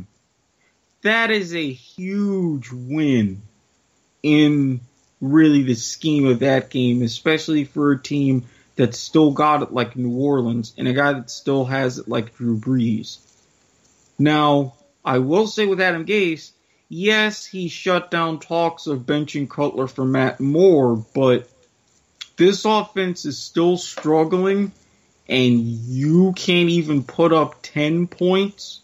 That 1.01 1.31
is 1.31 1.53
a 1.53 1.71
huge 1.71 2.71
win 2.71 3.41
in 4.23 4.81
really 5.21 5.63
the 5.63 5.75
scheme 5.75 6.25
of 6.25 6.39
that 6.39 6.69
game, 6.69 7.01
especially 7.01 7.65
for 7.65 7.91
a 7.91 8.01
team 8.01 8.45
that 8.75 8.95
still 8.95 9.31
got 9.31 9.61
it 9.61 9.73
like 9.73 9.95
New 9.95 10.17
Orleans 10.17 10.73
and 10.77 10.87
a 10.87 10.93
guy 10.93 11.13
that 11.13 11.29
still 11.29 11.65
has 11.65 11.97
it 11.97 12.07
like 12.07 12.35
Drew 12.35 12.57
Brees. 12.57 13.17
Now, 14.17 14.75
I 15.03 15.19
will 15.19 15.47
say 15.47 15.65
with 15.65 15.81
Adam 15.81 16.05
Gase, 16.05 16.51
yes, 16.87 17.45
he 17.45 17.67
shut 17.67 18.11
down 18.11 18.39
talks 18.39 18.87
of 18.87 18.99
benching 18.99 19.49
Cutler 19.49 19.87
for 19.87 20.05
Matt 20.05 20.39
Moore, 20.39 20.95
but 21.13 21.49
this 22.37 22.63
offense 22.63 23.25
is 23.25 23.37
still 23.37 23.75
struggling, 23.77 24.71
and 25.27 25.59
you 25.59 26.33
can't 26.33 26.69
even 26.69 27.03
put 27.03 27.33
up 27.33 27.61
10 27.61 28.07
points 28.07 28.79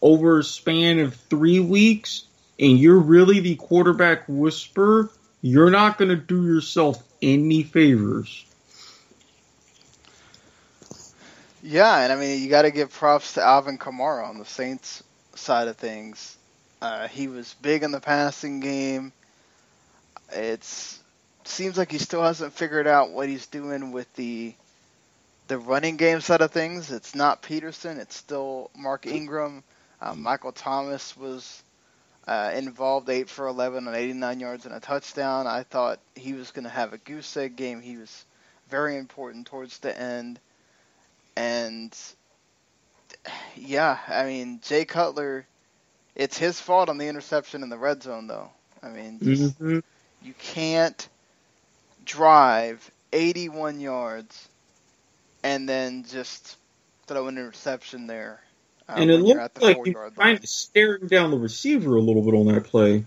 over 0.00 0.38
a 0.38 0.44
span 0.44 0.98
of 0.98 1.14
three 1.14 1.60
weeks, 1.60 2.24
and 2.58 2.78
you're 2.78 2.98
really 2.98 3.40
the 3.40 3.56
quarterback 3.56 4.24
whisperer, 4.28 5.10
you're 5.40 5.70
not 5.70 5.98
going 5.98 6.08
to 6.08 6.16
do 6.16 6.44
yourself 6.44 7.02
any 7.22 7.62
favors. 7.62 8.44
Yeah, 11.62 11.98
and 11.98 12.12
I 12.12 12.16
mean, 12.16 12.42
you 12.42 12.48
got 12.48 12.62
to 12.62 12.70
give 12.70 12.92
props 12.92 13.34
to 13.34 13.42
Alvin 13.42 13.78
Kamara 13.78 14.28
on 14.28 14.38
the 14.38 14.44
Saints 14.44 15.02
side 15.34 15.68
of 15.68 15.76
things. 15.76 16.36
Uh, 16.80 17.08
he 17.08 17.28
was 17.28 17.54
big 17.60 17.82
in 17.82 17.90
the 17.90 18.00
passing 18.00 18.60
game. 18.60 19.12
It's 20.32 21.00
seems 21.44 21.78
like 21.78 21.90
he 21.90 21.98
still 21.98 22.22
hasn't 22.22 22.52
figured 22.52 22.86
out 22.86 23.10
what 23.10 23.28
he's 23.28 23.46
doing 23.46 23.90
with 23.90 24.12
the 24.14 24.54
the 25.48 25.58
running 25.58 25.96
game 25.96 26.20
side 26.20 26.42
of 26.42 26.52
things. 26.52 26.92
It's 26.92 27.14
not 27.14 27.42
Peterson. 27.42 27.98
It's 27.98 28.14
still 28.14 28.70
Mark 28.76 29.06
Ingram. 29.06 29.64
Uh, 30.00 30.14
Michael 30.14 30.52
Thomas 30.52 31.16
was 31.16 31.62
uh, 32.28 32.52
involved, 32.54 33.10
eight 33.10 33.30
for 33.30 33.48
11 33.48 33.88
on 33.88 33.94
89 33.96 34.40
yards 34.40 34.66
and 34.66 34.74
a 34.76 34.80
touchdown. 34.80 35.48
I 35.48 35.64
thought 35.64 36.00
he 36.16 36.34
was 36.34 36.52
going 36.52 36.64
to 36.64 36.70
have 36.70 36.92
a 36.94 36.98
goose 36.98 37.36
egg 37.38 37.56
game. 37.56 37.80
He 37.80 37.96
was 37.96 38.26
very 38.70 38.98
important 38.98 39.46
towards 39.48 39.78
the 39.80 39.98
end. 39.98 40.40
And 41.36 41.96
yeah, 43.56 43.98
I 44.08 44.24
mean, 44.26 44.60
Jay 44.62 44.84
Cutler, 44.84 45.46
it's 46.16 46.38
his 46.38 46.60
fault 46.60 46.90
on 46.90 46.98
the 46.98 47.08
interception 47.08 47.64
in 47.64 47.70
the 47.70 47.78
red 47.78 48.02
zone, 48.02 48.28
though. 48.28 48.50
I 48.82 48.90
mean, 48.90 49.20
just, 49.22 49.56
Mm-hmm. 49.60 49.80
you 50.22 50.34
can't 50.34 51.08
drive 52.04 52.90
81 53.12 53.80
yards 53.80 54.48
and 55.44 55.68
then 55.68 56.04
just 56.04 56.56
throw 57.06 57.28
an 57.28 57.38
interception 57.38 58.06
there. 58.06 58.40
Uh, 58.88 59.02
and 59.02 59.10
it 59.10 59.16
when 59.16 59.26
you're 59.26 59.40
at 59.40 59.54
looked 59.54 59.62
like 59.62 59.80
he 59.84 59.90
was 59.90 60.12
kind 60.18 60.38
of 60.38 60.48
staring 60.48 61.06
down 61.08 61.30
the 61.30 61.38
receiver 61.38 61.96
a 61.96 62.00
little 62.00 62.22
bit 62.22 62.34
on 62.34 62.46
that 62.46 62.64
play. 62.64 63.04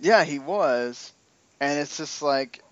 Yeah, 0.00 0.24
he 0.24 0.38
was, 0.38 1.12
and 1.60 1.78
it's 1.78 1.96
just 1.96 2.22
like, 2.22 2.62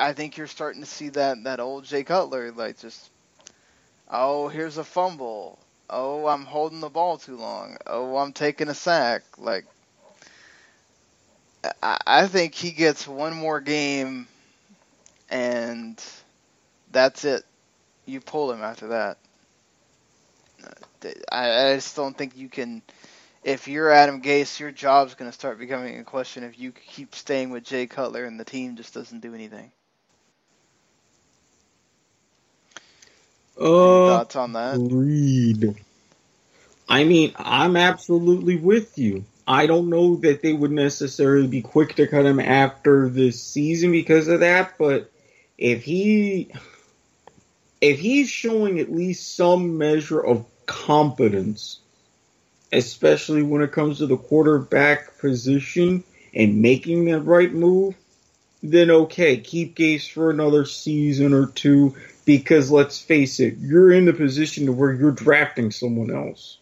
I 0.00 0.12
think 0.12 0.36
you're 0.36 0.46
starting 0.46 0.82
to 0.82 0.86
see 0.88 1.10
that 1.10 1.44
that 1.44 1.60
old 1.60 1.84
Jay 1.84 2.04
Cutler, 2.04 2.52
like 2.52 2.78
just, 2.78 3.10
oh, 4.10 4.48
here's 4.48 4.78
a 4.78 4.84
fumble. 4.84 5.58
Oh, 5.90 6.26
I'm 6.26 6.44
holding 6.44 6.80
the 6.80 6.88
ball 6.88 7.18
too 7.18 7.36
long. 7.36 7.76
Oh, 7.86 8.16
I'm 8.16 8.32
taking 8.32 8.68
a 8.68 8.74
sack. 8.74 9.22
Like, 9.38 9.64
I, 11.82 11.98
I 12.06 12.26
think 12.26 12.54
he 12.54 12.72
gets 12.72 13.06
one 13.06 13.34
more 13.34 13.60
game, 13.60 14.26
and 15.30 16.02
that's 16.92 17.24
it. 17.24 17.44
You 18.06 18.20
pull 18.20 18.52
him 18.52 18.62
after 18.62 18.88
that. 18.88 19.18
I, 21.30 21.70
I 21.70 21.74
just 21.74 21.96
don't 21.96 22.16
think 22.16 22.36
you 22.36 22.48
can 22.48 22.82
if 23.46 23.68
you're 23.68 23.92
Adam 23.92 24.20
Gase, 24.20 24.58
your 24.58 24.72
job's 24.72 25.14
going 25.14 25.30
to 25.30 25.34
start 25.34 25.58
becoming 25.60 25.98
a 26.00 26.04
question 26.04 26.42
if 26.42 26.58
you 26.58 26.72
keep 26.72 27.14
staying 27.14 27.50
with 27.50 27.62
Jay 27.62 27.86
Cutler 27.86 28.24
and 28.24 28.40
the 28.40 28.44
team 28.44 28.74
just 28.74 28.92
doesn't 28.92 29.20
do 29.20 29.34
anything. 29.34 29.70
Uh, 33.58 34.08
Thoughts 34.08 34.34
on 34.34 34.52
that? 34.54 34.74
Agreed. 34.74 35.76
I 36.88 37.04
mean, 37.04 37.34
I'm 37.36 37.76
absolutely 37.76 38.56
with 38.56 38.98
you. 38.98 39.24
I 39.46 39.66
don't 39.66 39.90
know 39.90 40.16
that 40.16 40.42
they 40.42 40.52
would 40.52 40.72
necessarily 40.72 41.46
be 41.46 41.62
quick 41.62 41.94
to 41.96 42.08
cut 42.08 42.26
him 42.26 42.40
after 42.40 43.08
this 43.08 43.40
season 43.40 43.92
because 43.92 44.26
of 44.26 44.40
that, 44.40 44.76
but 44.76 45.10
if 45.56 45.84
he 45.84 46.50
if 47.80 48.00
he's 48.00 48.28
showing 48.28 48.80
at 48.80 48.90
least 48.90 49.36
some 49.36 49.78
measure 49.78 50.20
of 50.20 50.44
competence, 50.66 51.78
especially 52.72 53.42
when 53.42 53.62
it 53.62 53.72
comes 53.72 53.98
to 53.98 54.06
the 54.06 54.16
quarterback 54.16 55.18
position 55.18 56.04
and 56.34 56.60
making 56.60 57.04
the 57.04 57.20
right 57.20 57.52
move, 57.52 57.94
then 58.62 58.90
okay, 58.90 59.38
keep 59.38 59.76
Gase 59.76 60.10
for 60.10 60.30
another 60.30 60.64
season 60.64 61.32
or 61.32 61.46
two 61.46 61.94
because 62.24 62.70
let's 62.70 63.00
face 63.00 63.40
it, 63.40 63.56
you're 63.58 63.92
in 63.92 64.04
the 64.04 64.12
position 64.12 64.66
to 64.66 64.72
where 64.72 64.92
you're 64.92 65.12
drafting 65.12 65.70
someone 65.70 66.10
else. 66.10 66.58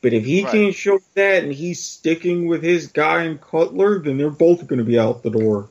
But 0.00 0.12
if 0.14 0.24
he 0.24 0.42
Right. 0.42 0.50
can't 0.50 0.74
show 0.74 1.00
that 1.14 1.42
and 1.42 1.52
he's 1.52 1.82
sticking 1.84 2.46
with 2.46 2.62
his 2.62 2.86
guy 2.88 3.24
and 3.24 3.40
Cutler, 3.40 3.98
then 3.98 4.16
they're 4.16 4.30
both 4.30 4.66
going 4.66 4.78
to 4.78 4.84
be 4.84 4.98
out 4.98 5.22
the 5.22 5.30
door. 5.30 5.68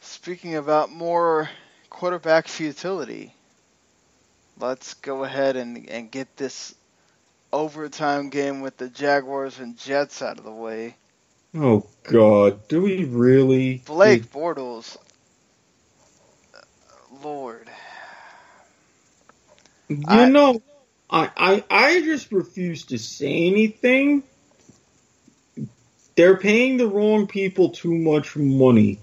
Speaking 0.00 0.54
about 0.56 0.90
more 0.90 1.50
quarterback 1.90 2.48
futility, 2.48 3.34
let's 4.62 4.94
go 4.94 5.24
ahead 5.24 5.56
and, 5.56 5.90
and 5.90 6.10
get 6.10 6.36
this 6.38 6.74
overtime 7.52 8.30
game 8.30 8.62
with 8.62 8.76
the 8.78 8.88
Jaguars 8.88 9.58
and 9.60 9.76
Jets 9.78 10.22
out 10.22 10.38
of 10.38 10.44
the 10.44 10.52
way. 10.52 10.96
Oh 11.56 11.86
God, 12.04 12.68
do 12.68 12.82
we 12.82 13.04
really? 13.04 13.84
Blake 13.86 14.30
Bortles, 14.32 14.96
Lord, 17.22 17.70
You 19.88 20.26
I- 20.26 20.26
know, 20.26 20.62
I, 21.10 21.30
I 21.36 21.64
I 21.70 22.02
just 22.02 22.32
refuse 22.32 22.86
to 22.86 22.98
say 22.98 23.48
anything. 23.48 24.24
They're 26.16 26.38
paying 26.38 26.76
the 26.78 26.88
wrong 26.88 27.26
people 27.28 27.70
too 27.70 27.94
much 27.94 28.36
money. 28.36 29.00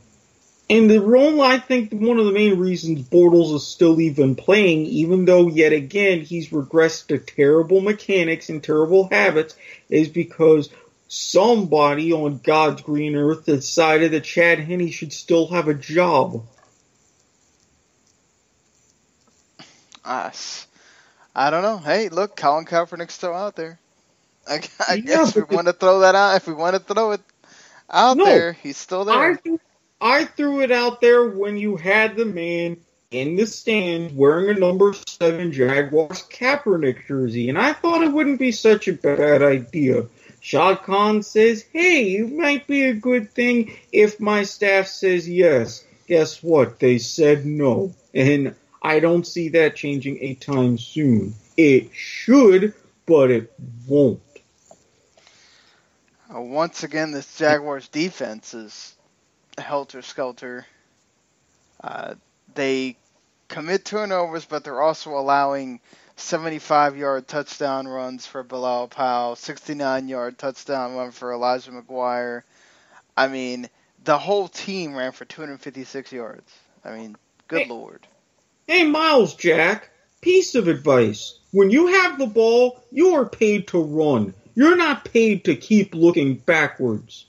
And 0.69 0.89
the 0.89 1.01
role, 1.01 1.41
I 1.41 1.59
think 1.59 1.91
one 1.93 2.19
of 2.19 2.25
the 2.25 2.31
main 2.31 2.59
reasons 2.59 3.01
Bortles 3.09 3.55
is 3.55 3.67
still 3.67 3.99
even 4.01 4.35
playing, 4.35 4.85
even 4.87 5.25
though 5.25 5.47
yet 5.47 5.73
again 5.73 6.21
he's 6.21 6.49
regressed 6.49 7.07
to 7.07 7.19
terrible 7.19 7.81
mechanics 7.81 8.49
and 8.49 8.63
terrible 8.63 9.09
habits, 9.09 9.55
is 9.89 10.09
because 10.09 10.69
somebody 11.07 12.13
on 12.13 12.39
God's 12.43 12.83
green 12.83 13.15
earth 13.15 13.45
decided 13.45 14.11
that 14.11 14.25
Chad 14.25 14.59
Henne 14.59 14.91
should 14.91 15.13
still 15.13 15.47
have 15.49 15.67
a 15.69 15.73
job. 15.73 16.45
us. 20.05 20.67
I 21.35 21.49
don't 21.49 21.63
know. 21.63 21.77
Hey, 21.77 22.09
look, 22.09 22.35
Colin 22.35 22.65
Kaepernick's 22.65 23.13
still 23.13 23.33
out 23.33 23.55
there. 23.55 23.79
I, 24.47 24.61
I 24.87 24.97
Yeah, 25.03 25.03
guess 25.05 25.35
we 25.35 25.43
want 25.43 25.67
to 25.67 25.73
throw 25.73 26.01
that 26.01 26.15
out. 26.15 26.35
If 26.37 26.47
we 26.47 26.53
want 26.53 26.75
to 26.75 26.93
throw 26.93 27.11
it 27.11 27.21
out 27.89 28.21
No. 28.21 28.23
there, 28.23 28.53
he's 28.53 28.77
still 28.77 29.05
there. 29.05 29.31
I 29.31 29.35
threw, 29.43 29.59
I 30.01 30.25
threw 30.25 30.61
it 30.61 30.71
out 30.71 31.01
there 31.01 31.29
when 31.29 31.57
you 31.57 31.75
had 31.75 32.15
the 32.15 32.25
man 32.25 32.77
in 33.11 33.35
the 33.35 33.47
stands 33.47 34.13
wearing 34.13 34.55
a 34.55 34.59
number 34.59 34.93
seven 34.93 35.51
Jaguars 35.51 36.23
Kaepernick 36.29 37.07
jersey, 37.07 37.49
and 37.49 37.57
I 37.57 37.73
thought 37.73 38.03
it 38.03 38.13
wouldn't 38.13 38.39
be 38.39 38.51
such 38.51 38.87
a 38.87 38.93
bad 38.93 39.41
idea. 39.41 40.05
Shad 40.41 40.83
Khan 40.83 41.23
says, 41.23 41.65
"Hey, 41.73 42.17
it 42.17 42.31
might 42.31 42.65
be 42.65 42.83
a 42.83 42.93
good 42.93 43.31
thing 43.33 43.75
if 43.91 44.19
my 44.19 44.43
staff 44.43 44.87
says 44.87 45.27
yes." 45.27 45.83
Guess 46.07 46.41
what? 46.41 46.79
They 46.79 46.97
said 46.97 47.45
no, 47.45 47.93
and 48.13 48.55
I 48.81 48.99
don't 48.99 49.27
see 49.27 49.49
that 49.49 49.75
changing 49.75 50.17
anytime 50.19 50.77
soon. 50.77 51.35
It 51.57 51.89
should, 51.93 52.73
but 53.05 53.31
it 53.31 53.51
won't. 53.87 54.21
Uh, 56.33 56.41
once 56.41 56.83
again, 56.83 57.11
this 57.11 57.37
Jaguars 57.37 57.87
defense 57.89 58.53
is 58.53 58.95
helter 59.61 60.01
skelter. 60.01 60.65
Uh, 61.83 62.15
they 62.55 62.97
commit 63.47 63.85
turnovers, 63.85 64.45
but 64.45 64.63
they're 64.63 64.81
also 64.81 65.11
allowing 65.17 65.79
75 66.17 66.97
yard 66.97 67.27
touchdown 67.27 67.87
runs 67.87 68.25
for 68.25 68.43
Bilal 68.43 68.87
Powell, 68.89 69.35
69 69.35 70.07
yard 70.07 70.37
touchdown 70.37 70.95
run 70.95 71.11
for 71.11 71.33
Elijah 71.33 71.71
McGuire. 71.71 72.43
I 73.15 73.27
mean, 73.27 73.69
the 74.03 74.17
whole 74.17 74.47
team 74.47 74.95
ran 74.95 75.11
for 75.11 75.25
256 75.25 76.11
yards. 76.11 76.51
I 76.83 76.95
mean, 76.95 77.15
good 77.47 77.61
Hey. 77.61 77.67
lord. 77.69 78.05
Hey, 78.67 78.83
Myles 78.83 79.35
Jack, 79.35 79.89
piece 80.21 80.55
of 80.55 80.67
advice. 80.67 81.39
When 81.51 81.69
you 81.71 81.87
have 81.87 82.19
the 82.19 82.27
ball, 82.27 82.83
you 82.91 83.15
are 83.15 83.25
paid 83.25 83.67
to 83.69 83.81
run. 83.81 84.33
You're 84.53 84.75
not 84.75 85.05
paid 85.05 85.45
to 85.45 85.55
keep 85.55 85.95
looking 85.95 86.35
backwards. 86.35 87.25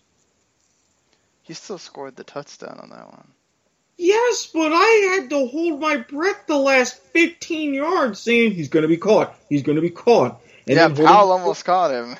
He 1.50 1.54
still 1.54 1.78
scored 1.78 2.14
the 2.14 2.22
touchdown 2.22 2.78
on 2.80 2.90
that 2.90 3.08
one. 3.08 3.26
Yes, 3.98 4.48
but 4.54 4.70
I 4.72 5.16
had 5.16 5.30
to 5.30 5.48
hold 5.48 5.80
my 5.80 5.96
breath 5.96 6.46
the 6.46 6.56
last 6.56 7.02
15 7.12 7.74
yards 7.74 8.20
saying 8.20 8.52
he's 8.52 8.68
going 8.68 8.84
to 8.84 8.88
be 8.88 8.96
caught. 8.96 9.34
He's 9.48 9.64
going 9.64 9.74
to 9.74 9.82
be 9.82 9.90
caught. 9.90 10.40
And 10.68 10.76
yeah, 10.76 10.86
then 10.86 10.90
holding- 10.90 11.06
almost 11.08 11.64
caught 11.64 11.90
him. 11.90 12.16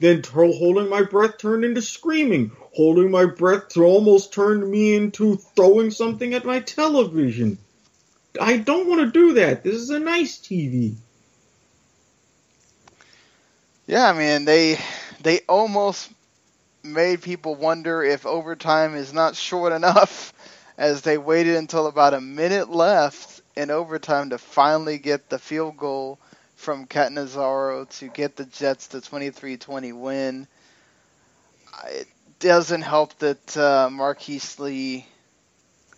Then 0.00 0.22
holding 0.22 0.90
my 0.90 1.02
breath 1.02 1.38
turned 1.38 1.64
into 1.64 1.80
screaming. 1.80 2.52
Holding 2.74 3.10
my 3.10 3.24
breath 3.24 3.74
almost 3.74 4.34
turned 4.34 4.70
me 4.70 4.96
into 4.96 5.36
throwing 5.56 5.90
something 5.90 6.34
at 6.34 6.44
my 6.44 6.60
television. 6.60 7.56
I 8.38 8.58
don't 8.58 8.86
want 8.86 9.00
to 9.00 9.10
do 9.18 9.32
that. 9.32 9.64
This 9.64 9.76
is 9.76 9.88
a 9.88 9.98
nice 9.98 10.38
TV. 10.38 10.96
Yeah, 13.86 14.10
I 14.10 14.12
mean 14.12 14.44
they 14.44 14.78
they 15.22 15.40
almost 15.48 16.10
made 16.82 17.22
people 17.22 17.54
wonder 17.54 18.02
if 18.02 18.26
overtime 18.26 18.94
is 18.94 19.12
not 19.12 19.36
short 19.36 19.72
enough 19.72 20.32
as 20.78 21.02
they 21.02 21.18
waited 21.18 21.56
until 21.56 21.86
about 21.86 22.14
a 22.14 22.20
minute 22.20 22.70
left 22.70 23.40
in 23.56 23.70
overtime 23.70 24.30
to 24.30 24.38
finally 24.38 24.98
get 24.98 25.28
the 25.28 25.38
field 25.38 25.76
goal 25.76 26.18
from 26.56 26.86
Catanzaro 26.86 27.84
to 27.84 28.08
get 28.08 28.36
the 28.36 28.44
Jets 28.44 28.88
to 28.88 28.98
23-20 28.98 29.92
win. 29.98 30.46
It 31.86 32.08
doesn't 32.38 32.82
help 32.82 33.18
that 33.18 33.56
uh, 33.56 33.88
Marquise 33.90 34.58
Lee 34.58 35.06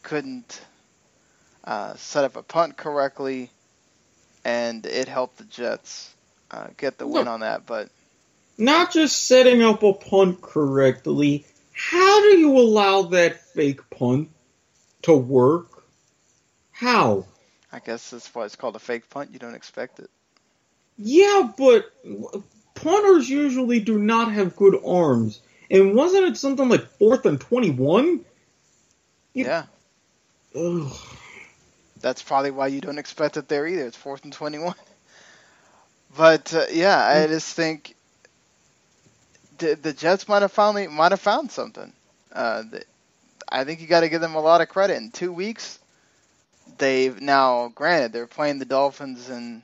couldn't 0.03 0.61
uh, 1.65 1.95
set 1.97 2.25
up 2.25 2.37
a 2.37 2.43
punt 2.43 2.77
correctly, 2.77 3.51
and 4.45 4.85
it 4.87 5.09
helped 5.09 5.39
the 5.39 5.45
Jets 5.45 6.15
uh, 6.51 6.69
get 6.77 6.99
the 6.99 7.07
win 7.07 7.29
on 7.29 7.41
that. 7.41 7.67
But 7.67 7.89
not 8.57 8.93
just 8.93 9.27
setting 9.27 9.63
up 9.63 9.83
a 9.83 9.93
punt 9.93 10.41
correctly. 10.41 11.47
How 11.73 12.21
do 12.21 12.39
you 12.39 12.57
allow 12.57 13.03
that 13.03 13.41
fake 13.41 13.89
punt 13.91 14.31
to 15.03 15.15
work? 15.15 15.85
How? 16.71 17.27
I 17.73 17.81
guess 17.81 18.11
that's 18.11 18.33
why 18.35 18.45
it's 18.45 18.57
called 18.57 18.77
a 18.77 18.81
fake 18.81 19.11
punt. 19.11 19.31
You 19.33 19.39
don't 19.39 19.55
expect 19.55 19.99
it. 19.99 20.11
Yeah, 20.97 21.51
but 21.59 21.91
punters 22.75 23.29
usually 23.29 23.81
do 23.81 23.99
not 23.99 24.33
have 24.33 24.57
good 24.57 24.81
arms. 24.87 25.41
And 25.71 25.95
wasn't 25.95 26.27
it 26.27 26.37
something 26.37 26.69
like 26.69 26.87
fourth 26.99 27.27
and 27.27 27.41
twenty-one? 27.41 28.25
Yeah. 29.33 29.65
Ugh. 30.55 30.93
That's 32.01 32.23
probably 32.23 32.53
why 32.53 32.69
you 32.69 32.81
don't 32.81 32.99
expect 32.99 33.37
it 33.37 33.49
there 33.49 33.67
either. 33.67 33.87
It's 33.87 33.97
fourth 33.97 34.25
and 34.25 34.33
twenty-one. 34.33 34.77
But 36.17 36.55
uh, 36.55 36.67
yeah, 36.71 37.05
I 37.05 37.27
just 37.27 37.57
think 37.57 37.97
the, 39.59 39.93
Jets 39.93 40.29
might 40.29 40.43
have 40.43 40.53
finally 40.53 40.87
might 40.89 41.13
have 41.13 41.21
found 41.21 41.51
something. 41.51 41.93
Uh, 42.33 42.63
the, 42.63 42.85
I 43.49 43.65
think 43.65 43.81
you 43.81 43.87
got 43.87 44.01
to 44.01 44.09
give 44.09 44.21
them 44.21 44.35
a 44.35 44.41
lot 44.41 44.61
of 44.61 44.69
credit. 44.69 44.97
In 44.97 45.11
two 45.11 45.33
weeks, 45.33 45.79
they've 46.79 47.21
now 47.21 47.69
granted 47.75 48.13
they're 48.13 48.27
playing 48.27 48.59
the 48.59 48.65
Dolphins 48.65 49.29
and 49.29 49.63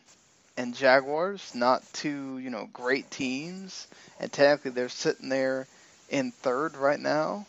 and 0.56 0.74
Jaguars, 0.74 1.54
not 1.54 1.82
two 1.92 2.38
you 2.38 2.50
know 2.50 2.68
great 2.72 3.10
teams, 3.10 3.86
and 4.18 4.32
technically 4.32 4.72
they're 4.72 4.88
sitting 4.88 5.28
there 5.28 5.66
in 6.08 6.32
third 6.32 6.76
right 6.76 7.00
now, 7.00 7.46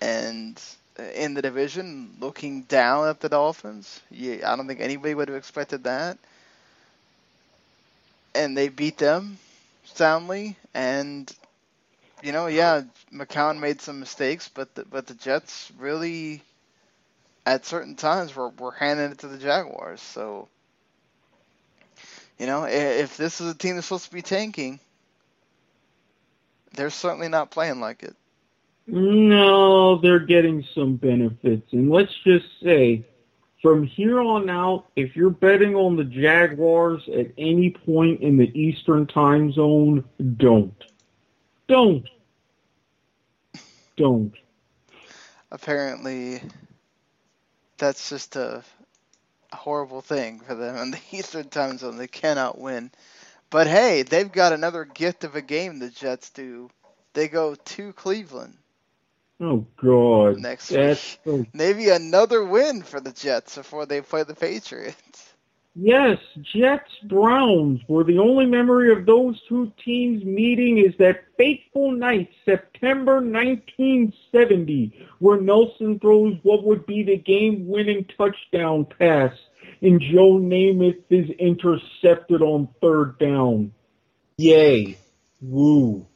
and 0.00 0.60
in 1.14 1.34
the 1.34 1.42
division 1.42 2.14
looking 2.20 2.62
down 2.62 3.08
at 3.08 3.20
the 3.20 3.28
Dolphins. 3.28 4.00
Yeah, 4.10 4.50
I 4.50 4.56
don't 4.56 4.66
think 4.66 4.80
anybody 4.80 5.14
would 5.14 5.28
have 5.28 5.36
expected 5.36 5.84
that, 5.84 6.18
and 8.34 8.56
they 8.56 8.68
beat 8.68 8.98
them 8.98 9.38
soundly, 9.96 10.56
and 10.74 11.32
you 12.22 12.32
know, 12.32 12.46
yeah, 12.46 12.82
McCown 13.12 13.60
made 13.60 13.80
some 13.80 14.00
mistakes, 14.00 14.48
but 14.48 14.74
the, 14.74 14.84
but 14.84 15.06
the 15.06 15.14
Jets 15.14 15.70
really, 15.78 16.42
at 17.44 17.66
certain 17.66 17.96
times, 17.96 18.34
were 18.34 18.50
were 18.50 18.72
handing 18.72 19.12
it 19.12 19.18
to 19.18 19.28
the 19.28 19.38
Jaguars. 19.38 20.00
So, 20.00 20.48
you 22.38 22.46
know, 22.46 22.64
if 22.64 23.16
this 23.16 23.40
is 23.40 23.50
a 23.50 23.54
team 23.54 23.74
that's 23.74 23.86
supposed 23.86 24.06
to 24.06 24.12
be 24.12 24.22
tanking, 24.22 24.80
they're 26.74 26.90
certainly 26.90 27.28
not 27.28 27.50
playing 27.50 27.80
like 27.80 28.02
it. 28.02 28.16
No, 28.86 29.98
they're 29.98 30.20
getting 30.20 30.64
some 30.74 30.96
benefits, 30.96 31.72
and 31.72 31.90
let's 31.90 32.14
just 32.24 32.46
say 32.62 33.04
from 33.66 33.82
here 33.82 34.20
on 34.20 34.48
out, 34.48 34.86
if 34.94 35.16
you're 35.16 35.28
betting 35.28 35.74
on 35.74 35.96
the 35.96 36.04
Jaguars 36.04 37.02
at 37.08 37.32
any 37.36 37.70
point 37.70 38.20
in 38.20 38.36
the 38.36 38.56
Eastern 38.56 39.08
time 39.08 39.50
zone, 39.50 40.04
don't. 40.36 40.84
Don't. 41.66 42.08
Don't. 43.96 44.32
Apparently, 45.50 46.40
that's 47.76 48.08
just 48.08 48.36
a, 48.36 48.62
horrible 49.52 50.00
thing 50.00 50.38
for 50.38 50.54
them 50.54 50.76
in 50.76 50.92
the 50.92 51.00
Eastern 51.10 51.48
time 51.48 51.76
zone. 51.76 51.96
They 51.96 52.06
cannot 52.06 52.60
win. 52.60 52.92
But 53.50 53.66
hey, 53.66 54.02
they've 54.02 54.30
got 54.30 54.52
another 54.52 54.84
gift 54.84 55.24
of 55.24 55.34
a 55.34 55.42
game, 55.42 55.80
the 55.80 55.90
Jets 55.90 56.30
do. 56.30 56.70
They 57.14 57.26
go 57.26 57.56
to 57.56 57.92
Cleveland. 57.94 58.58
Oh 59.38 59.66
God! 59.76 60.38
Next 60.38 60.68
That's 60.68 61.18
week, 61.26 61.46
so... 61.46 61.46
maybe 61.52 61.90
another 61.90 62.44
win 62.44 62.82
for 62.82 63.00
the 63.00 63.12
Jets 63.12 63.56
before 63.56 63.84
they 63.84 64.00
play 64.00 64.22
the 64.22 64.34
Patriots. 64.34 65.34
Yes, 65.78 66.18
Jets 66.54 66.90
Browns. 67.02 67.82
Where 67.86 68.02
the 68.02 68.18
only 68.18 68.46
memory 68.46 68.90
of 68.92 69.04
those 69.04 69.38
two 69.46 69.70
teams 69.84 70.24
meeting 70.24 70.78
is 70.78 70.96
that 70.98 71.24
fateful 71.36 71.92
night, 71.92 72.30
September 72.46 73.16
1970, 73.16 75.08
where 75.18 75.38
Nelsen 75.38 76.00
throws 76.00 76.38
what 76.42 76.64
would 76.64 76.86
be 76.86 77.02
the 77.02 77.18
game-winning 77.18 78.06
touchdown 78.16 78.86
pass, 78.86 79.34
and 79.82 80.00
Joe 80.00 80.38
Namath 80.38 81.02
is 81.10 81.28
intercepted 81.38 82.40
on 82.40 82.68
third 82.80 83.18
down. 83.18 83.72
Yay! 84.38 84.96
Woo! 85.42 86.06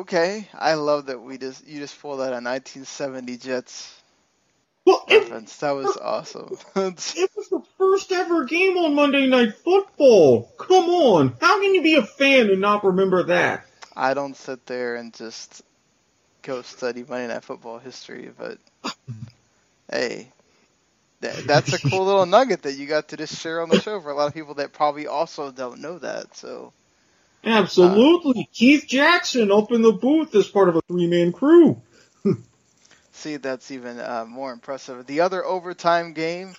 Okay. 0.00 0.48
I 0.54 0.74
love 0.74 1.06
that 1.06 1.20
we 1.20 1.38
just 1.38 1.66
you 1.66 1.78
just 1.80 2.00
pulled 2.00 2.20
out 2.20 2.32
a 2.32 2.42
1970 2.42 3.36
Jets 3.36 4.02
well, 4.84 5.04
reference. 5.08 5.56
That 5.58 5.72
was 5.72 5.96
awesome. 6.02 6.56
it 6.76 7.30
was 7.36 7.48
the 7.48 7.62
first 7.78 8.12
ever 8.12 8.44
game 8.44 8.76
on 8.76 8.94
Monday 8.94 9.26
Night 9.26 9.54
Football. 9.54 10.52
Come 10.58 10.88
on, 10.90 11.36
how 11.40 11.60
can 11.60 11.74
you 11.74 11.82
be 11.82 11.94
a 11.94 12.02
fan 12.02 12.50
and 12.50 12.60
not 12.60 12.84
remember 12.84 13.24
that? 13.24 13.66
I 13.94 14.14
don't 14.14 14.36
sit 14.36 14.66
there 14.66 14.96
and 14.96 15.12
just 15.14 15.62
go 16.42 16.62
study 16.62 17.04
Monday 17.08 17.28
Night 17.28 17.44
Football 17.44 17.78
history, 17.78 18.30
but 18.36 18.58
hey, 19.90 20.28
that, 21.20 21.46
that's 21.46 21.72
a 21.72 21.88
cool 21.88 22.04
little 22.04 22.26
nugget 22.26 22.62
that 22.62 22.74
you 22.74 22.86
got 22.86 23.08
to 23.08 23.16
just 23.16 23.40
share 23.40 23.62
on 23.62 23.68
the 23.68 23.80
show 23.80 24.00
for 24.00 24.10
a 24.10 24.14
lot 24.14 24.26
of 24.26 24.34
people 24.34 24.54
that 24.54 24.72
probably 24.72 25.06
also 25.06 25.52
don't 25.52 25.80
know 25.80 25.98
that. 25.98 26.36
So 26.36 26.72
Absolutely. 27.44 28.42
Uh, 28.42 28.52
Keith 28.52 28.86
Jackson 28.86 29.50
opened 29.50 29.84
the 29.84 29.92
booth 29.92 30.34
as 30.34 30.46
part 30.48 30.68
of 30.68 30.76
a 30.76 30.82
three 30.82 31.06
man 31.06 31.32
crew. 31.32 31.80
see, 33.12 33.36
that's 33.36 33.70
even 33.70 33.98
uh, 33.98 34.24
more 34.28 34.52
impressive. 34.52 35.06
The 35.06 35.20
other 35.20 35.44
overtime 35.44 36.12
game, 36.12 36.54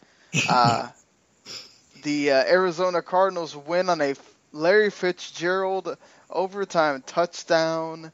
uh, 0.49 0.89
the 2.03 2.31
uh, 2.31 2.43
Arizona 2.45 3.01
Cardinals 3.01 3.55
win 3.55 3.89
on 3.89 4.01
a 4.01 4.15
Larry 4.51 4.89
Fitzgerald 4.89 5.97
overtime 6.29 7.01
touchdown. 7.05 8.11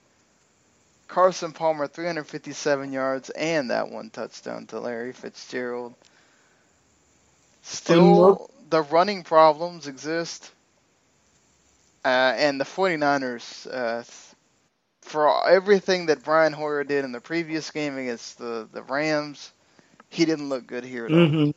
Carson 1.07 1.53
Palmer 1.53 1.87
357 1.87 2.93
yards 2.93 3.31
and 3.31 3.71
that 3.71 3.89
one 3.89 4.11
touchdown 4.11 4.67
to 4.67 4.79
Larry 4.79 5.11
Fitzgerald. 5.11 5.95
Still, 7.63 8.51
the 8.69 8.83
running 8.83 9.23
problems 9.23 9.87
exist. 9.87 10.51
Uh, 12.09 12.33
and 12.37 12.59
the 12.59 12.65
49ers, 12.65 13.67
uh, 13.71 14.03
for 15.03 15.47
everything 15.47 16.07
that 16.07 16.23
Brian 16.23 16.53
Hoyer 16.53 16.83
did 16.83 17.05
in 17.05 17.11
the 17.11 17.21
previous 17.21 17.69
game 17.69 17.99
against 17.99 18.39
the, 18.39 18.67
the 18.73 18.81
Rams, 18.81 19.51
he 20.09 20.25
didn't 20.25 20.49
look 20.49 20.65
good 20.65 20.83
here 20.83 21.05
at 21.05 21.11
mm-hmm. 21.11 21.37
all. 21.37 21.55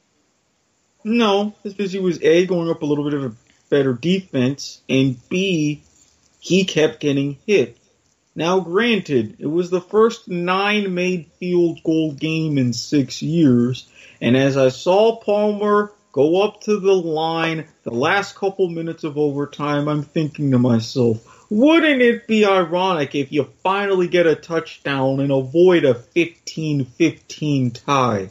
No, 1.05 1.55
it's 1.65 1.75
because 1.75 1.91
he 1.91 2.01
was 2.01 2.23
A, 2.23 2.45
going 2.45 2.69
up 2.69 2.83
a 2.83 2.85
little 2.85 3.05
bit 3.05 3.15
of 3.15 3.25
a 3.25 3.35
better 3.71 3.95
defense, 3.95 4.83
and 4.91 5.17
B, 5.31 5.83
he 6.39 6.65
kept 6.65 7.01
getting 7.01 7.39
hit. 7.47 7.79
Now, 8.35 8.61
granted, 8.61 9.37
it 9.39 9.47
was 9.47 9.71
the 9.71 9.81
first 9.81 10.29
nine 10.29 10.93
made 10.93 11.31
field 11.41 11.83
goal 11.83 12.13
game 12.13 12.59
in 12.59 12.75
six 12.75 13.23
years, 13.23 13.89
and 14.21 14.37
as 14.37 14.59
I 14.59 14.69
saw 14.69 15.17
Palmer 15.17 15.93
go 16.13 16.43
up 16.43 16.61
to 16.63 16.79
the 16.79 16.95
line 16.95 17.67
the 17.83 17.91
last 17.91 18.37
couple 18.37 18.69
minutes 18.69 19.03
of 19.03 19.19
overtime, 19.19 19.89
I'm 19.89 20.03
thinking 20.03 20.51
to 20.53 20.59
myself, 20.59 21.51
wouldn't 21.51 22.01
it 22.01 22.27
be 22.27 22.45
ironic 22.47 23.15
if 23.15 23.33
you 23.33 23.51
finally 23.63 24.09
get 24.09 24.27
a 24.27 24.37
touchdown 24.37 25.21
and 25.21 25.33
avoid 25.33 25.85
a 25.85 25.95
15-15 25.95 27.85
tie? 27.85 28.31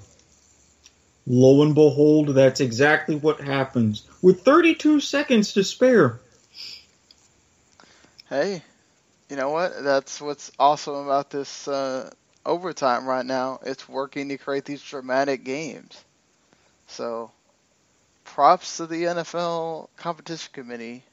Lo 1.28 1.62
and 1.62 1.76
behold, 1.76 2.30
that's 2.30 2.62
exactly 2.62 3.16
what 3.16 3.42
happens 3.42 4.08
with 4.22 4.42
32 4.44 5.00
seconds 5.00 5.54
to 5.54 5.64
spare. 5.64 6.20
Hey, 8.28 8.64
you 9.30 9.36
know 9.36 9.50
what? 9.50 9.84
That's 9.84 10.20
what's 10.20 10.52
awesome 10.58 10.96
about 10.96 11.30
this 11.30 11.68
uh, 11.68 12.10
overtime 12.46 13.06
right 13.06 13.26
now. 13.26 13.60
It's 13.64 13.88
working 13.88 14.30
to 14.30 14.38
create 14.38 14.66
these 14.66 14.82
dramatic 14.82 15.44
games. 15.44 16.04
So 16.88 17.32
props 18.32 18.78
to 18.78 18.88
the 18.88 19.04
NFL 19.04 19.90
competition 19.98 20.50
committee, 20.54 21.04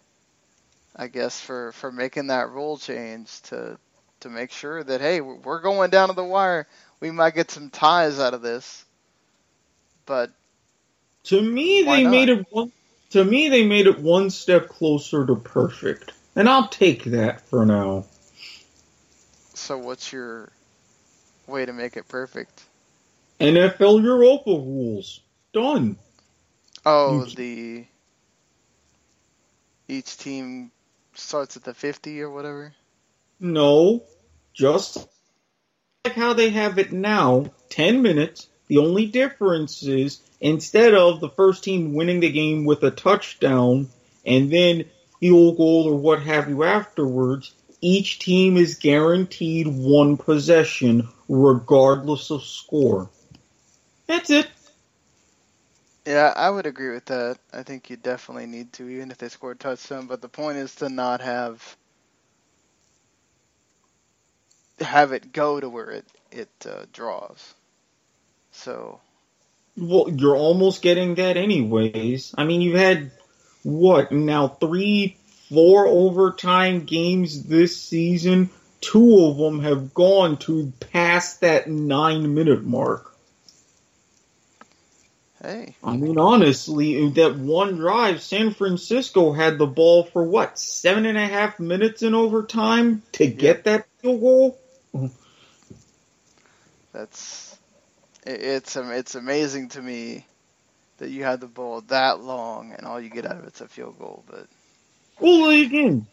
I 0.96 1.08
guess, 1.08 1.40
for, 1.40 1.72
for 1.72 1.92
making 1.92 2.28
that 2.28 2.50
rule 2.50 2.78
change 2.78 3.42
to 3.42 3.78
to 4.20 4.28
make 4.30 4.50
sure 4.52 4.82
that 4.82 5.00
hey, 5.00 5.20
we're 5.20 5.60
going 5.60 5.90
down 5.90 6.08
to 6.08 6.14
the 6.14 6.24
wire. 6.24 6.66
We 7.00 7.10
might 7.12 7.34
get 7.36 7.50
some 7.50 7.70
ties 7.70 8.18
out 8.20 8.34
of 8.34 8.42
this, 8.42 8.84
but 10.06 10.32
To 11.24 11.42
me, 11.42 11.82
they 11.82 12.04
not? 12.04 12.06
made 12.06 12.30
it 12.30 12.46
one. 12.50 12.72
To 13.10 13.24
me, 13.24 13.48
they 13.48 13.66
made 13.66 13.86
it 13.86 14.00
one 14.00 14.30
step 14.30 14.68
closer 14.68 15.26
to 15.26 15.36
perfect, 15.36 16.12
and 16.36 16.48
I'll 16.48 16.68
take 16.68 17.04
that 17.04 17.42
for 17.48 17.66
now. 17.66 18.06
So 19.54 19.78
what's 19.78 20.12
your 20.12 20.50
way 21.46 21.66
to 21.66 21.72
make 21.72 21.96
it 21.96 22.08
perfect? 22.08 22.64
NFL 23.40 24.02
Europa 24.02 24.50
rules 24.50 25.20
done. 25.52 25.98
Oh, 26.84 27.24
You- 27.24 27.34
the 27.34 27.84
each 29.88 30.16
team 30.18 30.70
starts 31.14 31.56
at 31.56 31.64
the 31.64 31.74
50 31.74 32.20
or 32.20 32.30
whatever. 32.30 32.74
No, 33.40 34.02
just 34.52 35.06
like 36.04 36.14
how 36.14 36.34
they 36.34 36.50
have 36.50 36.78
it 36.78 36.92
now, 36.92 37.50
10 37.70 38.02
minutes. 38.02 38.48
The 38.66 38.78
only 38.78 39.06
difference 39.06 39.82
is 39.82 40.20
instead 40.40 40.94
of 40.94 41.20
the 41.20 41.30
first 41.30 41.64
team 41.64 41.94
winning 41.94 42.20
the 42.20 42.30
game 42.30 42.64
with 42.64 42.82
a 42.82 42.90
touchdown 42.90 43.88
and 44.26 44.50
then 44.50 44.84
field 45.20 45.56
goal 45.56 45.88
or 45.88 45.96
what 45.96 46.22
have 46.22 46.48
you 46.48 46.64
afterwards, 46.64 47.52
each 47.80 48.18
team 48.18 48.56
is 48.56 48.74
guaranteed 48.76 49.66
one 49.66 50.16
possession 50.16 51.08
regardless 51.28 52.30
of 52.30 52.44
score. 52.44 53.08
That's 54.06 54.30
it. 54.30 54.48
Yeah, 56.08 56.32
I 56.36 56.50
would 56.50 56.66
agree 56.66 56.90
with 56.94 57.06
that. 57.06 57.38
I 57.52 57.64
think 57.64 57.90
you 57.90 57.98
definitely 57.98 58.46
need 58.46 58.72
to, 58.74 58.88
even 58.88 59.12
if 59.12 59.18
they 59.18 59.28
score 59.28 59.52
a 59.52 59.56
touchdown. 59.56 60.08
But 60.08 60.22
the 60.22 60.30
point 60.30 60.58
is 60.58 60.74
to 60.76 60.88
not 60.88 61.20
have 61.20 61.76
have 64.80 65.12
it 65.12 65.32
go 65.32 65.60
to 65.60 65.68
where 65.68 65.90
it 65.90 66.06
it 66.32 66.50
uh, 66.66 66.86
draws. 66.92 67.54
So 68.52 69.00
Well, 69.76 70.10
you're 70.10 70.36
almost 70.36 70.82
getting 70.82 71.16
that 71.16 71.36
anyways. 71.36 72.34
I 72.38 72.44
mean, 72.44 72.62
you've 72.62 72.78
had 72.78 73.12
what 73.64 74.12
now 74.12 74.48
three, 74.48 75.18
four 75.50 75.86
overtime 75.88 76.86
games 76.86 77.44
this 77.44 77.82
season. 77.82 78.50
Two 78.80 79.26
of 79.26 79.38
them 79.38 79.60
have 79.62 79.94
gone 79.94 80.38
to 80.38 80.72
past 80.92 81.42
that 81.42 81.68
nine 81.68 82.34
minute 82.34 82.64
mark. 82.64 83.14
Hey, 85.42 85.74
I 85.82 85.96
mean, 85.96 86.18
honestly, 86.18 87.08
that 87.10 87.36
one 87.36 87.76
drive, 87.76 88.20
San 88.20 88.52
Francisco 88.52 89.32
had 89.32 89.58
the 89.58 89.66
ball 89.66 90.04
for 90.04 90.22
what 90.22 90.58
seven 90.58 91.06
and 91.06 91.16
a 91.16 91.26
half 91.26 91.60
minutes 91.60 92.02
in 92.02 92.14
overtime 92.14 93.02
to 93.12 93.26
get 93.26 93.64
that 93.64 93.86
field 94.00 94.20
goal. 94.20 94.58
that's 96.92 97.56
it's 98.26 98.76
it's 98.76 99.14
amazing 99.14 99.68
to 99.70 99.82
me 99.82 100.26
that 100.98 101.10
you 101.10 101.22
had 101.22 101.40
the 101.40 101.46
ball 101.46 101.80
that 101.82 102.20
long 102.20 102.72
and 102.72 102.84
all 102.84 103.00
you 103.00 103.08
get 103.08 103.24
out 103.24 103.38
of 103.38 103.44
it's 103.44 103.60
a 103.60 103.68
field 103.68 103.98
goal. 103.98 104.24
But 104.28 104.46
Well, 105.20 105.50
again, 105.50 106.06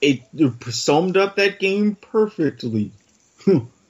it, 0.00 0.22
it 0.32 0.62
summed 0.72 1.16
up 1.16 1.36
that 1.36 1.58
game 1.58 1.96
perfectly. 1.96 2.92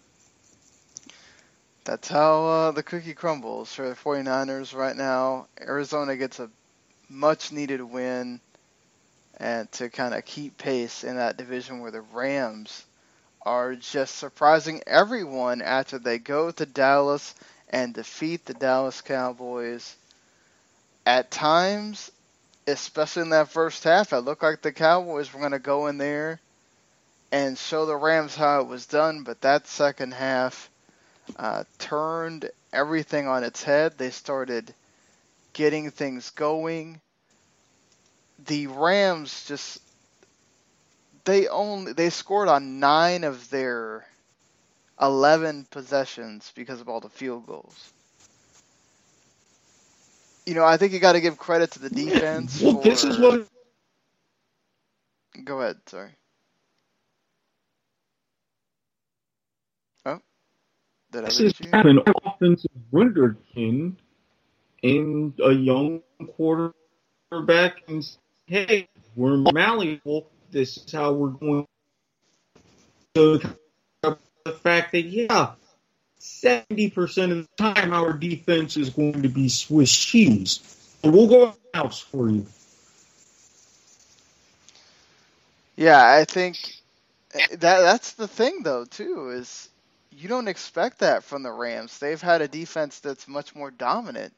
That's 1.85 2.07
how 2.07 2.47
uh, 2.47 2.70
the 2.70 2.85
cookie 2.85 3.14
crumbles 3.14 3.74
for 3.74 3.89
the 3.89 3.97
49ers 3.97 4.72
right 4.72 4.95
now. 4.95 5.49
Arizona 5.61 6.16
gets 6.16 6.39
a 6.39 6.49
much 7.09 7.51
needed 7.51 7.83
win 7.83 8.41
and 9.39 9.70
to 9.72 9.91
kind 9.91 10.14
of 10.14 10.24
keep 10.24 10.57
pace 10.57 11.03
in 11.03 11.16
that 11.16 11.37
division 11.37 11.80
where 11.80 11.91
the 11.91 12.01
Rams 12.01 12.85
are 13.45 13.74
just 13.74 14.14
surprising 14.14 14.80
everyone 14.87 15.61
after 15.61 15.99
they 15.99 16.18
go 16.18 16.53
to 16.53 16.64
Dallas 16.64 17.35
and 17.68 17.93
defeat 17.93 18.45
the 18.45 18.55
Dallas 18.55 19.01
Cowboys. 19.01 19.97
At 21.05 21.33
times, 21.33 22.12
especially 22.68 23.22
in 23.22 23.30
that 23.30 23.49
first 23.49 23.83
half, 23.83 24.12
it 24.12 24.20
looked 24.20 24.45
like 24.45 24.62
the 24.62 24.72
Cowboys 24.72 25.35
were 25.35 25.41
going 25.41 25.51
to 25.51 25.59
go 25.59 25.89
in 25.89 25.99
there 25.99 26.39
and 27.33 27.59
show 27.59 27.87
the 27.87 27.97
Rams 27.97 28.37
how 28.37 28.61
it 28.61 28.68
was 28.68 28.87
done, 28.87 29.24
but 29.24 29.41
that 29.41 29.66
second 29.66 30.14
half 30.14 30.70
uh, 31.37 31.64
turned 31.78 32.51
everything 32.72 33.26
on 33.26 33.45
its 33.45 33.62
head. 33.62 33.99
They 33.99 34.11
started 34.11 34.74
getting 35.53 35.91
things 35.91 36.30
going. 36.30 37.01
The 38.47 38.66
Rams 38.68 39.45
just 39.47 39.80
they 41.24 41.47
only 41.49 41.93
they 41.93 42.11
scored 42.11 42.49
on 42.49 42.80
nine 42.80 43.24
of 43.24 43.49
their 43.51 44.05
eleven 45.01 45.66
possessions 45.70 46.51
because 46.55 46.80
of 46.80 46.89
all 46.89 47.01
the 47.01 47.09
field 47.09 47.47
goals. 47.47 47.93
You 50.47 50.55
know, 50.55 50.64
I 50.64 50.76
think 50.76 50.93
you 50.93 50.99
got 50.99 51.12
to 51.12 51.20
give 51.20 51.39
credit 51.39 51.70
to 51.72 51.78
the 51.78 51.91
defense. 52.05 52.61
Well, 52.61 52.78
for... 52.78 52.83
this 52.83 53.05
is 53.05 53.18
what 53.18 53.47
Go 55.45 55.61
ahead. 55.61 55.76
Sorry. 55.87 56.11
I 61.15 61.21
this 61.21 61.41
is 61.41 61.55
an 61.73 62.01
offensive 62.25 62.71
wunderkind 62.93 63.95
and 64.83 65.33
a 65.43 65.53
young 65.53 66.03
quarterback 66.37 67.83
and 67.89 68.05
say, 68.05 68.19
hey, 68.47 68.89
we're 69.15 69.37
malleable. 69.37 70.29
This 70.51 70.77
is 70.77 70.93
how 70.93 71.13
we're 71.13 71.29
going 71.29 71.67
to 73.15 73.41
the 74.03 74.53
fact 74.53 74.93
that 74.93 75.03
yeah, 75.03 75.53
seventy 76.19 76.91
percent 76.91 77.33
of 77.33 77.39
the 77.39 77.49
time 77.57 77.93
our 77.93 78.13
defense 78.13 78.77
is 78.77 78.91
going 78.91 79.23
to 79.23 79.29
be 79.29 79.49
Swiss 79.49 79.95
cheese. 79.95 80.61
So 81.03 81.11
we'll 81.11 81.29
go 81.29 81.55
out 81.75 81.95
for 81.95 82.29
you. 82.29 82.47
Yeah, 85.77 86.03
I 86.05 86.25
think 86.25 86.59
eh, 87.35 87.47
that 87.51 87.81
that's 87.81 88.13
the 88.13 88.29
thing 88.29 88.63
though 88.63 88.85
too 88.85 89.31
is 89.31 89.69
you 90.13 90.29
don't 90.29 90.49
expect 90.49 90.99
that 90.99 91.25
from 91.25 91.43
the 91.43 91.51
Rams. 91.51 91.99
They've 91.99 92.21
had 92.21 92.43
a 92.43 92.49
defense 92.49 93.01
that's 93.01 93.27
much 93.27 93.55
more 93.55 93.71
dominant 93.71 94.33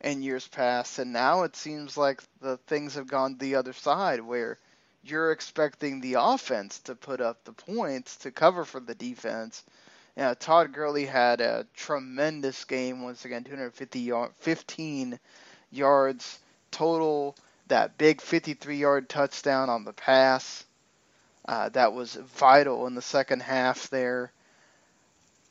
in 0.00 0.22
years 0.22 0.48
past, 0.48 0.98
and 0.98 1.12
now 1.12 1.42
it 1.42 1.56
seems 1.56 1.96
like 1.96 2.22
the 2.40 2.56
things 2.66 2.94
have 2.94 3.06
gone 3.06 3.36
the 3.38 3.56
other 3.56 3.72
side 3.72 4.20
where 4.20 4.58
you're 5.04 5.32
expecting 5.32 6.00
the 6.00 6.14
offense 6.18 6.78
to 6.80 6.94
put 6.94 7.20
up 7.20 7.44
the 7.44 7.52
points 7.52 8.16
to 8.16 8.30
cover 8.30 8.64
for 8.64 8.80
the 8.80 8.94
defense. 8.94 9.62
Know, 10.16 10.34
Todd 10.34 10.72
Gurley 10.72 11.06
had 11.06 11.40
a 11.40 11.66
tremendous 11.74 12.64
game 12.64 13.02
once 13.02 13.24
again, 13.24 13.44
250 13.44 14.00
yard, 14.00 14.30
15 14.40 15.18
yards 15.70 16.38
total. 16.70 17.34
That 17.68 17.96
big 17.96 18.18
53-yard 18.18 19.08
touchdown 19.08 19.70
on 19.70 19.84
the 19.84 19.92
pass 19.92 20.64
uh, 21.46 21.68
that 21.70 21.92
was 21.92 22.14
vital 22.14 22.86
in 22.86 22.94
the 22.94 23.02
second 23.02 23.40
half 23.40 23.88
there. 23.90 24.30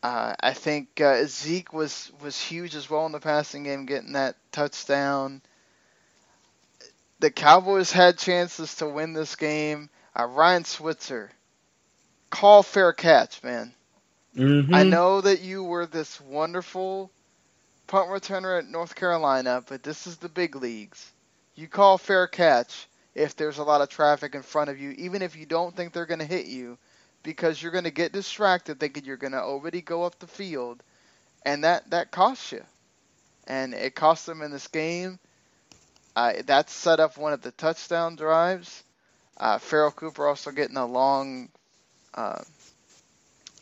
Uh, 0.04 0.34
I 0.40 0.54
think 0.54 1.00
uh, 1.00 1.26
Zeke 1.28 1.74
was 1.74 2.12
was 2.22 2.40
huge 2.40 2.76
as 2.76 2.90
well 2.90 3.06
in 3.06 3.12
the 3.12 3.20
passing 3.20 3.64
game, 3.64 3.86
getting 3.86 4.14
that 4.14 4.36
touchdown. 4.52 5.42
The 7.20 7.30
Cowboys 7.30 7.92
had 7.92 8.18
chances 8.18 8.76
to 8.76 8.88
win 8.88 9.14
this 9.14 9.36
game. 9.36 9.90
Uh, 10.20 10.26
Ryan 10.26 10.66
Switzer, 10.66 11.32
call 12.32 12.64
fair 12.64 12.94
catch, 12.94 13.44
man. 13.44 13.74
Mm-hmm. 14.36 14.74
I 14.74 14.84
know 14.84 15.22
that 15.22 15.42
you 15.42 15.64
were 15.64 15.86
this 15.86 16.20
wonderful 16.20 17.12
punt 17.88 18.10
returner 18.10 18.58
at 18.58 18.68
North 18.68 18.96
Carolina, 18.96 19.64
but 19.68 19.84
this 19.84 20.08
is 20.08 20.18
the 20.18 20.30
big 20.30 20.56
leagues. 20.56 21.12
You 21.56 21.68
call 21.68 21.98
fair 21.98 22.28
catch 22.28 22.88
if 23.14 23.36
there's 23.36 23.58
a 23.58 23.64
lot 23.64 23.82
of 23.82 23.90
traffic 23.90 24.34
in 24.34 24.42
front 24.42 24.70
of 24.70 24.80
you, 24.80 24.92
even 24.92 25.22
if 25.22 25.36
you 25.36 25.46
don't 25.46 25.76
think 25.76 25.92
they're 25.94 26.06
going 26.06 26.20
to 26.20 26.26
hit 26.26 26.46
you, 26.46 26.78
because 27.24 27.62
you're 27.62 27.72
going 27.72 27.84
to 27.86 27.92
get 27.92 28.12
distracted 28.12 28.80
thinking 28.80 29.06
you're 29.06 29.18
going 29.18 29.34
to 29.34 29.42
already 29.42 29.82
go 29.82 30.04
up 30.04 30.20
the 30.20 30.28
field, 30.28 30.82
and 31.46 31.64
that, 31.64 31.90
that 31.92 32.12
costs 32.12 32.52
you. 32.52 32.64
And 33.48 33.74
it 33.74 33.96
cost 33.96 34.26
them 34.26 34.42
in 34.42 34.52
this 34.52 34.68
game. 34.68 35.20
Uh, 36.16 36.34
that 36.46 36.70
set 36.70 37.00
up 37.00 37.18
one 37.18 37.34
of 37.34 37.42
the 37.42 37.52
touchdown 37.52 38.16
drives. 38.16 38.84
Uh, 39.38 39.58
Pharoh 39.58 39.92
Cooper 39.92 40.28
also 40.28 40.52
getting 40.52 40.78
a 40.78 40.86
long, 40.86 41.50
uh, 42.14 42.42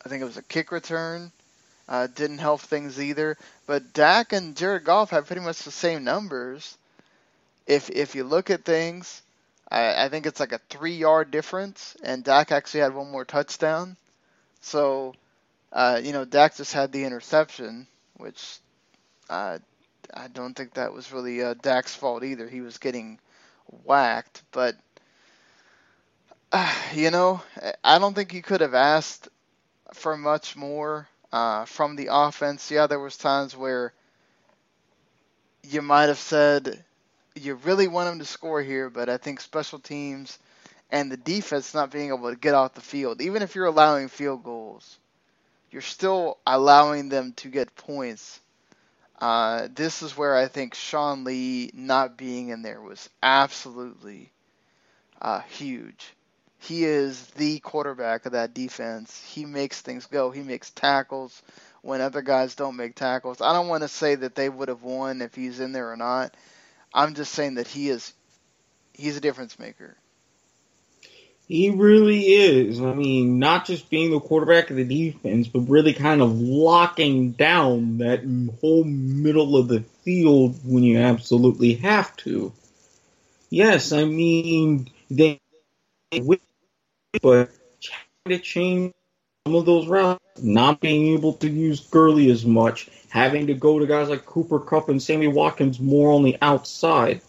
I 0.04 0.08
think 0.08 0.20
it 0.20 0.26
was 0.26 0.36
a 0.36 0.42
kick 0.42 0.72
return. 0.72 1.32
Uh, 1.88 2.06
didn't 2.06 2.38
help 2.38 2.60
things 2.60 3.00
either. 3.00 3.36
But 3.66 3.92
Dak 3.92 4.32
and 4.32 4.56
Jared 4.56 4.84
Goff 4.84 5.10
have 5.10 5.26
pretty 5.26 5.42
much 5.42 5.62
the 5.62 5.70
same 5.70 6.04
numbers. 6.04 6.76
If 7.66 7.90
if 7.90 8.14
you 8.14 8.24
look 8.24 8.50
at 8.50 8.64
things, 8.64 9.22
I, 9.70 10.06
I 10.06 10.08
think 10.08 10.26
it's 10.26 10.40
like 10.40 10.52
a 10.52 10.60
three 10.68 10.96
yard 10.96 11.30
difference, 11.30 11.96
and 12.02 12.24
Dak 12.24 12.52
actually 12.52 12.80
had 12.80 12.94
one 12.94 13.10
more 13.10 13.24
touchdown. 13.24 13.96
So, 14.60 15.14
uh, 15.72 16.00
you 16.02 16.12
know, 16.12 16.24
Dak 16.24 16.56
just 16.56 16.72
had 16.72 16.92
the 16.92 17.04
interception, 17.04 17.86
which 18.16 18.58
uh, 19.28 19.58
I 20.12 20.28
don't 20.28 20.54
think 20.54 20.74
that 20.74 20.92
was 20.92 21.12
really 21.12 21.42
uh, 21.42 21.54
Dak's 21.54 21.94
fault 21.94 22.24
either. 22.24 22.48
He 22.48 22.60
was 22.60 22.78
getting 22.78 23.18
whacked, 23.84 24.42
but 24.50 24.76
you 26.94 27.10
know, 27.10 27.42
I 27.84 27.98
don't 27.98 28.14
think 28.14 28.34
you 28.34 28.42
could 28.42 28.60
have 28.60 28.74
asked 28.74 29.28
for 29.94 30.16
much 30.16 30.56
more 30.56 31.08
uh, 31.32 31.64
from 31.64 31.96
the 31.96 32.08
offense. 32.10 32.70
Yeah, 32.70 32.86
there 32.86 33.00
was 33.00 33.16
times 33.16 33.56
where 33.56 33.92
you 35.62 35.82
might 35.82 36.08
have 36.08 36.18
said 36.18 36.84
you 37.40 37.54
really 37.54 37.88
want 37.88 38.08
them 38.08 38.18
to 38.18 38.24
score 38.24 38.62
here, 38.62 38.90
but 38.90 39.08
I 39.08 39.16
think 39.16 39.40
special 39.40 39.78
teams 39.78 40.38
and 40.90 41.10
the 41.10 41.16
defense 41.16 41.74
not 41.74 41.90
being 41.90 42.08
able 42.08 42.30
to 42.30 42.36
get 42.36 42.54
off 42.54 42.74
the 42.74 42.80
field, 42.80 43.20
even 43.20 43.42
if 43.42 43.54
you're 43.54 43.66
allowing 43.66 44.08
field 44.08 44.42
goals, 44.42 44.98
you're 45.70 45.82
still 45.82 46.38
allowing 46.46 47.08
them 47.08 47.32
to 47.36 47.48
get 47.48 47.74
points. 47.76 48.40
Uh, 49.20 49.68
this 49.74 50.02
is 50.02 50.16
where 50.16 50.36
I 50.36 50.48
think 50.48 50.74
Sean 50.74 51.24
Lee 51.24 51.70
not 51.74 52.16
being 52.16 52.48
in 52.48 52.62
there 52.62 52.80
was 52.80 53.08
absolutely 53.22 54.30
uh, 55.20 55.40
huge. 55.40 56.14
He 56.58 56.84
is 56.84 57.26
the 57.36 57.58
quarterback 57.60 58.26
of 58.26 58.32
that 58.32 58.52
defense. 58.52 59.22
He 59.24 59.46
makes 59.46 59.80
things 59.80 60.06
go. 60.06 60.30
He 60.30 60.42
makes 60.42 60.70
tackles 60.70 61.42
when 61.82 62.02
other 62.02 62.20
guys 62.20 62.54
don't 62.54 62.76
make 62.76 62.94
tackles. 62.94 63.40
I 63.40 63.54
don't 63.54 63.68
want 63.68 63.82
to 63.82 63.88
say 63.88 64.14
that 64.16 64.34
they 64.34 64.48
would 64.48 64.68
have 64.68 64.82
won 64.82 65.22
if 65.22 65.34
he's 65.34 65.60
in 65.60 65.72
there 65.72 65.90
or 65.90 65.96
not. 65.96 66.34
I'm 66.92 67.14
just 67.14 67.32
saying 67.32 67.54
that 67.54 67.66
he 67.66 67.88
is 67.88 68.12
he's 68.92 69.16
a 69.16 69.20
difference 69.20 69.58
maker. 69.58 69.96
He 71.48 71.70
really 71.70 72.20
is. 72.20 72.80
I 72.80 72.94
mean, 72.94 73.40
not 73.40 73.66
just 73.66 73.90
being 73.90 74.12
the 74.12 74.20
quarterback 74.20 74.70
of 74.70 74.76
the 74.76 74.84
defense, 74.84 75.48
but 75.48 75.60
really 75.60 75.92
kind 75.92 76.22
of 76.22 76.40
locking 76.40 77.32
down 77.32 77.98
that 77.98 78.20
whole 78.60 78.84
middle 78.84 79.56
of 79.56 79.66
the 79.66 79.80
field 80.04 80.60
when 80.64 80.84
you 80.84 80.98
absolutely 80.98 81.74
have 81.74 82.16
to. 82.18 82.52
Yes, 83.50 83.90
I 83.90 84.04
mean, 84.04 84.90
they, 85.10 85.40
but 87.20 87.50
trying 87.80 88.28
to 88.28 88.38
change 88.38 88.94
some 89.46 89.54
of 89.54 89.64
those 89.64 89.86
rounds, 89.86 90.20
not 90.42 90.80
being 90.80 91.14
able 91.14 91.32
to 91.32 91.48
use 91.48 91.80
Gurley 91.80 92.30
as 92.30 92.44
much, 92.44 92.90
having 93.08 93.46
to 93.46 93.54
go 93.54 93.78
to 93.78 93.86
guys 93.86 94.10
like 94.10 94.26
Cooper 94.26 94.60
Kupp 94.60 94.90
and 94.90 95.02
Sammy 95.02 95.28
Watkins 95.28 95.80
more 95.80 96.12
on 96.12 96.22
the 96.22 96.36
outside. 96.42 97.22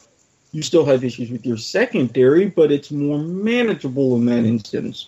You 0.52 0.62
still 0.62 0.84
have 0.86 1.06
issues 1.06 1.32
with 1.32 1.46
your 1.46 1.56
secondary, 1.56 2.48
but 2.48 2.72
it's 2.72 2.92
more 2.92 3.18
manageable 3.18 4.18
in 4.18 4.26
that 4.26 4.44
instance. 4.44 5.08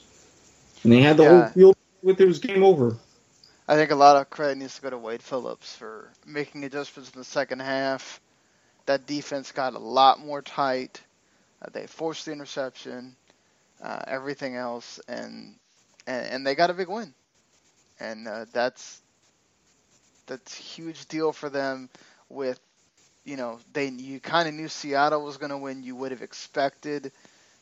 And 0.84 0.94
they 0.94 1.02
had 1.02 1.18
the 1.18 1.24
Yeah. 1.24 1.30
whole 1.30 1.46
field 1.54 1.76
with 2.02 2.22
it 2.22 2.26
was 2.28 2.40
game 2.40 2.64
over. 2.64 2.96
I 3.68 3.76
think 3.76 3.92
a 3.92 3.96
lot 3.96 4.16
of 4.16 4.30
credit 4.30 4.58
needs 4.58 4.76
to 4.76 4.82
go 4.82 4.90
to 4.90 4.98
Wade 4.98 5.22
Phillips 5.22 5.76
for 5.76 6.10
making 6.26 6.64
adjustments 6.64 7.12
in 7.14 7.20
the 7.20 7.26
second 7.26 7.60
half. 7.62 8.22
That 8.86 9.06
defense 9.06 9.52
got 9.52 9.74
a 9.74 9.80
lot 9.80 10.20
more 10.20 10.42
tight. 10.42 11.02
Uh, 11.62 11.70
they 11.74 11.88
forced 11.88 12.26
the 12.26 12.32
interception, 12.32 13.16
uh, 13.82 14.04
everything 14.08 14.56
else, 14.56 15.00
and, 15.08 15.56
and 16.08 16.26
and 16.28 16.48
they 16.48 16.56
got 16.56 16.70
a 16.70 16.74
big 16.74 16.90
win. 16.90 17.14
And 18.00 18.28
uh, 18.28 18.46
that's 18.52 19.02
that's 20.28 20.56
huge 20.56 21.08
deal 21.08 21.32
for 21.32 21.50
them. 21.50 21.90
With 22.30 22.60
you 23.26 23.38
know 23.38 23.60
they 23.74 23.90
you 23.90 24.20
kind 24.20 24.48
of 24.48 24.56
knew 24.56 24.68
Seattle 24.68 25.24
was 25.24 25.38
going 25.38 25.52
to 25.52 25.58
win. 25.58 25.84
You 25.84 25.96
would 25.96 26.12
have 26.12 26.22
expected 26.22 27.12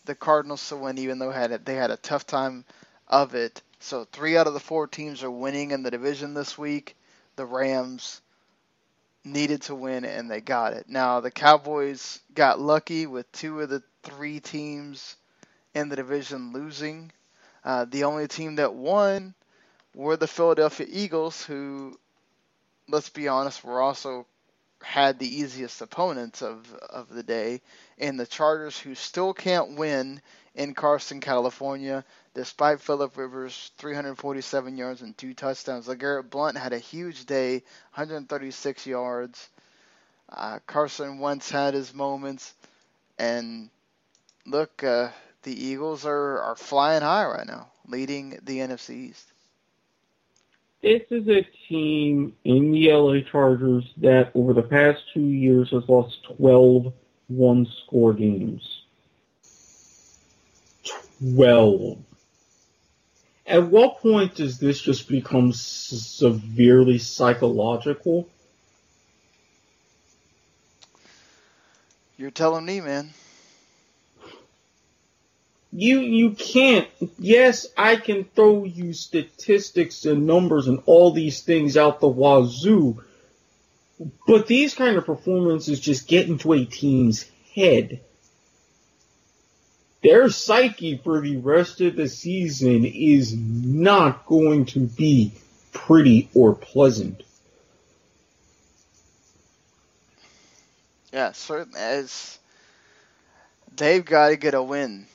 the 0.06 0.16
Cardinals 0.16 0.68
to 0.70 0.78
win, 0.78 0.98
even 0.98 1.20
though 1.20 1.32
had 1.32 1.66
they 1.66 1.76
had 1.76 1.92
a 1.92 1.98
tough 1.98 2.26
time 2.26 2.66
of 3.08 3.36
it. 3.36 3.62
So 3.80 4.06
three 4.12 4.38
out 4.38 4.48
of 4.48 4.54
the 4.54 4.60
four 4.60 4.88
teams 4.88 5.24
are 5.24 5.32
winning 5.32 5.72
in 5.72 5.84
the 5.84 5.92
division 5.92 6.34
this 6.34 6.58
week. 6.58 6.96
The 7.36 7.46
Rams 7.46 8.22
needed 9.24 9.62
to 9.64 9.76
win 9.76 10.06
and 10.06 10.30
they 10.30 10.42
got 10.42 10.74
it. 10.74 10.88
Now 10.90 11.20
the 11.20 11.32
Cowboys 11.32 12.20
got 12.34 12.60
lucky 12.60 13.06
with 13.06 13.32
two 13.32 13.62
of 13.62 13.70
the 13.70 13.84
three 14.04 14.40
teams 14.40 15.16
in 15.74 15.90
the 15.90 15.96
division 15.96 16.54
losing. 16.54 17.12
Uh, 17.64 17.86
the 17.86 18.04
only 18.06 18.28
team 18.28 18.56
that 18.56 18.74
won 18.74 19.34
were 19.96 20.18
the 20.18 20.28
Philadelphia 20.28 20.88
Eagles, 20.90 21.44
who, 21.44 21.98
let's 22.88 23.10
be 23.10 23.28
honest, 23.28 23.64
were 23.64 23.82
also 23.82 24.26
had 24.82 25.20
the 25.20 25.40
easiest 25.40 25.82
opponents 25.82 26.42
of 26.42 26.74
of 26.76 27.10
the 27.10 27.24
day, 27.24 27.62
and 28.00 28.20
the 28.20 28.26
Chargers, 28.26 28.78
who 28.80 28.96
still 28.96 29.34
can't 29.34 29.76
win 29.78 30.22
in 30.56 30.74
Carson, 30.74 31.20
California, 31.22 32.04
despite 32.34 32.82
Philip 32.82 33.16
Rivers' 33.16 33.72
347 33.78 34.78
yards 34.78 35.02
and 35.02 35.18
two 35.18 35.34
touchdowns. 35.34 35.88
LeGarrette 35.88 36.30
Blunt 36.30 36.58
had 36.58 36.74
a 36.74 36.80
huge 36.80 37.26
day, 37.26 37.64
136 37.94 38.86
yards. 38.88 39.50
Uh, 40.30 40.60
Carson 40.66 41.20
Wentz 41.20 41.50
had 41.50 41.74
his 41.74 41.94
moments, 41.94 42.54
and 43.20 43.70
look, 44.46 44.84
uh, 44.84 45.10
the 45.44 45.66
Eagles 45.66 46.06
are, 46.06 46.40
are 46.42 46.56
flying 46.56 47.02
high 47.02 47.26
right 47.26 47.48
now, 47.48 47.72
leading 47.88 48.40
the 48.44 48.60
NFC 48.60 49.10
East. 49.10 49.34
This 50.82 51.04
is 51.12 51.28
a 51.28 51.48
team 51.70 52.34
in 52.44 52.72
the 52.72 52.92
LA 52.92 53.22
Chargers 53.32 53.84
that 53.98 54.32
over 54.34 54.54
the 54.54 54.64
past 54.64 55.00
two 55.14 55.22
years 55.22 55.70
has 55.72 55.88
lost 55.88 56.18
12 56.38 56.94
one 57.28 57.68
score 57.86 58.14
games. 58.14 58.62
12. 61.36 61.98
At 63.46 63.70
what 63.70 64.00
point 64.00 64.36
does 64.36 64.60
this 64.60 64.82
just 64.82 65.08
become 65.08 65.50
s- 65.50 65.60
severely 66.18 66.98
psychological? 66.98 68.28
You're 72.18 72.32
telling 72.32 72.66
me, 72.66 72.82
man. 72.82 73.12
You 75.74 76.02
you 76.02 76.32
can't. 76.32 76.88
Yes, 77.18 77.68
I 77.78 77.96
can 77.96 78.26
throw 78.26 78.66
you 78.66 78.92
statistics 78.92 80.06
and 80.06 80.28
numbers 80.28 80.68
and 80.68 80.82
all 80.86 81.12
these 81.12 81.42
things 81.42 81.78
out 81.78 82.02
the 82.02 82.10
wazoo, 82.10 83.02
but 84.28 84.48
these 84.48 84.76
kind 84.76 84.98
of 84.98 85.06
performances 85.06 85.80
just 85.80 86.08
get 86.10 86.28
into 86.28 86.52
a 86.52 86.66
team's 86.66 87.26
head. 87.56 88.02
Their 90.04 90.30
psyche 90.30 90.98
for 90.98 91.22
the 91.22 91.38
rest 91.38 91.80
of 91.80 91.96
the 91.96 92.10
season 92.10 92.86
is 92.86 93.34
not 93.34 94.26
going 94.26 94.66
to 94.68 94.80
be 94.82 95.32
pretty 95.72 96.30
or 96.34 96.56
pleasant. 96.56 97.24
Yeah, 101.14 101.32
certain 101.34 101.76
as 101.78 102.40
they've 103.78 104.04
got 104.04 104.30
to 104.30 104.38
get 104.38 104.54
a 104.54 104.64
win 104.64 105.06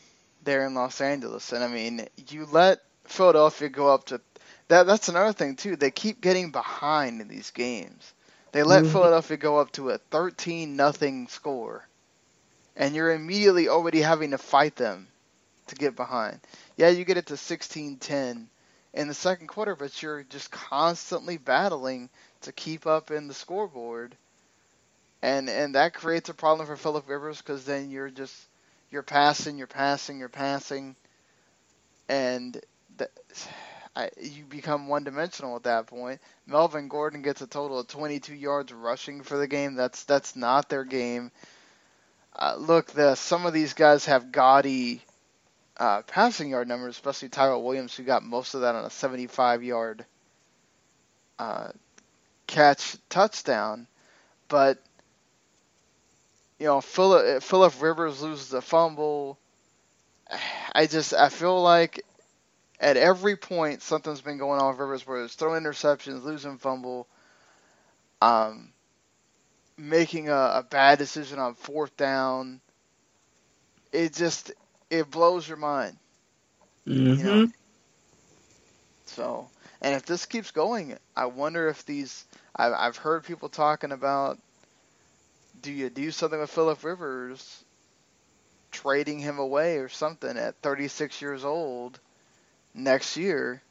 there 0.47 0.67
in 0.67 0.75
Los 0.75 1.03
Angeles, 1.03 1.53
and 1.53 1.65
I 1.65 1.69
mean, 1.69 2.09
you 2.31 2.47
let 2.47 2.81
Philadelphia 3.05 3.69
go 3.69 3.93
up 3.95 4.07
to 4.07 4.23
that. 4.69 4.87
That's 4.87 5.09
another 5.11 5.35
thing 5.35 5.57
too. 5.57 5.77
They 5.77 5.91
keep 5.93 6.23
getting 6.23 6.53
behind 6.53 7.21
in 7.21 7.29
these 7.29 7.51
games. 7.51 8.15
They 8.53 8.65
let 8.65 8.85
Mhm. 8.85 8.93
Philadelphia 8.93 9.37
go 9.39 9.59
up 9.59 9.73
to 9.73 9.91
a 9.91 9.99
13 9.99 10.77
nothing 10.77 11.29
score, 11.29 11.87
and 12.77 12.95
you're 12.95 13.13
immediately 13.13 13.69
already 13.69 14.03
having 14.03 14.33
to 14.33 14.39
fight 14.39 14.77
them 14.77 15.09
to 15.69 15.77
get 15.77 15.97
behind. 15.97 16.41
Yeah, 16.77 16.91
you 16.91 17.05
get 17.05 17.19
it 17.19 17.27
to 17.29 17.37
16-10 17.37 18.49
in 18.95 19.09
the 19.09 19.15
second 19.15 19.49
quarter, 19.49 19.77
but 19.77 20.03
you're 20.03 20.25
just 20.25 20.51
constantly 20.51 21.39
battling 21.39 22.11
to 22.43 22.53
keep 22.53 22.87
up 22.87 23.11
in 23.11 23.29
the 23.29 23.35
scoreboard 23.35 24.17
and 25.23 25.49
and 25.51 25.75
that 25.75 25.95
creates 25.95 26.29
a 26.29 26.35
problem 26.35 26.67
for 26.67 26.77
Philip 26.77 27.09
Rivers 27.09 27.39
because 27.39 27.65
then 27.65 27.91
you're 27.91 28.11
just 28.11 28.35
you're 28.91 29.03
passing, 29.03 29.59
you're 29.59 29.67
passing, 29.67 30.19
you're 30.19 30.29
passing, 30.29 30.97
and 32.09 32.61
I, 33.97 34.11
you 34.21 34.45
become 34.45 34.89
one 34.89 35.05
dimensional 35.05 35.57
at 35.57 35.63
that 35.63 35.87
point. 35.87 36.21
Melvin 36.47 36.89
Gordon 36.89 37.23
gets 37.23 37.41
a 37.41 37.47
total 37.47 37.79
of 37.79 37.89
22 37.89 38.35
yards 38.35 38.73
rushing 38.73 39.23
for 39.23 39.39
the 39.39 39.49
game. 39.49 39.75
That's 39.75 40.05
that's 40.05 40.37
not 40.37 40.69
their 40.69 40.85
game. 40.85 41.33
Uh, 42.39 42.57
look, 42.59 42.89
the 42.89 43.15
some 43.15 43.47
of 43.47 43.55
these 43.55 43.73
guys 43.73 44.05
have 44.05 44.33
gaudy 44.33 45.01
uh, 45.79 46.03
passing 46.03 46.51
yard 46.51 46.69
numbers, 46.69 46.95
especially 46.95 47.31
Tyrell 47.31 47.63
Williams, 47.63 47.97
who 47.97 48.03
got 48.03 48.23
most 48.23 48.55
of 48.55 48.61
that 48.61 48.75
on 48.75 48.85
a 48.85 48.91
75 48.91 49.63
yard 49.65 50.05
uh, 51.39 51.69
catch 52.47 52.97
touchdown, 53.09 53.87
but 54.49 54.79
you 56.59 56.67
know, 56.67 56.81
Philip 56.81 57.43
Philip 57.43 57.75
Rivers 57.81 58.23
loses 58.23 58.53
a 58.53 58.63
fumble. 58.63 59.39
I 60.75 60.87
just 60.87 61.15
I 61.15 61.29
feel 61.29 61.63
like 61.63 62.05
at 62.81 62.97
every 62.97 63.37
point 63.37 63.83
something's 63.83 64.21
been 64.21 64.39
going 64.39 64.61
on 64.61 64.69
with 64.69 64.79
Rivers, 64.79 65.07
where 65.07 65.25
it's 65.25 65.35
throwing 65.35 65.63
interceptions, 65.63 66.25
losing 66.25 66.59
fumble, 66.59 67.07
um, 68.21 68.73
making 69.77 70.29
a, 70.29 70.33
a 70.33 70.67
bad 70.69 70.99
decision 70.99 71.39
on 71.39 71.55
fourth 71.55 71.97
down. 71.97 72.61
It 73.93 74.15
just 74.15 74.53
it 74.91 75.11
blows 75.11 75.49
your 75.49 75.59
mind. 75.59 75.97
Mm-hmm. 76.87 77.19
You 77.19 77.25
know? 77.25 77.49
So, 79.07 79.49
and 79.81 79.95
if 79.95 80.05
this 80.05 80.27
keeps 80.27 80.51
going, 80.51 80.97
I 81.17 81.27
wonder 81.27 81.69
if 81.69 81.85
these. 81.87 82.25
I've 82.55 82.73
I've 82.73 82.97
heard 82.97 83.25
people 83.25 83.49
talking 83.49 83.93
about. 83.93 84.39
Do 85.63 85.73
you 85.73 85.91
do 85.91 86.11
something 86.11 86.41
with 86.41 86.51
Philip 86.51 86.85
Rivers, 86.85 87.65
trading 88.73 89.21
him 89.21 89.39
away 89.39 89.79
or 89.79 89.89
something 89.89 90.37
at 90.39 90.57
36 90.63 91.23
years 91.23 91.45
old, 91.45 92.01
next 92.75 93.17
year? 93.17 93.63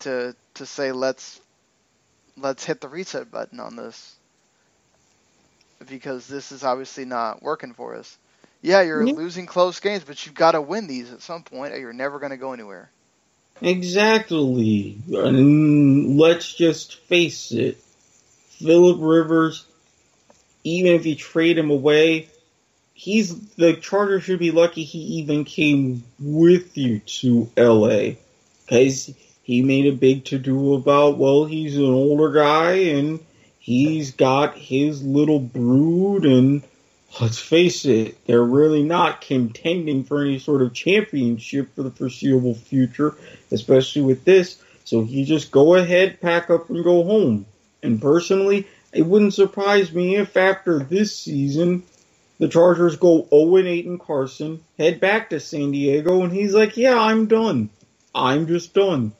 To 0.00 0.34
to 0.54 0.66
say 0.66 0.92
let's 0.92 1.40
let's 2.36 2.64
hit 2.64 2.80
the 2.80 2.88
reset 2.88 3.30
button 3.30 3.60
on 3.60 3.76
this. 3.76 4.16
because 5.88 6.26
this 6.28 6.52
is 6.52 6.64
obviously 6.64 7.04
not 7.04 7.42
working 7.42 7.74
for 7.74 7.96
us. 7.96 8.18
Yeah, 8.62 8.82
you're 8.82 9.06
Yeah. 9.06 9.12
losing 9.12 9.46
close 9.46 9.80
games, 9.80 10.04
but 10.04 10.24
you've 10.26 10.34
got 10.34 10.52
to 10.52 10.60
win 10.62 10.86
these 10.86 11.12
at 11.12 11.22
some 11.22 11.44
point, 11.44 11.74
or 11.74 11.78
you're 11.78 11.92
never 11.92 12.18
going 12.18 12.30
to 12.32 12.36
go 12.38 12.52
anywhere. 12.52 12.90
Exactly. 13.62 14.98
And 15.12 16.18
let's 16.18 16.54
just 16.54 16.96
face 17.08 17.52
it. 17.52 17.78
Philip 18.60 18.98
Rivers, 19.00 19.66
even 20.64 20.94
if 20.94 21.06
you 21.06 21.14
trade 21.14 21.58
him 21.58 21.70
away, 21.70 22.28
he's 22.94 23.38
the 23.56 23.74
Chargers 23.74 24.24
should 24.24 24.38
be 24.38 24.50
lucky 24.50 24.84
he 24.84 24.98
even 24.98 25.44
came 25.44 26.04
with 26.18 26.76
you 26.76 27.00
to 27.00 27.50
LA. 27.56 28.12
Cause 28.68 29.12
he 29.42 29.62
made 29.62 29.86
a 29.86 29.96
big 29.96 30.26
to 30.26 30.38
do 30.38 30.74
about, 30.74 31.18
well, 31.18 31.44
he's 31.44 31.76
an 31.76 31.84
older 31.84 32.30
guy 32.30 32.72
and 32.72 33.20
he's 33.58 34.12
got 34.12 34.56
his 34.56 35.02
little 35.02 35.40
brood 35.40 36.24
and 36.24 36.62
let's 37.20 37.38
face 37.38 37.84
it, 37.84 38.24
they're 38.26 38.42
really 38.42 38.82
not 38.82 39.20
contending 39.20 40.04
for 40.04 40.22
any 40.22 40.38
sort 40.38 40.62
of 40.62 40.72
championship 40.72 41.74
for 41.74 41.82
the 41.82 41.90
foreseeable 41.90 42.54
future, 42.54 43.16
especially 43.50 44.02
with 44.02 44.24
this. 44.24 44.62
So 44.84 45.02
you 45.02 45.24
just 45.24 45.50
go 45.50 45.74
ahead, 45.74 46.20
pack 46.20 46.50
up, 46.50 46.70
and 46.70 46.84
go 46.84 47.02
home. 47.04 47.46
And 47.82 48.00
personally, 48.00 48.68
it 48.92 49.02
wouldn't 49.02 49.34
surprise 49.34 49.92
me 49.92 50.16
if 50.16 50.36
after 50.36 50.80
this 50.80 51.16
season, 51.16 51.84
the 52.38 52.48
Chargers 52.48 52.96
go 52.96 53.26
0 53.30 53.58
8 53.58 53.86
in 53.86 53.98
Carson, 53.98 54.64
head 54.78 55.00
back 55.00 55.30
to 55.30 55.40
San 55.40 55.70
Diego, 55.70 56.22
and 56.22 56.32
he's 56.32 56.54
like, 56.54 56.76
yeah, 56.76 56.98
I'm 56.98 57.26
done. 57.26 57.70
I'm 58.14 58.46
just 58.46 58.74
done. 58.74 59.12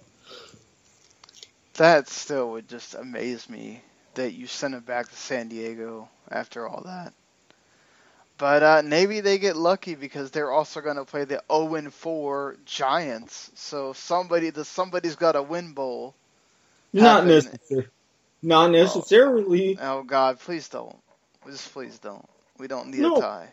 That 1.75 2.09
still 2.09 2.51
would 2.53 2.69
just 2.69 2.95
amaze 2.95 3.49
me 3.49 3.83
that 4.15 4.33
you 4.33 4.47
sent 4.47 4.75
him 4.75 4.81
back 4.81 5.09
to 5.09 5.17
San 5.17 5.49
Diego 5.49 6.09
after 6.31 6.67
all 6.67 6.83
that. 6.85 7.13
But 8.39 8.63
uh, 8.63 8.83
maybe 8.85 9.21
they 9.21 9.39
get 9.39 9.57
lucky 9.57 9.95
because 9.95 10.31
they're 10.31 10.51
also 10.51 10.81
going 10.81 10.97
to 10.97 11.05
play 11.05 11.25
the 11.25 11.43
0 11.53 11.91
4 11.91 12.57
Giants. 12.65 13.51
So 13.55 13.93
somebody, 13.93 14.51
the 14.51 14.65
somebody's 14.65 15.17
got 15.17 15.37
a 15.37 15.43
win 15.43 15.73
bowl. 15.73 16.15
Not 16.93 17.27
necessarily. 17.27 17.87
Not 18.43 18.71
necessarily. 18.71 19.79
Oh 19.81 20.03
God, 20.03 20.39
please 20.41 20.69
don't. 20.69 20.97
Just 21.47 21.73
please 21.73 21.99
don't. 21.99 22.25
We 22.59 22.67
don't 22.69 22.89
need 22.89 23.01
No. 23.01 23.17
a 23.17 23.21
tie. 23.21 23.53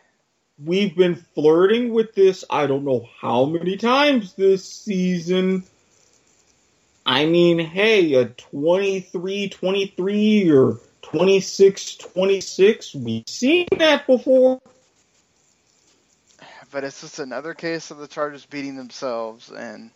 We've 0.64 0.96
been 0.96 1.16
flirting 1.34 1.92
with 1.92 2.14
this 2.14 2.44
I 2.50 2.66
don't 2.66 2.84
know 2.84 3.06
how 3.20 3.44
many 3.44 3.76
times 3.76 4.32
this 4.34 4.64
season. 4.64 5.62
I 7.06 7.26
mean, 7.26 7.58
hey, 7.58 8.14
a 8.14 8.26
23-23 8.26 10.50
or 10.52 10.78
26-26, 11.02 12.94
we've 12.96 13.24
seen 13.26 13.66
that 13.78 14.06
before. 14.06 14.60
But 16.70 16.84
it's 16.84 17.00
just 17.00 17.18
another 17.18 17.54
case 17.54 17.90
of 17.90 17.96
the 17.96 18.06
Chargers 18.08 18.44
beating 18.44 18.76
themselves, 18.76 19.50
and 19.50 19.90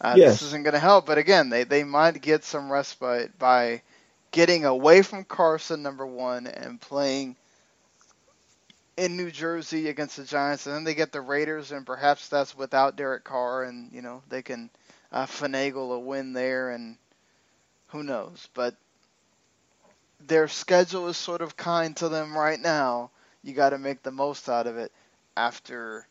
uh, 0.00 0.14
Yes. 0.16 0.40
this 0.40 0.48
isn't 0.48 0.62
going 0.62 0.72
to 0.72 0.80
help. 0.80 1.04
But 1.04 1.18
again, 1.18 1.50
they 1.50 1.64
they 1.64 1.84
might 1.84 2.22
get 2.22 2.44
some 2.44 2.72
respite 2.72 3.38
by 3.38 3.82
getting 4.30 4.64
away 4.64 5.02
from 5.02 5.24
Carson, 5.24 5.82
number 5.82 6.06
one, 6.06 6.46
and 6.46 6.80
playing 6.80 7.36
in 8.96 9.16
New 9.16 9.30
Jersey 9.30 9.88
against 9.88 10.16
the 10.16 10.24
Giants, 10.24 10.66
and 10.66 10.74
then 10.74 10.84
they 10.84 10.94
get 10.94 11.12
the 11.12 11.20
Raiders, 11.20 11.72
and 11.72 11.86
perhaps 11.86 12.28
that's 12.28 12.56
without 12.56 12.96
Derek 12.96 13.24
Carr, 13.24 13.64
and 13.64 13.92
you 13.92 14.02
know 14.02 14.22
they 14.28 14.42
can 14.42 14.70
uh, 15.12 15.26
finagle 15.26 15.94
a 15.94 15.98
win 15.98 16.32
there, 16.32 16.70
and 16.70 16.96
who 17.88 18.02
knows? 18.02 18.48
But 18.54 18.74
their 20.26 20.48
schedule 20.48 21.08
is 21.08 21.16
sort 21.16 21.42
of 21.42 21.56
kind 21.56 21.96
to 21.98 22.08
them 22.08 22.36
right 22.36 22.60
now. 22.60 23.10
You 23.42 23.54
got 23.54 23.70
to 23.70 23.78
make 23.78 24.02
the 24.02 24.10
most 24.10 24.48
out 24.48 24.66
of 24.66 24.76
it 24.76 24.92
after, 25.36 26.06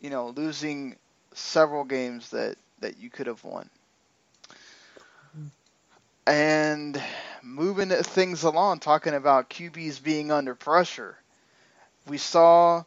you 0.00 0.10
know, 0.10 0.28
losing 0.30 0.96
several 1.34 1.84
games 1.84 2.30
that 2.30 2.56
that 2.80 2.98
you 2.98 3.10
could 3.10 3.26
have 3.26 3.42
won. 3.44 3.68
And 6.26 7.00
moving 7.42 7.90
things 7.90 8.42
along, 8.42 8.80
talking 8.80 9.14
about 9.14 9.50
QBs 9.50 10.02
being 10.02 10.32
under 10.32 10.54
pressure. 10.54 11.16
We 12.06 12.18
saw 12.18 12.84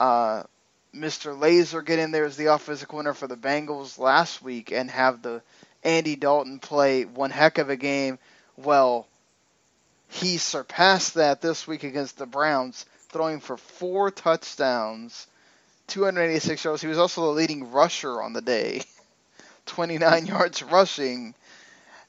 uh, 0.00 0.42
Mr. 0.94 1.36
Lazor 1.36 1.84
get 1.84 1.98
in 1.98 2.10
there 2.10 2.24
as 2.24 2.36
the 2.36 2.46
offensive 2.46 2.88
coordinator 2.88 3.14
for 3.14 3.26
the 3.26 3.36
Bengals 3.36 3.98
last 3.98 4.42
week 4.42 4.72
and 4.72 4.90
have 4.90 5.22
the 5.22 5.42
Andy 5.82 6.16
Dalton 6.16 6.58
play 6.58 7.04
one 7.04 7.30
heck 7.30 7.58
of 7.58 7.70
a 7.70 7.76
game. 7.76 8.18
Well, 8.56 9.06
he 10.08 10.38
surpassed 10.38 11.14
that 11.14 11.40
this 11.40 11.66
week 11.66 11.82
against 11.82 12.18
the 12.18 12.26
Browns, 12.26 12.84
throwing 13.08 13.40
for 13.40 13.56
four 13.56 14.10
touchdowns, 14.10 15.26
286 15.88 16.64
yards. 16.64 16.82
He 16.82 16.88
was 16.88 16.98
also 16.98 17.22
the 17.22 17.32
leading 17.32 17.72
rusher 17.72 18.22
on 18.22 18.32
the 18.32 18.40
day, 18.40 18.82
29 19.66 20.26
yards 20.26 20.62
rushing, 20.62 21.34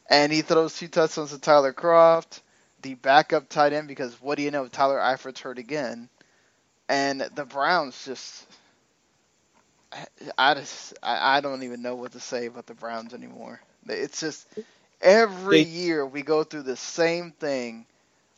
and 0.09 0.31
he 0.31 0.41
throws 0.41 0.77
two 0.77 0.87
touchdowns 0.87 1.31
to 1.31 1.39
Tyler 1.39 1.73
Kroft, 1.73 2.39
the 2.81 2.93
backup 2.95 3.49
tight 3.49 3.73
end, 3.73 3.87
because 3.87 4.19
what 4.21 4.37
do 4.37 4.43
you 4.43 4.51
know, 4.51 4.67
Tyler 4.67 4.99
Eifert's 4.99 5.39
hurt 5.41 5.57
again, 5.57 6.09
and 6.89 7.21
the 7.35 7.45
Browns 7.45 8.05
just. 8.05 8.45
I 10.37 10.55
just 10.55 10.93
I, 11.01 11.37
I 11.37 11.41
don't 11.41 11.63
even 11.63 11.81
know 11.81 11.95
what 11.95 12.11
to 12.13 12.19
say 12.19 12.47
about 12.47 12.65
the 12.65 12.73
Browns 12.73 13.13
anymore. 13.13 13.61
It's 13.87 14.19
just 14.19 14.45
every 15.01 15.63
They- 15.63 15.69
year 15.69 16.05
we 16.05 16.21
go 16.21 16.43
through 16.43 16.63
the 16.63 16.75
same 16.75 17.31
thing. 17.31 17.85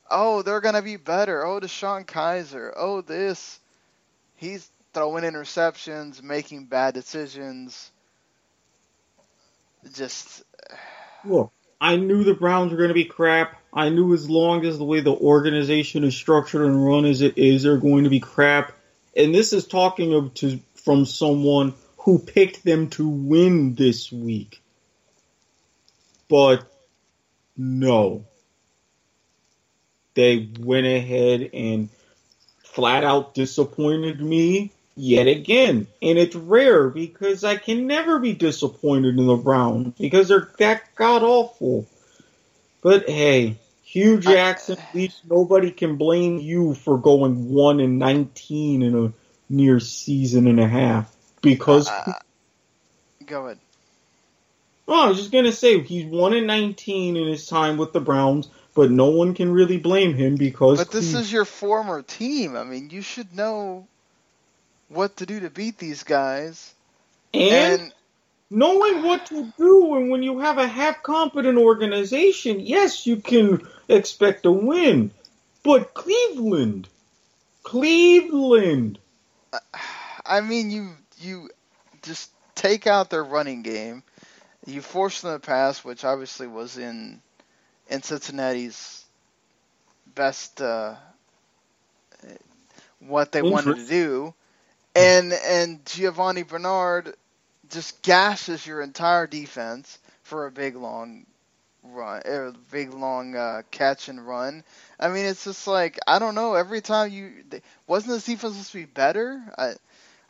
Oh, 0.09 0.43
they're 0.43 0.61
gonna 0.61 0.83
be 0.83 0.97
better. 0.97 1.43
Oh, 1.45 1.59
DeShone 1.59 2.05
Kizer. 2.05 2.71
Oh, 2.75 3.01
this. 3.01 3.59
He's 4.35 4.69
throwing 4.93 5.23
interceptions, 5.23 6.21
making 6.21 6.65
bad 6.65 6.93
decisions. 6.93 7.91
Just 9.93 10.43
Look, 11.25 11.51
I 11.79 11.95
knew 11.97 12.23
the 12.23 12.33
Browns 12.33 12.71
were 12.71 12.77
going 12.77 12.89
to 12.89 12.93
be 12.93 13.05
crap. 13.05 13.61
I 13.71 13.89
knew 13.89 14.13
as 14.13 14.29
long 14.29 14.65
as 14.65 14.77
the 14.77 14.83
way 14.83 15.01
the 15.01 15.15
organization 15.15 16.03
is 16.03 16.15
structured 16.15 16.63
and 16.63 16.83
run 16.83 17.05
as 17.05 17.21
it 17.21 17.37
is, 17.37 17.63
they're 17.63 17.77
going 17.77 18.05
to 18.05 18.09
be 18.09 18.19
crap. 18.19 18.73
And 19.15 19.33
this 19.33 19.53
is 19.53 19.67
talking 19.67 20.13
of 20.13 20.33
to 20.35 20.59
from 20.75 21.05
someone 21.05 21.73
who 21.97 22.19
picked 22.19 22.63
them 22.63 22.89
to 22.91 23.07
win 23.07 23.75
this 23.75 24.11
week. 24.11 24.61
But 26.29 26.65
no. 27.55 28.25
They 30.15 30.49
went 30.59 30.87
ahead 30.87 31.51
and 31.53 31.89
flat 32.63 33.03
out 33.03 33.33
disappointed 33.33 34.21
me 34.21 34.71
yet 34.97 35.27
again. 35.27 35.87
And 36.01 36.17
it's 36.17 36.35
rare 36.35 36.89
because 36.89 37.43
I 37.43 37.55
can 37.55 37.87
never 37.87 38.19
be 38.19 38.33
disappointed 38.33 39.17
in 39.17 39.27
the 39.27 39.35
Browns 39.35 39.93
because 39.97 40.27
they're 40.27 40.49
that 40.57 40.95
god 40.95 41.23
awful. 41.23 41.87
But 42.81 43.09
hey, 43.09 43.57
Hue 43.83 44.19
Jackson, 44.19 44.77
at 44.79 44.95
least 44.95 45.21
nobody 45.29 45.71
can 45.71 45.95
blame 45.95 46.39
you 46.39 46.73
for 46.73 46.97
going 46.97 47.49
1 47.49 47.79
and 47.79 47.99
19 47.99 48.81
in 48.81 49.05
a 49.05 49.13
near 49.49 49.79
season 49.79 50.47
and 50.47 50.59
a 50.59 50.67
half. 50.67 51.15
Because, 51.41 51.87
uh, 51.87 52.13
go 53.25 53.45
ahead. 53.45 53.59
oh, 54.87 55.05
I 55.05 55.07
was 55.07 55.17
just 55.17 55.31
going 55.31 55.45
to 55.45 55.53
say, 55.53 55.81
he's 55.81 56.05
1 56.05 56.33
and 56.33 56.47
19 56.47 57.15
in 57.15 57.27
his 57.27 57.47
time 57.47 57.77
with 57.77 57.93
the 57.93 58.01
Browns, 58.01 58.49
but 58.73 58.91
no 58.91 59.09
one 59.09 59.33
can 59.33 59.51
really 59.51 59.77
blame 59.77 60.13
him 60.13 60.35
because. 60.35 60.79
But 60.79 60.91
this 60.91 61.11
Cleve- 61.11 61.21
is 61.21 61.31
your 61.31 61.45
former 61.45 62.01
team. 62.01 62.55
I 62.55 62.63
mean, 62.63 62.89
you 62.89 63.01
should 63.01 63.35
know 63.35 63.87
what 64.89 65.17
to 65.17 65.25
do 65.25 65.39
to 65.41 65.49
beat 65.49 65.77
these 65.77 66.03
guys. 66.03 66.73
and 67.33 67.81
And 67.81 67.93
knowing 68.49 69.03
what 69.03 69.25
to 69.27 69.51
do 69.57 69.95
and 69.95 70.09
when 70.09 70.23
you 70.23 70.39
have 70.39 70.57
a 70.57 70.67
half 70.67 71.03
competent 71.03 71.57
organization, 71.57 72.59
yes, 72.59 73.05
you 73.05 73.17
can 73.17 73.67
expect 73.87 74.45
a 74.45 74.51
win. 74.51 75.11
But 75.63 75.93
Cleveland, 75.93 76.87
Cleveland, 77.63 78.99
I 80.25 80.41
mean, 80.41 80.71
you 80.71 80.89
you 81.19 81.49
just 82.01 82.31
take 82.55 82.87
out 82.87 83.09
their 83.09 83.23
running 83.23 83.63
game. 83.63 84.03
You 84.65 84.81
force 84.81 85.21
them 85.21 85.39
to 85.39 85.45
pass, 85.45 85.83
which 85.83 86.03
obviously 86.03 86.47
was 86.47 86.77
in 86.77 87.21
in 87.89 88.01
Cincinnati's 88.01 89.05
best 90.15 90.61
uh, 90.61 90.95
what 92.99 93.31
they 93.31 93.41
wanted 93.41 93.75
to 93.75 93.85
do, 93.85 94.33
and 94.97 95.33
and 95.33 95.85
Giovani 95.85 96.43
Bernard 96.43 97.15
just 97.69 98.01
gashes 98.01 98.65
your 98.65 98.81
entire 98.81 99.27
defense 99.27 99.99
for 100.23 100.47
a 100.47 100.51
big 100.51 100.75
long 100.75 101.25
run, 101.83 102.21
a 102.25 102.53
big 102.71 102.93
long 102.93 103.35
uh, 103.35 103.61
catch 103.71 104.09
and 104.09 104.25
run. 104.27 104.63
I 104.99 105.09
mean, 105.09 105.25
it's 105.25 105.43
just 105.43 105.67
like 105.67 105.99
I 106.07 106.19
don't 106.19 106.35
know. 106.35 106.55
Every 106.55 106.81
time 106.81 107.11
you 107.11 107.31
wasn't 107.87 108.13
this 108.13 108.25
defense 108.25 108.53
supposed 108.53 108.71
to 108.71 108.77
be 108.79 108.85
better? 108.85 109.41
I, 109.57 109.73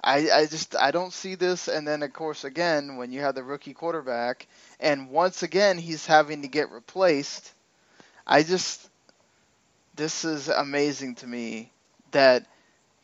I, 0.03 0.31
I 0.31 0.45
just 0.47 0.75
I 0.75 0.91
don't 0.91 1.13
see 1.13 1.35
this. 1.35 1.67
And 1.69 1.87
then 1.87 2.03
of 2.03 2.13
course 2.13 2.43
again 2.43 2.97
when 2.97 3.11
you 3.11 3.21
have 3.21 3.35
the 3.35 3.43
rookie 3.43 3.73
quarterback, 3.73 4.47
and 4.79 5.09
once 5.09 5.43
again 5.43 5.77
he's 5.77 6.05
having 6.05 6.41
to 6.41 6.47
get 6.49 6.71
replaced. 6.71 7.53
I 8.25 8.43
just 8.43 8.89
this 9.95 10.25
is 10.25 10.49
amazing 10.49 11.15
to 11.15 11.27
me 11.27 11.71
that 12.11 12.45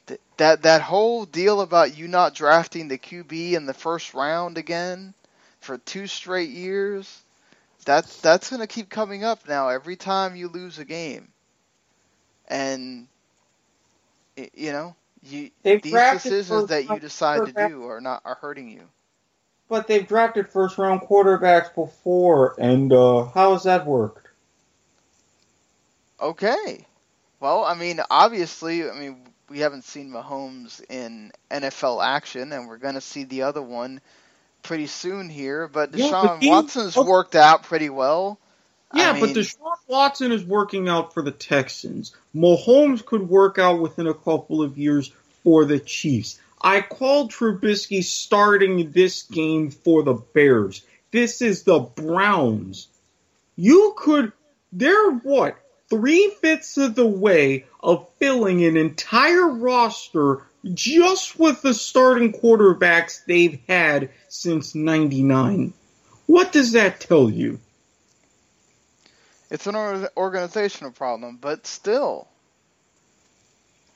th- 0.08 0.20
that 0.38 0.64
that 0.64 0.82
whole 0.82 1.26
deal 1.26 1.62
about 1.62 1.98
you 1.98 2.08
not 2.08 2.36
drafting 2.36 2.88
the 2.88 2.98
QB 2.98 3.54
in 3.54 3.66
the 3.66 3.74
first 3.74 4.14
round 4.14 4.58
again 4.58 5.14
for 5.62 5.78
two 5.78 6.08
straight 6.08 6.50
years. 6.50 7.24
That's 7.86 8.22
that's 8.22 8.50
gonna 8.50 8.68
keep 8.68 8.90
coming 8.90 9.24
up 9.24 9.48
now 9.48 9.70
every 9.70 9.96
time 9.96 10.36
you 10.36 10.48
lose 10.48 10.80
a 10.80 10.86
game, 10.86 11.30
and 12.48 13.08
you 14.54 14.72
know 14.72 14.96
you 15.24 15.52
They've 15.64 15.82
these 15.82 16.10
decisions 16.10 16.68
that 16.68 16.86
you 16.86 17.00
decide 17.00 17.46
to 17.46 17.54
do 17.54 17.86
are 17.88 18.02
not 18.02 18.22
are 18.26 18.36
hurting 18.36 18.70
you. 18.70 18.88
But 19.70 19.88
they've 19.88 20.08
drafted 20.08 20.50
first 20.50 20.78
round 20.78 21.02
quarterbacks 21.02 21.74
before, 21.74 22.56
and 22.60 22.92
uh, 22.94 23.26
how 23.26 23.54
has 23.54 23.64
that 23.64 23.86
worked? 23.86 24.28
Okay. 26.22 26.86
Well, 27.40 27.66
I 27.66 27.74
mean, 27.74 28.00
obviously, 28.10 28.90
I 28.90 28.94
mean, 28.94 29.33
we 29.54 29.60
haven't 29.60 29.84
seen 29.84 30.10
Mahomes 30.10 30.84
in 30.90 31.32
NFL 31.52 32.04
action, 32.04 32.52
and 32.52 32.68
we're 32.68 32.78
going 32.80 32.96
to 32.96 33.02
see 33.02 33.24
the 33.24 33.44
other 33.44 33.62
one 33.62 34.02
pretty 34.64 34.88
soon 34.88 35.30
here. 35.30 35.68
But 35.68 35.96
Yeah, 35.96 36.08
Deshaun 36.08 36.24
but 36.24 36.42
he- 36.42 36.50
Watson's 36.50 36.98
oh. 36.98 37.06
worked 37.06 37.36
out 37.36 37.62
pretty 37.64 37.92
well. 37.92 38.40
Yeah, 38.96 39.12
I 39.12 39.20
but 39.20 39.28
mean- 39.28 39.36
Deshaun 39.36 39.76
Watson 39.88 40.32
is 40.32 40.44
working 40.44 40.90
out 40.90 41.14
for 41.14 41.22
the 41.22 41.32
Texans. 41.32 42.16
Mahomes 42.36 43.06
could 43.06 43.30
work 43.30 43.60
out 43.60 43.80
within 43.80 44.08
a 44.08 44.14
couple 44.16 44.64
of 44.64 44.78
years 44.78 45.12
for 45.44 45.66
the 45.66 45.80
Chiefs. 45.80 46.40
I 46.60 46.82
called 46.82 47.32
Trubisky 47.32 48.04
starting 48.04 48.92
this 48.92 49.22
game 49.24 49.70
for 49.70 50.02
the 50.02 50.14
Bears. 50.16 50.82
This 51.12 51.44
is 51.44 51.62
the 51.64 51.80
Browns. 51.80 52.88
You 53.56 53.94
could, 53.98 54.32
they're 54.72 55.12
what, 55.12 55.58
three 55.94 56.34
fifths 56.42 56.78
of 56.78 56.96
the 56.96 57.06
way 57.06 57.66
of 57.80 58.08
filling 58.18 58.66
an 58.66 58.78
entire 58.78 59.48
roster 59.48 60.42
just 60.74 61.38
with 61.38 61.62
the 61.62 61.74
starting 61.74 62.34
quarterbacks 62.34 63.24
they've 63.26 63.60
had 63.68 64.10
since 64.28 64.74
99. 64.74 65.72
What 66.26 66.52
does 66.52 66.72
that 66.72 67.00
tell 67.00 67.30
you? 67.30 67.60
It's 69.52 69.68
an 69.68 69.76
organizational 70.18 70.92
problem, 70.92 71.38
but 71.40 71.68
still, 71.68 72.28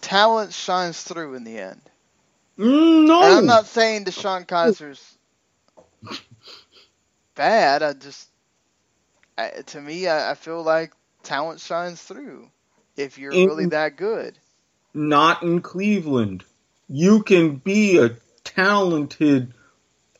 talent 0.01 0.53
shines 0.53 1.01
through 1.01 1.33
in 1.33 1.45
the 1.45 1.57
end. 1.57 1.81
Mm, 2.59 3.07
no. 3.07 3.23
And 3.23 3.33
I'm 3.33 3.45
not 3.47 3.65
saying 3.65 4.05
DeShone 4.05 4.45
Kizer's 4.45 5.17
bad. 7.33 7.81
I 7.81 7.93
just, 7.93 8.27
I, 9.35 9.49
to 9.65 9.81
me, 9.81 10.07
I, 10.07 10.31
I 10.31 10.33
feel 10.35 10.61
like 10.61 10.91
talent 11.27 11.59
shines 11.59 12.01
through 12.01 12.49
if 12.95 13.17
you're 13.17 13.33
In- 13.33 13.47
really 13.47 13.65
that 13.67 13.97
good. 13.97 14.37
not 14.93 15.43
in 15.43 15.61
Cleveland. 15.61 16.43
You 16.89 17.21
can 17.21 17.57
be 17.57 17.97
a 17.97 18.15
talented 18.45 19.53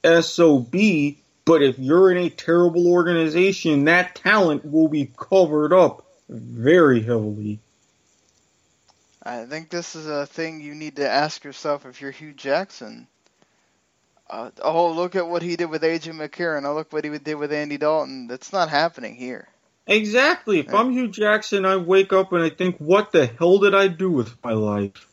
SOB, 0.04 0.76
but 1.46 1.64
if 1.64 1.80
you're 1.80 2.12
in 2.12 2.18
a 2.18 2.30
terrible 2.30 2.92
organization, 2.92 3.86
that 3.86 4.16
talent 4.16 4.66
will 4.66 4.90
be 4.90 5.10
covered 5.18 5.74
up 5.74 6.06
very 6.30 7.02
heavily. 7.02 7.60
I 9.24 9.46
think 9.46 9.70
this 9.70 9.96
is 9.96 10.08
a 10.08 10.26
thing 10.26 10.62
you 10.62 10.76
need 10.76 10.98
to 10.98 11.10
ask 11.10 11.44
yourself 11.44 11.86
if 11.86 12.02
you're 12.02 12.12
Hue 12.12 12.34
Jackson. 12.34 13.08
Uh, 14.30 14.52
oh, 14.62 14.92
look 14.92 15.16
at 15.16 15.28
what 15.28 15.42
he 15.42 15.56
did 15.56 15.70
with 15.70 15.84
AJ 15.84 16.14
McCarron. 16.14 16.66
Oh, 16.66 16.76
look 16.76 16.92
what 16.92 17.06
he 17.06 17.18
did 17.18 17.36
with 17.36 17.54
Andy 17.54 17.78
Dalton. 17.78 18.28
That's 18.28 18.52
not 18.52 18.70
happening 18.70 19.16
here. 19.16 19.48
Exactly. 19.88 20.60
If 20.60 20.74
I'm 20.74 20.92
Hue 20.92 21.08
Jackson, 21.08 21.66
I 21.66 21.78
wake 21.78 22.12
up 22.12 22.34
and 22.34 22.44
I 22.44 22.50
think, 22.50 22.78
what 22.78 23.12
the 23.12 23.26
hell 23.26 23.58
did 23.60 23.74
I 23.74 23.88
do 23.88 24.12
with 24.12 24.36
my 24.44 24.54
life? 24.54 25.08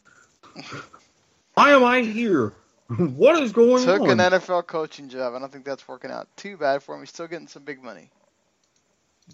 Why 1.55 1.71
am 1.71 1.85
I 1.85 2.01
here? 2.01 2.53
What 2.87 3.43
is 3.43 3.53
going 3.53 3.83
Took 3.83 4.03
on? 4.03 4.09
Took 4.09 4.19
an 4.19 4.19
NFL 4.19 4.67
coaching 4.67 5.09
job. 5.09 5.35
I 5.35 5.39
don't 5.39 5.51
think 5.51 5.65
that's 5.65 5.89
working 5.89 6.11
out 6.11 6.29
too 6.37 6.59
bad 6.59 6.83
for 6.83 6.95
him. 6.95 7.01
He's 7.01 7.09
still 7.09 7.27
getting 7.27 7.49
some 7.49 7.63
big 7.63 7.83
money. 7.83 8.11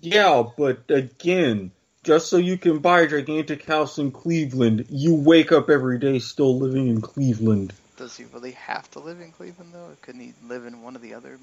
Yeah, 0.01 0.45
but 0.57 0.89
again, 0.89 1.73
just 2.05 2.29
so 2.31 2.37
you 2.37 2.57
can 2.57 2.79
buy 2.79 3.01
a 3.01 3.09
gigantic 3.09 3.67
house 3.67 3.99
in 3.99 4.13
Cleveland, 4.13 4.87
you 4.89 5.17
wake 5.17 5.51
up 5.51 5.69
every 5.69 5.99
day 5.99 6.21
still 6.21 6.59
living 6.59 6.87
in 6.87 7.01
Cleveland. 7.01 7.73
Does 7.97 8.17
he 8.17 8.25
really 8.33 8.53
have 8.53 8.89
to 8.93 9.01
live 9.01 9.21
in 9.21 9.33
Cleveland 9.33 9.73
though? 9.75 9.97
Couldn't 10.03 10.21
he 10.21 10.33
live 10.47 10.65
in 10.65 10.83
one 10.83 10.95
of 10.95 11.03
the 11.03 11.15
other 11.15 11.39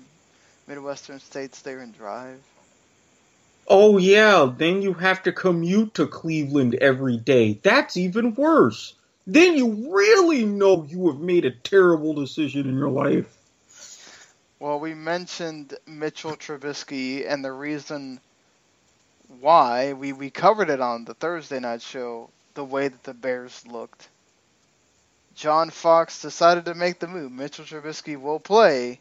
Midwestern 0.65 1.19
states 1.19 1.61
there 1.61 1.79
and 1.79 1.95
drive? 1.95 2.39
Oh 3.67 3.97
yeah, 3.97 4.51
then 4.57 4.81
you 4.81 4.93
have 4.93 5.23
to 5.23 5.33
commute 5.33 5.95
to 5.95 6.07
Cleveland 6.07 6.75
every 6.75 7.17
day. 7.17 7.59
That's 7.61 7.97
even 7.97 8.33
worse. 8.33 8.95
Then 9.25 9.57
you 9.57 9.93
really 9.93 10.45
know 10.45 10.85
you 10.87 11.07
have 11.11 11.19
made 11.19 11.43
a 11.43 11.51
terrible 11.51 12.13
decision 12.13 12.69
in 12.69 12.77
your 12.77 12.89
life. 12.89 13.37
Well, 14.59 14.79
we 14.79 14.93
mentioned 14.93 15.75
Mitchell 15.85 16.37
Trubisky 16.37 17.29
and 17.29 17.43
the 17.43 17.51
reason 17.51 18.21
why 19.41 19.93
we, 19.93 20.13
we 20.13 20.29
covered 20.29 20.69
it 20.69 20.79
on 20.79 21.03
the 21.03 21.13
Thursday 21.13 21.59
night 21.59 21.81
show, 21.81 22.29
the 22.53 22.63
way 22.63 22.87
that 22.87 23.03
the 23.03 23.13
Bears 23.13 23.65
looked. 23.67 24.07
John 25.35 25.69
Fox 25.69 26.21
decided 26.21 26.65
to 26.65 26.73
make 26.73 26.99
the 26.99 27.07
move. 27.07 27.31
Mitchell 27.31 27.65
Trubisky 27.65 28.19
will 28.19 28.39
play 28.39 28.99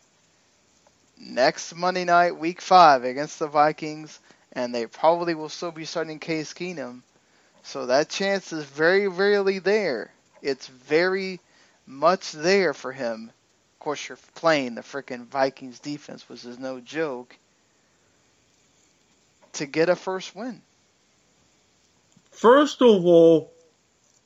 next 1.18 1.74
Monday 1.74 2.04
night, 2.04 2.36
week 2.36 2.60
five, 2.60 3.04
against 3.04 3.38
the 3.38 3.46
Vikings, 3.46 4.18
and 4.56 4.74
they 4.74 4.86
probably 4.86 5.34
will 5.34 5.50
still 5.50 5.70
be 5.70 5.84
starting 5.84 6.18
Case 6.18 6.54
Keenum. 6.54 7.02
So 7.62 7.86
that 7.86 8.08
chance 8.08 8.52
is 8.52 8.64
very 8.64 9.06
rarely 9.06 9.58
there. 9.58 10.10
It's 10.42 10.66
very 10.66 11.40
much 11.86 12.32
there 12.32 12.72
for 12.72 12.90
him. 12.90 13.30
Of 13.74 13.80
course, 13.80 14.08
you're 14.08 14.18
playing 14.34 14.74
the 14.74 14.80
frickin' 14.80 15.26
Vikings 15.26 15.78
defense, 15.78 16.28
which 16.28 16.44
is 16.44 16.58
no 16.58 16.80
joke, 16.80 17.36
to 19.52 19.66
get 19.66 19.90
a 19.90 19.96
first 19.96 20.34
win. 20.34 20.62
First 22.30 22.80
of 22.80 23.04
all, 23.04 23.52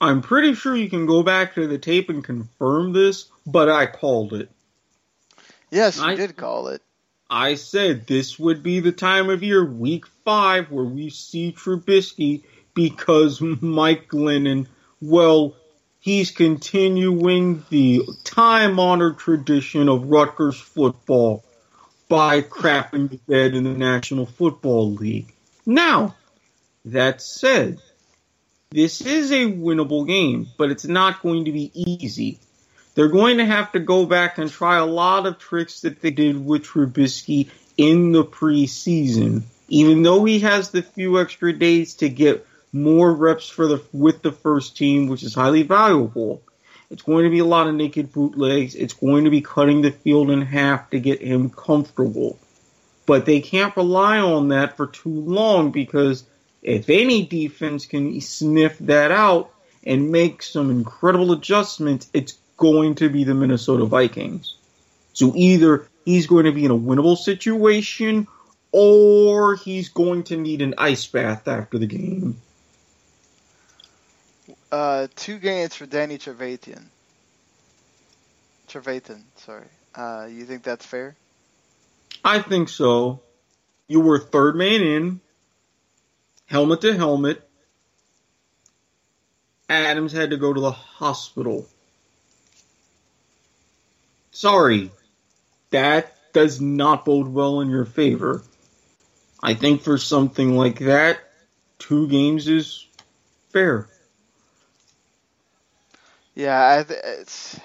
I'm 0.01 0.23
pretty 0.23 0.55
sure 0.55 0.77
you 0.77 0.89
can 0.89 1.07
go 1.07 1.23
back 1.23 1.57
to 1.57 1.67
the 1.67 1.79
tape 1.79 2.09
and 2.09 2.25
confirm 2.25 2.93
this, 2.93 3.27
but 3.47 3.69
I 3.69 3.87
called 3.87 4.33
it. 4.33 4.49
Yes, 5.71 5.99
you 5.99 6.05
I- 6.05 6.15
did 6.15 6.37
call 6.37 6.69
it. 6.69 6.83
I 7.31 7.55
said 7.55 8.09
this 8.09 8.41
would 8.41 8.63
be 8.65 8.81
the 8.81 8.91
time 8.91 9.31
of 9.31 9.45
year, 9.45 9.65
week 9.65 10.05
five, 10.25 10.71
where 10.73 10.85
we 10.85 11.11
see 11.11 11.53
Trubisky 11.53 12.43
because 12.75 13.41
Mike 13.41 14.09
Glennon, 14.09 14.67
well, 15.01 15.55
he's 16.01 16.33
continuing 16.33 17.65
the 17.71 18.03
time 18.25 18.81
honored 18.81 19.19
tradition 19.19 19.89
of 19.89 20.11
Rutgers 20.11 20.59
football 20.59 21.45
by 22.09 22.43
crapping 22.43 23.11
the 23.11 23.19
bed 23.29 23.55
in 23.55 23.63
the 23.63 23.71
National 23.71 24.27
Football 24.27 24.95
League. 24.95 25.33
Now, 25.65 26.17
that 26.87 27.23
said, 27.23 27.79
this 28.73 29.01
is 29.01 29.31
a 29.31 29.45
winnable 29.45 30.05
game, 30.05 30.49
but 30.59 30.71
it's 30.73 30.87
not 30.87 31.23
going 31.23 31.45
to 31.45 31.53
be 31.53 31.71
easy. 31.75 32.41
They're 33.01 33.09
going 33.09 33.39
to 33.39 33.47
have 33.47 33.73
to 33.73 33.81
go 33.81 34.05
back 34.05 34.37
and 34.37 34.51
try 34.51 34.77
a 34.77 34.85
lot 34.85 35.25
of 35.25 35.39
tricks 35.39 35.81
that 35.81 36.03
they 36.03 36.11
did 36.11 36.45
with 36.45 36.65
Trubisky 36.65 37.49
in 37.79 38.13
the 38.13 38.27
preseason. 38.27 39.45
Even 39.69 40.03
though 40.03 40.23
he 40.27 40.41
has 40.41 40.71
the 40.71 40.83
few 40.83 41.19
extra 41.19 41.51
days 41.55 41.95
to 41.95 42.11
get 42.11 42.47
more 42.75 43.11
reps 43.11 43.49
for 43.49 43.67
the 43.67 43.83
with 43.95 44.21
the 44.21 44.33
first 44.33 44.77
team, 44.77 45.09
which 45.09 45.23
is 45.23 45.35
highly 45.35 45.63
valuable. 45.63 46.43
It's 46.91 47.01
going 47.01 47.25
to 47.25 47.31
be 47.31 47.39
a 47.39 47.45
lot 47.47 47.69
of 47.69 47.75
naked 47.75 48.13
bootlegs. 48.13 48.75
It's 48.75 48.93
going 48.93 49.25
to 49.25 49.31
be 49.31 49.41
cutting 49.41 49.81
the 49.81 49.93
field 49.93 50.31
in 50.31 50.43
half 50.43 50.91
to 50.91 51.01
get 51.01 51.23
him 51.23 51.49
comfortable. 51.49 52.39
But 53.07 53.25
they 53.25 53.41
can't 53.41 53.75
rely 53.79 54.19
on 54.19 54.49
that 54.49 54.77
for 54.77 54.87
too 54.87 55.09
long 55.09 55.71
because 55.71 56.23
if 56.61 56.91
any 56.91 57.25
defense 57.25 57.87
can 57.87 58.21
sniff 58.21 58.77
that 58.81 59.11
out 59.11 59.55
and 59.83 60.13
make 60.13 60.43
some 60.43 60.71
incredible 60.71 61.33
adjustments, 61.33 62.11
it's 62.13 62.35
going 62.61 62.95
to 62.97 63.09
be 63.09 63.25
the 63.25 63.35
Minnesota 63.35 63.87
Vikings. 63.87 64.55
So 65.15 65.33
either 65.35 65.89
he's 66.05 66.29
going 66.29 66.45
to 66.45 66.53
be 66.53 66.67
in 66.67 66.71
a 66.71 66.79
winnable 66.79 67.17
situation 67.17 68.29
or 68.71 69.57
he's 69.57 69.89
going 69.89 70.25
to 70.25 70.37
need 70.37 70.63
an 70.63 70.75
ice 70.79 71.07
bath 71.07 71.49
after 71.49 71.79
the 71.79 71.87
game. 71.87 72.41
Uh, 74.71 75.09
two 75.17 75.39
games 75.39 75.75
for 75.75 75.87
Danny 75.87 76.19
Trevathan. 76.19 76.85
Trevathan, 78.69 79.23
sorry. 79.37 79.67
Uh, 79.95 80.29
you 80.31 80.45
think 80.45 80.63
that's 80.63 80.87
fair? 80.87 81.17
I 82.23 82.41
think 82.41 82.69
so. 82.69 83.23
You 83.89 84.01
were 84.01 84.19
third 84.19 84.55
man 84.55 84.83
in, 84.83 85.21
helmet 86.47 86.83
to 86.83 86.95
helmet. 86.95 87.49
Adams 89.69 90.13
had 90.13 90.31
to 90.31 90.37
go 90.37 90.53
to 90.53 90.61
the 90.61 90.71
hospital. 90.71 91.67
Sorry, 94.31 94.91
that 95.71 96.15
does 96.33 96.61
not 96.61 97.05
bode 97.05 97.29
well 97.29 97.61
in 97.61 97.71
your 97.71 97.85
favor. 97.85 98.43
I 99.43 99.55
think 99.55 99.83
for 99.83 99.99
something 99.99 100.57
like 100.57 100.81
that, 100.81 101.19
two 101.79 102.09
games 102.09 102.47
is 102.47 102.87
fair. 103.53 103.89
Yeah, 106.35 106.79
I 106.79 106.83
th- 106.85 107.01
it's 107.05 107.61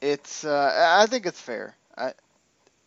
it's 0.00 0.44
uh, 0.44 0.98
I 1.00 1.06
think 1.06 1.26
it's 1.26 1.40
fair. 1.40 1.74
I 1.96 2.12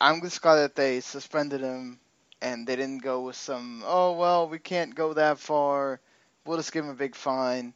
I'm 0.01 0.21
just 0.21 0.41
glad 0.41 0.55
that 0.57 0.75
they 0.75 0.99
suspended 0.99 1.61
him 1.61 1.99
and 2.41 2.67
they 2.67 2.75
didn't 2.75 3.03
go 3.03 3.21
with 3.21 3.36
some 3.36 3.84
oh 3.86 4.13
well 4.13 4.47
we 4.49 4.59
can't 4.59 4.95
go 4.95 5.13
that 5.13 5.39
far. 5.39 5.99
We'll 6.45 6.57
just 6.57 6.71
give 6.71 6.86
him 6.86 6.91
a 6.91 6.95
big 6.95 7.15
fine. 7.15 7.73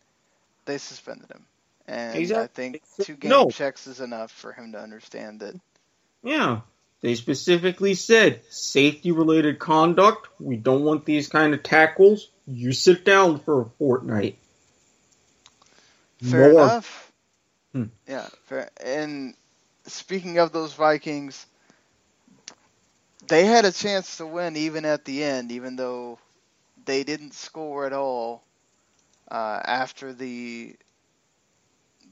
They 0.65 0.77
suspended 0.77 1.29
him, 1.29 1.45
and 1.88 2.17
Exactly. 2.17 2.43
I 2.43 2.47
think 2.47 2.81
two 3.01 3.15
game 3.15 3.29
No. 3.29 3.49
checks 3.49 3.88
is 3.88 3.99
enough 3.99 4.31
for 4.31 4.51
him 4.53 4.71
to 4.73 4.79
understand 4.79 5.41
that. 5.41 5.55
Yeah. 6.23 6.61
They 7.01 7.15
specifically 7.15 7.95
said 7.95 8.41
safety 8.49 9.11
related 9.11 9.59
conduct. 9.59 10.29
We 10.39 10.55
don't 10.55 10.84
want 10.84 11.03
these 11.05 11.27
kind 11.27 11.53
of 11.53 11.61
tackles. 11.61 12.29
You 12.47 12.71
sit 12.71 13.03
down 13.03 13.39
for 13.39 13.61
a 13.61 13.65
fortnight. 13.77 14.38
Fair 16.21 16.51
More. 16.53 16.63
enough. 16.63 17.11
Hmm. 17.73 17.86
Yeah, 18.07 18.27
fair. 18.45 18.69
And 18.81 19.36
speaking 19.86 20.38
of 20.38 20.53
those 20.53 20.73
Vikings, 20.73 21.45
they 23.27 23.45
had 23.45 23.65
a 23.65 23.71
chance 23.73 24.17
to 24.17 24.25
win 24.25 24.55
even 24.55 24.86
at 24.86 25.03
the 25.03 25.23
end, 25.23 25.51
even 25.51 25.75
though 25.75 26.19
they 26.86 27.03
didn't 27.03 27.34
score 27.34 27.86
at 27.86 27.93
all 27.93 28.43
uh, 29.29 29.59
after 29.63 30.13
the 30.13 30.75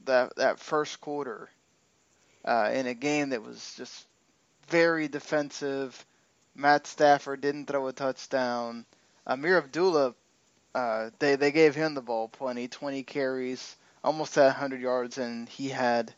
that 0.06 0.36
that 0.38 0.60
first 0.60 1.02
quarter 1.02 1.50
uh, 2.46 2.72
in 2.74 2.88
a 2.88 2.94
game 2.94 3.30
that 3.30 3.44
was 3.44 3.74
just 3.78 4.08
very 4.68 5.08
defensive. 5.08 6.06
Matt 6.56 6.88
Stafford 6.88 7.42
didn't 7.42 7.68
throw 7.68 7.88
a 7.88 7.94
touchdown. 7.94 8.86
Ameer 9.28 9.58
Abdullah, 9.58 10.14
uh, 10.76 11.10
they 11.20 11.36
they 11.36 11.52
gave 11.52 11.76
him 11.76 11.94
the 11.94 12.02
ball 12.02 12.28
plenty, 12.28 12.68
20 12.68 13.04
carries, 13.04 13.76
almost 14.04 14.38
at 14.38 14.46
100 14.46 14.82
yards, 14.82 15.18
and 15.18 15.48
he 15.48 15.70
had 15.70 16.14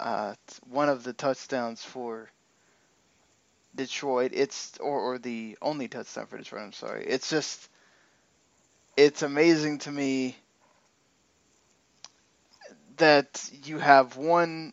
uh, 0.00 0.34
one 0.68 0.88
of 0.88 1.04
the 1.04 1.12
touchdowns 1.12 1.82
for 1.84 2.30
Detroit. 3.74 4.32
It's 4.34 4.76
or 4.78 5.00
or 5.00 5.18
the 5.18 5.56
only 5.62 5.88
touchdown 5.88 6.26
for 6.26 6.38
Detroit. 6.38 6.62
I'm 6.62 6.72
sorry. 6.72 7.04
It's 7.06 7.30
just 7.30 7.68
it's 8.96 9.22
amazing 9.22 9.78
to 9.80 9.90
me 9.90 10.36
that 12.96 13.50
you 13.64 13.78
have 13.78 14.16
one 14.16 14.72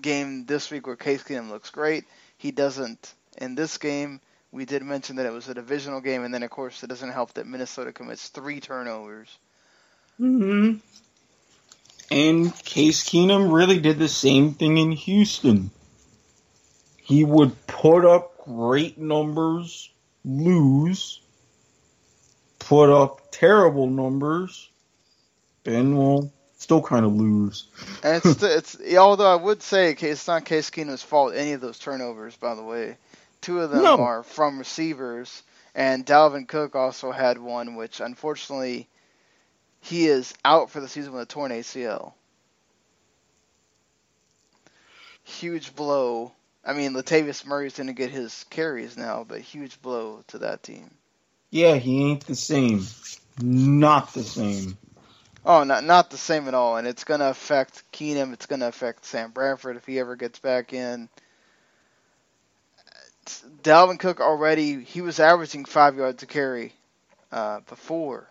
game 0.00 0.44
this 0.46 0.70
week 0.70 0.86
where 0.86 0.96
Case 0.96 1.22
Keenum 1.22 1.50
looks 1.50 1.70
great. 1.70 2.04
He 2.36 2.50
doesn't 2.50 3.14
in 3.38 3.54
this 3.54 3.78
game. 3.78 4.20
We 4.52 4.64
did 4.64 4.82
mention 4.82 5.16
that 5.16 5.26
it 5.26 5.32
was 5.32 5.48
a 5.48 5.54
divisional 5.54 6.00
game, 6.00 6.22
and 6.22 6.32
then 6.32 6.42
of 6.42 6.50
course 6.50 6.82
it 6.82 6.88
doesn't 6.88 7.10
help 7.10 7.34
that 7.34 7.46
Minnesota 7.46 7.92
commits 7.92 8.28
three 8.28 8.60
turnovers. 8.60 9.36
hmm 10.18 10.74
And 12.10 12.54
Case 12.64 13.02
Keenum 13.02 13.52
really 13.52 13.80
did 13.80 13.98
the 13.98 14.08
same 14.08 14.54
thing 14.54 14.78
in 14.78 14.92
Houston. 14.92 15.70
He 16.98 17.24
would 17.24 17.66
put 17.66 18.04
up 18.04 18.44
great 18.44 18.96
numbers, 18.96 19.90
lose, 20.24 21.20
put 22.58 22.90
up 22.90 23.20
terrible 23.30 23.88
numbers, 23.88 24.70
then 25.64 25.96
well, 25.96 26.32
still 26.64 26.82
kind 26.82 27.04
of 27.04 27.12
lose. 27.12 27.66
And 28.02 28.20
it's 28.24 28.42
it's 28.42 28.96
although 28.96 29.30
I 29.30 29.36
would 29.36 29.62
say 29.62 29.92
it's 29.92 30.26
not 30.26 30.44
Case 30.44 30.70
Keenum's 30.70 31.02
fault 31.02 31.34
any 31.34 31.52
of 31.52 31.60
those 31.60 31.78
turnovers. 31.78 32.34
By 32.36 32.54
the 32.54 32.62
way, 32.62 32.96
two 33.40 33.60
of 33.60 33.70
them 33.70 33.82
No. 33.82 33.98
are 34.00 34.22
from 34.22 34.58
receivers, 34.58 35.42
and 35.74 36.04
Dalvin 36.04 36.48
Cook 36.48 36.74
also 36.74 37.12
had 37.12 37.38
one, 37.38 37.76
which 37.76 38.00
unfortunately 38.00 38.88
he 39.80 40.06
is 40.06 40.34
out 40.44 40.70
for 40.70 40.80
the 40.80 40.88
season 40.88 41.12
with 41.12 41.22
a 41.22 41.26
torn 41.26 41.52
ACL. 41.52 42.14
Huge 45.22 45.74
blow. 45.76 46.32
I 46.64 46.72
mean, 46.72 46.92
Latavius 46.94 47.44
Murray's 47.46 47.76
going 47.76 47.86
to 47.88 47.92
get 47.92 48.10
his 48.10 48.44
carries 48.50 48.96
now, 48.96 49.24
but 49.28 49.40
huge 49.40 49.80
blow 49.82 50.24
to 50.28 50.38
that 50.38 50.62
team. 50.62 50.90
Yeah, 51.50 51.76
he 51.76 52.04
ain't 52.10 52.26
the 52.26 52.34
same. 52.34 52.86
Not 53.40 54.14
the 54.14 54.22
same. 54.22 54.76
Oh, 55.46 55.64
not 55.64 55.84
not 55.84 56.10
the 56.10 56.16
same 56.16 56.48
at 56.48 56.54
all, 56.54 56.78
and 56.78 56.86
it's 56.86 57.04
going 57.04 57.20
to 57.20 57.28
affect 57.28 57.82
Keenum. 57.92 58.32
It's 58.32 58.46
going 58.46 58.60
to 58.60 58.68
affect 58.68 59.04
Sam 59.04 59.30
Bradford 59.30 59.76
if 59.76 59.84
he 59.84 59.98
ever 59.98 60.16
gets 60.16 60.38
back 60.38 60.72
in. 60.72 61.08
Dalvin 63.62 63.98
Cook 63.98 64.20
already 64.20 64.82
he 64.82 65.00
was 65.00 65.20
averaging 65.20 65.64
five 65.64 65.96
yards 65.96 66.22
a 66.22 66.26
carry 66.26 66.72
uh, 67.30 67.60
before 67.68 68.26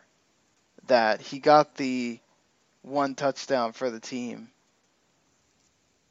that. 0.88 1.22
He 1.22 1.40
got 1.40 1.76
the 1.76 2.20
one 2.82 3.14
touchdown 3.14 3.74
for 3.74 3.92
the 3.92 4.00
team, 4.00 4.50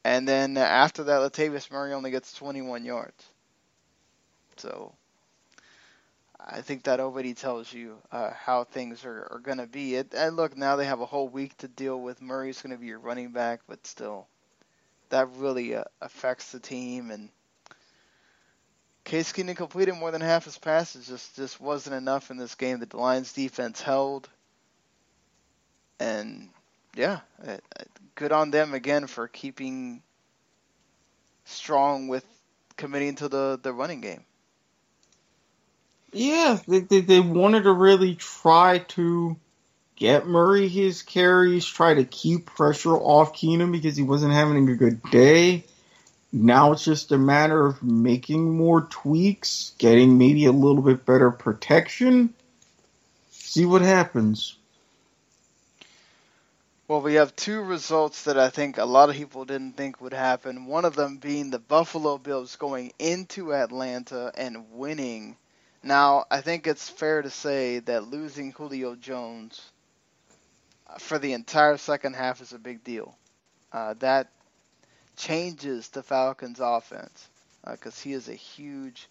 and 0.05 0.25
then 0.25 0.57
after 0.57 1.03
that, 1.03 1.19
Latavius 1.19 1.69
Murray 1.69 1.93
only 1.93 2.11
gets 2.11 2.33
21 2.33 2.85
yards. 2.85 3.25
So 4.55 4.93
I 6.45 6.61
think 6.61 6.83
that 6.83 6.99
already 6.99 7.33
tells 7.33 7.71
you 7.71 7.97
uh, 8.11 8.31
how 8.31 8.65
things 8.65 9.05
are, 9.05 9.27
are 9.31 9.39
going 9.39 9.59
to 9.59 9.67
be. 9.67 9.95
It, 9.95 10.13
and 10.13 10.35
look, 10.35 10.57
now 10.57 10.75
they 10.75 10.85
have 10.85 10.99
a 10.99 11.05
whole 11.05 11.27
week 11.27 11.57
to 11.59 11.67
deal 11.67 11.99
with. 11.99 12.21
Murray's 12.21 12.61
going 12.61 12.75
to 12.75 12.79
be 12.79 12.87
your 12.87 12.99
running 12.99 13.31
back, 13.31 13.61
but 13.67 13.85
still, 13.87 14.27
that 15.09 15.29
really 15.37 15.75
uh, 15.75 15.83
affects 16.01 16.51
the 16.51 16.59
team. 16.59 17.11
And 17.11 17.29
Case 19.05 19.31
Keenum 19.31 19.55
completed 19.55 19.95
more 19.95 20.11
than 20.11 20.21
half 20.21 20.45
his 20.45 20.57
passes. 20.57 21.07
Just 21.07 21.35
just 21.35 21.61
wasn't 21.61 21.95
enough 21.95 22.29
in 22.31 22.37
this 22.37 22.55
game 22.55 22.79
the 22.79 22.97
Lions 22.97 23.31
defense 23.33 23.81
held. 23.81 24.29
And 25.99 26.49
yeah, 26.95 27.21
uh, 27.45 27.51
uh, 27.51 27.83
good 28.15 28.31
on 28.31 28.51
them 28.51 28.73
again 28.73 29.07
for 29.07 29.27
keeping 29.27 30.01
strong 31.45 32.07
with 32.07 32.25
committing 32.75 33.15
to 33.15 33.29
the, 33.29 33.59
the 33.61 33.73
running 33.73 34.01
game. 34.01 34.23
Yeah, 36.13 36.59
they, 36.67 36.79
they, 36.79 37.01
they 37.01 37.19
wanted 37.19 37.63
to 37.63 37.73
really 37.73 38.15
try 38.15 38.79
to 38.89 39.35
get 39.95 40.27
Murray 40.27 40.67
his 40.67 41.01
carries, 41.01 41.65
try 41.65 41.95
to 41.95 42.05
keep 42.05 42.45
pressure 42.45 42.95
off 42.95 43.33
Keenum 43.33 43.71
because 43.71 43.97
he 43.97 44.03
wasn't 44.03 44.33
having 44.33 44.69
a 44.69 44.75
good 44.75 45.01
day. 45.03 45.63
Now 46.31 46.71
it's 46.71 46.83
just 46.83 47.11
a 47.11 47.17
matter 47.17 47.65
of 47.65 47.83
making 47.83 48.55
more 48.55 48.81
tweaks, 48.81 49.73
getting 49.77 50.17
maybe 50.17 50.45
a 50.45 50.51
little 50.51 50.81
bit 50.81 51.05
better 51.05 51.31
protection. 51.31 52.33
See 53.31 53.65
what 53.65 53.81
happens. 53.81 54.55
Well, 56.87 57.01
we 57.01 57.15
have 57.15 57.35
two 57.35 57.61
results 57.61 58.23
that 58.23 58.37
I 58.37 58.49
think 58.49 58.77
a 58.77 58.85
lot 58.85 59.09
of 59.09 59.15
people 59.15 59.45
didn't 59.45 59.77
think 59.77 60.01
would 60.01 60.13
happen. 60.13 60.65
One 60.65 60.85
of 60.85 60.95
them 60.95 61.17
being 61.17 61.49
the 61.49 61.59
Buffalo 61.59 62.17
Bills 62.17 62.55
going 62.55 62.91
into 62.99 63.53
Atlanta 63.53 64.31
and 64.35 64.71
winning. 64.71 65.37
Now, 65.83 66.25
I 66.31 66.41
think 66.41 66.65
it's 66.65 66.89
fair 66.89 67.21
to 67.21 67.29
say 67.29 67.79
that 67.79 68.07
losing 68.07 68.51
Julio 68.51 68.95
Jones 68.95 69.61
uh, 70.87 70.97
for 70.97 71.19
the 71.19 71.33
entire 71.33 71.77
second 71.77 72.15
half 72.15 72.41
is 72.41 72.53
a 72.53 72.59
big 72.59 72.83
deal. 72.83 73.15
Uh, 73.71 73.95
that 73.99 74.29
changes 75.17 75.89
the 75.89 76.03
Falcons' 76.03 76.59
offense 76.61 77.27
because 77.69 77.99
he 77.99 78.13
is 78.13 78.29
a 78.29 78.33
huge 78.33 79.07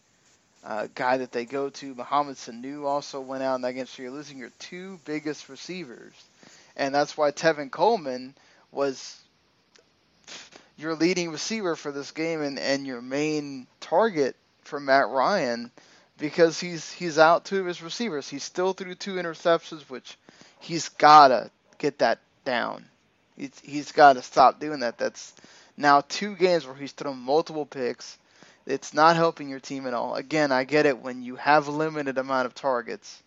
uh, 0.64 0.88
guy 0.94 1.18
that 1.18 1.32
they 1.32 1.44
go 1.44 1.68
to. 1.68 1.94
Mohamed 1.94 2.36
Sanu 2.36 2.84
also 2.84 3.20
went 3.20 3.42
out 3.42 3.56
in 3.56 3.62
that 3.62 3.74
game, 3.74 3.86
so 3.86 4.02
you're 4.02 4.12
losing 4.12 4.38
your 4.38 4.52
two 4.58 4.98
biggest 5.04 5.48
receivers 5.48 6.14
and 6.76 6.94
that's 6.94 7.16
why 7.16 7.30
Tevin 7.30 7.70
Coleman 7.70 8.34
was 8.70 9.18
your 10.78 10.94
leading 10.94 11.30
receiver 11.30 11.76
for 11.76 11.92
this 11.92 12.10
game 12.10 12.40
and, 12.42 12.58
and 12.58 12.86
your 12.86 13.02
main 13.02 13.66
target 13.80 14.36
for 14.62 14.80
Matt 14.80 15.08
Ryan 15.08 15.70
because 16.18 16.60
he's 16.60 16.92
he's 16.92 17.18
out 17.18 17.44
two 17.44 17.60
of 17.60 17.66
his 17.66 17.82
receivers. 17.82 18.28
He 18.28 18.38
still 18.38 18.72
threw 18.72 18.94
two 18.94 19.14
interceptions, 19.14 19.82
which 19.90 20.18
he's 20.60 20.88
gotta 20.90 21.50
get 21.78 21.98
that 22.00 22.20
down. 22.44 22.86
He's 23.36 23.58
he's 23.62 23.92
gotta 23.92 24.22
stop 24.22 24.60
doing 24.60 24.80
that. 24.80 24.98
That's 24.98 25.34
now 25.76 26.02
two 26.08 26.36
games 26.36 26.66
where 26.66 26.76
he's 26.76 26.92
thrown 26.92 27.18
multiple 27.18 27.66
picks. 27.66 28.18
It's 28.66 28.94
not 28.94 29.16
helping 29.16 29.48
your 29.48 29.60
team 29.60 29.86
at 29.86 29.94
all. 29.94 30.14
Again, 30.14 30.52
I 30.52 30.64
get 30.64 30.86
it 30.86 30.98
when 31.00 31.22
you 31.22 31.36
have 31.36 31.68
a 31.68 31.72
limited 31.72 32.18
amount 32.18 32.46
of 32.46 32.54
targets. 32.54 33.22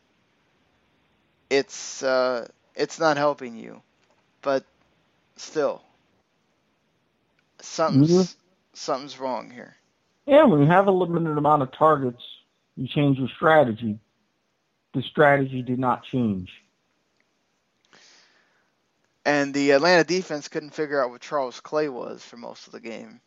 It's 1.50 2.04
uh, 2.04 2.48
it's 2.76 3.00
not 3.00 3.18
helping 3.18 3.58
you. 3.58 3.82
But 4.42 4.66
still, 5.38 5.82
something's 7.62 8.36
Mhm. 8.36 8.36
something's 8.74 9.20
wrong 9.20 9.52
here. 9.52 9.76
Yeah, 10.28 10.46
when 10.46 10.62
you 10.62 10.68
have 10.68 10.88
a 10.88 10.92
limited 10.92 11.38
amount 11.38 11.64
of 11.64 11.72
targets, 11.78 12.24
you 12.76 12.88
change 12.88 13.18
your 13.20 13.30
strategy. 13.36 14.00
The 14.94 15.02
strategy 15.04 15.62
did 15.62 15.80
not 15.80 16.04
change. 16.06 16.50
And 19.26 19.54
the 19.54 19.72
Atlanta 19.72 20.04
defense 20.04 20.48
couldn't 20.50 20.72
figure 20.76 21.04
out 21.04 21.12
what 21.12 21.22
Charles 21.22 21.60
Clay 21.62 21.90
was 21.90 22.24
for 22.24 22.38
most 22.38 22.68
of 22.68 22.74
the 22.74 22.80
game. 22.82 23.22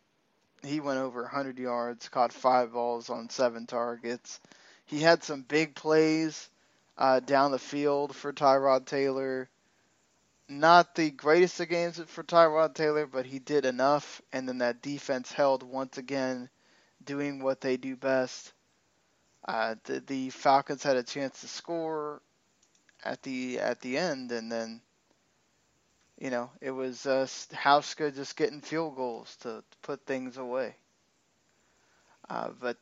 He 0.62 0.80
went 0.80 0.99
over 1.01 1.22
100 1.22 1.59
yards, 1.59 2.09
caught 2.09 2.32
five 2.32 2.72
balls 2.72 3.11
on 3.11 3.30
seven 3.30 3.66
targets. 3.66 4.40
He 4.86 5.01
had 5.01 5.22
some 5.24 5.42
big 5.42 5.74
plays. 5.74 6.51
uh, 6.99 7.20
down 7.20 7.51
the 7.53 7.59
field 7.59 8.14
for 8.14 8.32
Tyrod 8.32 8.86
Taylor. 8.86 9.49
Not 10.49 10.94
the 10.94 11.11
greatest 11.11 11.61
of 11.61 11.68
games 11.68 12.01
for 12.07 12.24
Tyrod 12.24 12.74
Taylor, 12.74 13.07
but 13.07 13.26
he 13.26 13.38
did 13.38 13.64
enough. 13.64 14.22
And 14.32 14.49
then 14.49 14.59
that 14.59 14.82
defense 14.82 15.32
held 15.32 15.62
once 15.62 15.99
again, 15.99 16.51
doing 17.05 17.42
what 17.42 17.61
they 17.61 17.76
do 17.76 17.96
best. 17.96 18.53
Uh, 19.47 19.76
the, 19.84 20.01
the 20.01 20.30
Falcons 20.30 20.82
had 20.82 20.97
a 20.97 21.03
chance 21.03 21.41
to 21.41 21.49
score 21.49 22.20
at 23.05 23.22
the 23.22 23.59
at 23.61 23.80
the 23.80 23.97
end, 23.99 24.32
and 24.32 24.51
then 24.51 24.80
you 26.18 26.30
know 26.30 26.51
it 26.61 26.70
was 26.70 27.07
uh, 27.07 27.26
Hauschka 27.55 28.14
just 28.14 28.36
getting 28.36 28.61
field 28.61 28.97
goals 28.97 29.36
to, 29.43 29.49
to 29.70 29.76
put 29.82 30.05
things 30.07 30.36
away. 30.36 30.74
Uh, 32.28 32.51
but 32.61 32.76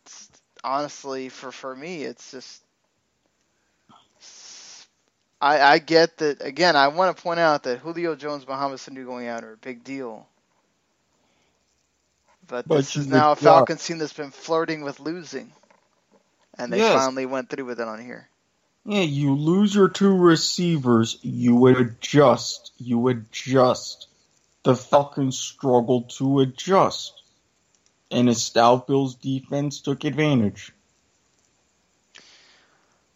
honestly, 0.65 1.29
for 1.29 1.53
for 1.53 1.75
me, 1.75 2.05
it's 2.05 2.33
just 2.33 2.63
I 5.41 5.61
I 5.61 5.79
get 5.79 6.19
that 6.19 6.45
again. 6.45 6.77
I 6.77 6.89
want 6.89 7.17
to 7.17 7.23
point 7.23 7.41
out 7.41 7.65
that 7.65 7.79
Julio 7.79 8.17
Jones, 8.17 8.47
Mohamed 8.47 8.79
Sanu 8.79 9.05
going 9.07 9.29
out 9.29 9.45
are 9.45 9.55
a 9.55 9.59
big 9.59 9.85
deal. 9.85 10.27
But, 12.49 12.67
But 12.67 12.87
this 12.87 12.97
is 12.97 13.09
now 13.09 13.33
a. 13.33 13.37
Falcons 13.37 13.85
team 13.85 13.99
that's 13.99 14.13
been 14.13 14.31
flirting 14.31 14.83
with 14.83 15.01
losing, 15.01 15.53
and 16.59 16.73
they 16.73 16.79
Yes. 16.79 16.95
finally 16.95 17.27
went 17.27 17.51
through 17.51 17.65
with 17.65 17.81
it 17.81 17.89
on 17.89 18.01
here. 18.01 18.29
Yeah, 18.85 19.01
you 19.01 19.35
lose 19.35 19.75
your 19.75 19.89
two 19.89 20.17
receivers, 20.17 21.19
you 21.23 21.67
adjust. 21.67 22.73
You 22.79 23.09
adjust. 23.09 24.07
The 24.63 24.77
Falcons 24.77 25.39
struggled 25.39 26.11
to 26.11 26.41
adjust. 26.41 27.23
And 28.11 28.29
a 28.29 28.35
stout 28.35 28.87
Bills 28.87 29.17
defense 29.17 29.81
took 29.81 30.05
advantage. 30.05 30.73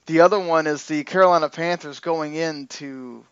The 0.06 0.22
other 0.22 0.40
one 0.40 0.66
is 0.66 0.86
the 0.86 1.04
Carolina 1.04 1.48
Panthers 1.48 2.00
going 2.00 2.34
into 2.34 3.24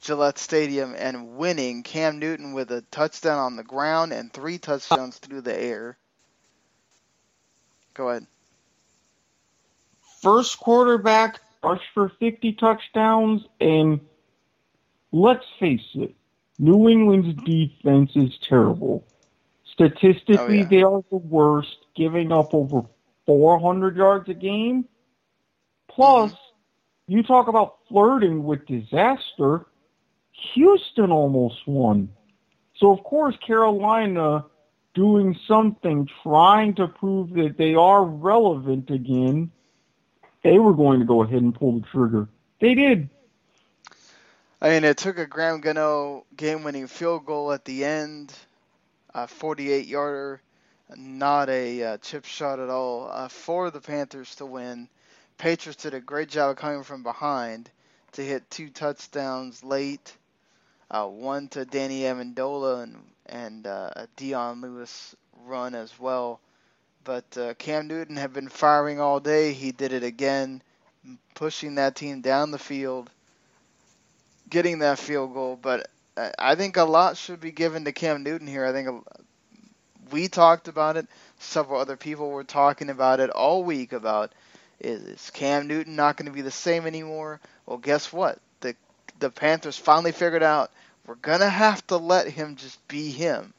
Gillette 0.00 0.38
Stadium 0.38 0.94
and 0.98 1.36
winning. 1.36 1.84
Cam 1.84 2.18
Newton 2.18 2.52
with 2.52 2.72
a 2.72 2.82
touchdown 2.90 3.38
on 3.38 3.54
the 3.54 3.62
ground 3.62 4.12
and 4.12 4.32
three 4.32 4.58
touchdowns 4.58 5.18
through 5.18 5.42
the 5.42 5.56
air. 5.56 5.96
Go 7.94 8.08
ahead. 8.08 8.26
First 10.22 10.58
quarterback 10.58 11.40
rushed 11.62 11.88
for 11.94 12.08
50 12.20 12.52
touchdowns, 12.54 13.42
and 13.60 14.00
let's 15.12 15.44
face 15.58 15.80
it, 15.94 16.14
New 16.58 16.88
England's 16.88 17.40
defense 17.44 18.10
is 18.16 18.36
terrible. 18.48 19.04
Statistically, 19.72 20.36
Oh, 20.38 20.48
yeah. 20.48 20.64
they 20.64 20.82
are 20.82 21.02
the 21.10 21.16
worst, 21.16 21.76
giving 21.94 22.32
up 22.32 22.52
over 22.52 22.82
400 23.26 23.96
yards 23.96 24.28
a 24.28 24.34
game. 24.34 24.84
Plus, 25.88 26.32
Mm-hmm. 26.32 27.12
you 27.12 27.22
talk 27.22 27.48
about 27.48 27.76
flirting 27.88 28.44
with 28.44 28.66
disaster. 28.66 29.66
Houston 30.54 31.10
almost 31.12 31.66
won. 31.66 32.10
So, 32.76 32.92
of 32.92 33.02
course, 33.04 33.36
Carolina 33.44 34.44
doing 34.94 35.36
something, 35.46 36.08
trying 36.22 36.74
to 36.76 36.88
prove 36.88 37.30
that 37.34 37.56
they 37.56 37.74
are 37.74 38.04
relevant 38.04 38.90
again, 38.90 39.50
they 40.42 40.58
were 40.58 40.74
going 40.74 41.00
to 41.00 41.06
go 41.06 41.22
ahead 41.22 41.42
and 41.42 41.54
pull 41.54 41.80
the 41.80 41.86
trigger. 41.86 42.28
They 42.60 42.74
did. 42.74 43.08
I 44.60 44.70
mean, 44.70 44.84
it 44.84 44.96
took 44.96 45.18
a 45.18 45.26
Graham 45.26 45.60
Gano 45.60 46.24
game-winning 46.36 46.88
field 46.88 47.24
goal 47.24 47.52
at 47.52 47.64
the 47.64 47.84
end, 47.84 48.34
a 49.14 49.26
48-yarder, 49.26 50.40
not 50.96 51.48
a 51.48 51.82
uh, 51.82 51.96
chip 51.98 52.24
shot 52.24 52.58
at 52.58 52.68
all, 52.68 53.08
uh, 53.12 53.28
for 53.28 53.70
the 53.70 53.80
Panthers 53.80 54.34
to 54.36 54.46
win. 54.46 54.88
Patriots 55.36 55.82
did 55.82 55.94
a 55.94 56.00
great 56.00 56.28
job 56.28 56.56
coming 56.56 56.82
from 56.82 57.04
behind 57.04 57.70
to 58.12 58.22
hit 58.22 58.50
two 58.50 58.70
touchdowns 58.70 59.62
late, 59.62 60.16
uh, 60.90 61.06
one 61.06 61.46
to 61.48 61.64
Danny 61.64 62.00
Amendola 62.00 62.82
and 62.82 62.96
and 63.26 63.66
uh, 63.66 63.90
a 63.94 64.08
Dion 64.16 64.62
Lewis 64.62 65.14
run 65.44 65.74
as 65.74 65.96
well. 65.98 66.40
But 67.08 67.38
uh, 67.38 67.54
Cam 67.54 67.88
Newton 67.88 68.16
had 68.16 68.34
been 68.34 68.50
firing 68.50 69.00
all 69.00 69.20
day. 69.20 69.54
He 69.54 69.72
did 69.72 69.94
it 69.94 70.04
again, 70.04 70.62
pushing 71.34 71.76
that 71.76 71.96
team 71.96 72.20
down 72.20 72.52
the 72.52 72.58
field 72.58 73.10
getting 74.50 74.80
that 74.80 74.98
field 74.98 75.34
goal, 75.34 75.58
but 75.60 75.90
I- 76.16 76.32
I 76.38 76.54
think 76.54 76.76
a 76.76 76.84
lot 76.84 77.16
should 77.16 77.40
be 77.40 77.52
given 77.52 77.84
to 77.84 77.92
Cam 77.92 78.22
Newton 78.22 78.46
here. 78.46 78.64
I 78.66 78.72
think 78.72 79.04
we 80.10 80.28
talked 80.28 80.68
about 80.68 80.96
it. 80.96 81.06
Several 81.38 81.80
other 81.80 81.96
people 81.96 82.30
were 82.30 82.44
talking 82.44 82.90
about 82.90 83.20
it 83.20 83.30
all 83.30 83.64
week 83.64 83.92
about 83.92 84.32
is 84.80 85.30
Cam 85.30 85.66
Newton 85.66 85.96
not 85.96 86.16
going 86.16 86.26
to 86.26 86.32
be 86.32 86.42
the 86.42 86.50
same 86.50 86.86
anymore? 86.86 87.40
Well, 87.66 87.78
guess 87.78 88.12
what? 88.12 88.40
The 88.60 88.74
the 89.18 89.30
Panthers 89.30 89.78
finally 89.78 90.12
figured 90.12 90.42
out 90.42 90.70
we're 91.06 91.16
going 91.16 91.40
to 91.40 91.50
have 91.50 91.86
to 91.88 91.96
let 91.96 92.28
him 92.28 92.56
just 92.56 92.86
be 92.88 93.10
him. 93.10 93.54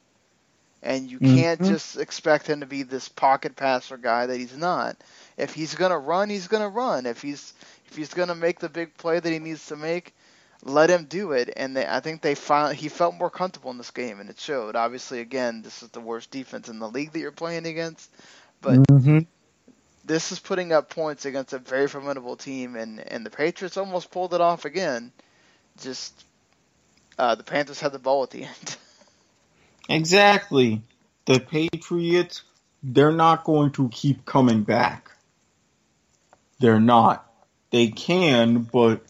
And 0.82 1.10
you 1.10 1.20
can't 1.20 1.60
Mhm. 1.60 1.62
just 1.62 1.96
expect 1.96 2.46
him 2.48 2.60
to 2.60 2.66
be 2.66 2.82
this 2.82 3.08
pocket 3.08 3.56
passer 3.56 3.96
guy 3.96 4.26
that 4.26 4.36
he's 4.36 4.56
not. 4.56 4.96
If 5.36 5.52
he's 5.54 5.74
going 5.74 5.90
to 5.90 5.98
run, 5.98 6.28
he's 6.30 6.48
going 6.48 6.62
to 6.62 6.68
run. 6.68 7.06
If 7.06 7.22
he's 7.22 7.52
if 7.86 7.96
he's 7.96 8.14
going 8.14 8.28
to 8.28 8.34
make 8.34 8.58
the 8.60 8.68
big 8.68 8.96
play 8.96 9.18
that 9.18 9.30
he 9.32 9.38
needs 9.38 9.66
to 9.66 9.76
make, 9.76 10.14
let 10.64 10.90
him 10.90 11.04
do 11.04 11.32
it. 11.32 11.50
And 11.56 11.76
they, 11.76 11.86
I 11.86 12.00
think 12.00 12.22
they 12.22 12.34
found 12.34 12.76
he 12.76 12.88
felt 12.88 13.14
more 13.14 13.30
comfortable 13.30 13.70
in 13.70 13.78
this 13.78 13.90
game, 13.90 14.20
and 14.20 14.28
it 14.30 14.38
showed. 14.38 14.76
Obviously, 14.76 15.20
again, 15.20 15.62
this 15.62 15.82
is 15.82 15.88
the 15.90 16.00
worst 16.00 16.30
defense 16.30 16.68
in 16.68 16.78
the 16.78 16.88
league 16.88 17.12
that 17.12 17.20
you're 17.20 17.32
playing 17.32 17.66
against, 17.66 18.10
but 18.60 18.82
Mhm. 18.90 19.26
this 20.04 20.32
is 20.32 20.38
putting 20.40 20.72
up 20.72 20.90
points 20.90 21.24
against 21.24 21.52
a 21.52 21.58
very 21.58 21.86
formidable 21.88 22.36
team, 22.36 22.76
and 22.76 23.00
and 23.00 23.24
the 23.26 23.30
Patriots 23.30 23.76
almost 23.76 24.10
pulled 24.10 24.34
it 24.34 24.40
off 24.40 24.64
again. 24.64 25.12
Just 25.78 26.24
uh, 27.18 27.34
the 27.34 27.44
Panthers 27.44 27.80
had 27.80 27.92
the 27.92 27.98
ball 27.98 28.22
at 28.24 28.30
the 28.30 28.44
end. 28.44 28.76
Exactly. 29.90 30.82
The 31.26 31.40
Patriots, 31.40 32.42
they're 32.82 33.12
not 33.12 33.44
going 33.44 33.72
to 33.72 33.88
keep 33.88 34.24
coming 34.24 34.62
back. 34.62 35.10
They're 36.60 36.80
not. 36.80 37.26
They 37.70 37.88
can, 37.88 38.62
but 38.62 39.02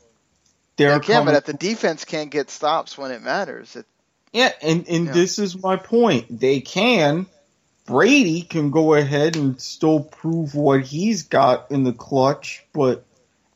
they're 0.77 0.99
they 0.99 1.07
can, 1.07 1.15
coming. 1.17 1.27
but 1.27 1.35
if 1.35 1.45
the 1.45 1.53
defense 1.53 2.05
can't 2.05 2.31
get 2.31 2.51
stops 2.51 2.97
when 2.97 3.11
it 3.11 3.23
matters, 3.23 3.77
it, 3.77 3.87
yeah, 4.33 4.53
and, 4.63 4.89
and 4.89 5.07
Yeah. 5.07 5.13
this 5.13 5.39
is 5.39 5.61
my 5.61 5.77
point. 5.77 6.41
They 6.41 6.61
can. 6.61 7.27
Brady 7.87 8.43
can 8.43 8.71
go 8.71 8.95
ahead 8.95 9.37
and 9.37 9.61
still 9.61 10.01
prove 10.01 10.55
what 10.55 10.83
he's 10.83 11.25
got 11.25 11.71
in 11.73 11.83
the 11.83 11.93
clutch, 11.93 12.65
but 12.73 13.05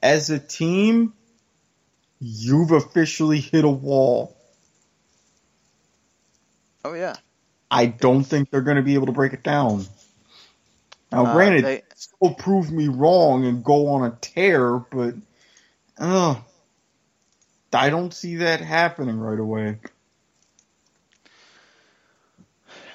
as 0.03 0.31
a 0.31 0.39
team, 0.39 1.13
you've 2.19 2.73
officially 2.73 3.41
hit 3.41 3.65
a 3.65 3.69
wall. 3.69 4.34
Oh 6.85 6.95
yeah. 6.95 7.17
I 7.71 7.87
don't 7.87 8.25
think 8.25 8.51
they're 8.51 8.61
going 8.63 8.77
to 8.77 8.83
be 8.83 8.95
able 8.95 9.07
to 9.07 9.13
break 9.13 9.33
it 9.33 9.43
down. 9.43 9.87
Now, 11.11 11.25
Uh, 11.27 11.33
granted, 11.33 11.65
they- 11.65 11.83
still 11.95 12.35
prove 12.35 12.71
me 12.71 12.89
wrong 12.89 13.45
and 13.47 13.65
go 13.65 13.89
on 13.89 14.05
a 14.05 14.17
tear, 14.21 14.79
but 14.79 15.15
uh, 15.99 16.37
I 17.73 17.91
don't 17.91 18.13
see 18.13 18.37
that 18.37 18.61
happening 18.61 19.19
right 19.19 19.39
away. 19.39 19.79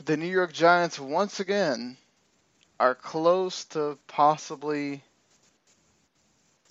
the 0.06 0.18
New 0.18 0.28
York 0.28 0.54
Giants 0.54 1.00
once 1.00 1.40
again 1.40 1.98
are 2.80 2.96
close 2.96 3.66
to 3.66 3.98
possibly 4.08 5.04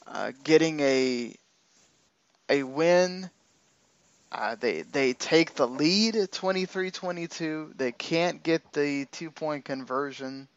uh, 0.07 0.33
getting 0.45 0.81
a 0.81 1.35
a 2.49 2.63
win. 2.63 3.31
Uh, 4.31 4.57
they 4.57 4.83
they 4.83 5.15
take 5.15 5.55
the 5.55 5.67
lead 5.67 6.17
at 6.17 6.31
23-22. 6.31 7.77
They 7.77 7.93
can't 7.93 8.43
get 8.43 8.73
the 8.73 9.07
two 9.07 9.31
point 9.31 9.65
conversion. 9.65 10.49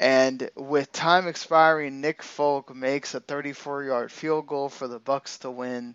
And 0.00 0.50
with 0.56 0.90
time 0.90 1.28
expiring, 1.28 2.00
Nick 2.00 2.24
Folk 2.24 2.74
makes 2.74 3.14
a 3.14 3.20
34-yard 3.20 4.10
field 4.10 4.48
goal 4.48 4.68
for 4.68 4.88
the 4.88 4.98
Bucks 4.98 5.38
to 5.38 5.50
win. 5.50 5.94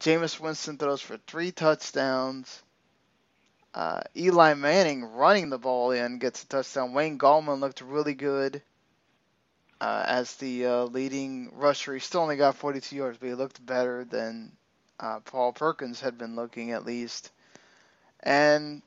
Jameis 0.00 0.38
Winston 0.38 0.76
throws 0.76 1.00
for 1.00 1.16
three 1.16 1.52
touchdowns. 1.52 2.62
Uh, 3.72 4.02
Eli 4.14 4.52
Manning 4.52 5.02
running 5.04 5.48
the 5.48 5.58
ball 5.58 5.92
in 5.92 6.18
gets 6.18 6.42
a 6.42 6.46
touchdown. 6.46 6.92
Wayne 6.92 7.18
Gallman 7.18 7.60
looked 7.60 7.80
really 7.80 8.14
good 8.14 8.60
uh, 9.82 10.04
as 10.06 10.36
the 10.36 10.64
uh, 10.64 10.84
leading 10.84 11.50
rusher. 11.56 11.92
He 11.92 11.98
still 11.98 12.20
only 12.20 12.36
got 12.36 12.54
42 12.54 12.94
yards, 12.94 13.18
but 13.18 13.26
he 13.28 13.34
looked 13.34 13.66
better 13.66 14.04
than 14.04 14.52
uh, 15.00 15.18
Paul 15.24 15.52
Perkins 15.52 16.00
had 16.00 16.16
been 16.16 16.36
looking 16.36 16.70
at 16.70 16.86
least. 16.86 17.32
And 18.20 18.80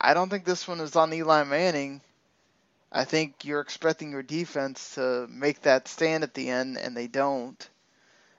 I 0.00 0.12
don't 0.12 0.28
think 0.28 0.44
this 0.44 0.66
one 0.66 0.80
is 0.80 0.96
on 0.96 1.14
Eli 1.14 1.44
Manning. 1.44 2.00
I 2.90 3.04
think 3.04 3.44
you're 3.44 3.60
expecting 3.60 4.10
your 4.10 4.24
defense 4.24 4.96
to 4.96 5.28
make 5.30 5.62
that 5.62 5.86
stand 5.86 6.24
at 6.24 6.34
the 6.34 6.50
end, 6.50 6.76
and 6.76 6.96
they 6.96 7.06
don't. 7.06 7.68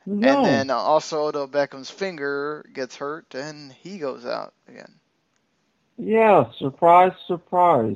No. 0.05 0.27
And 0.27 0.45
then 0.45 0.69
also 0.69 1.27
Odell 1.27 1.47
Beckham's 1.47 1.89
finger 1.89 2.65
gets 2.73 2.97
hurt, 2.97 3.33
and 3.35 3.71
he 3.71 3.99
goes 3.99 4.25
out 4.25 4.53
again. 4.67 4.95
Yeah, 5.97 6.51
surprise, 6.57 7.13
surprise. 7.25 7.95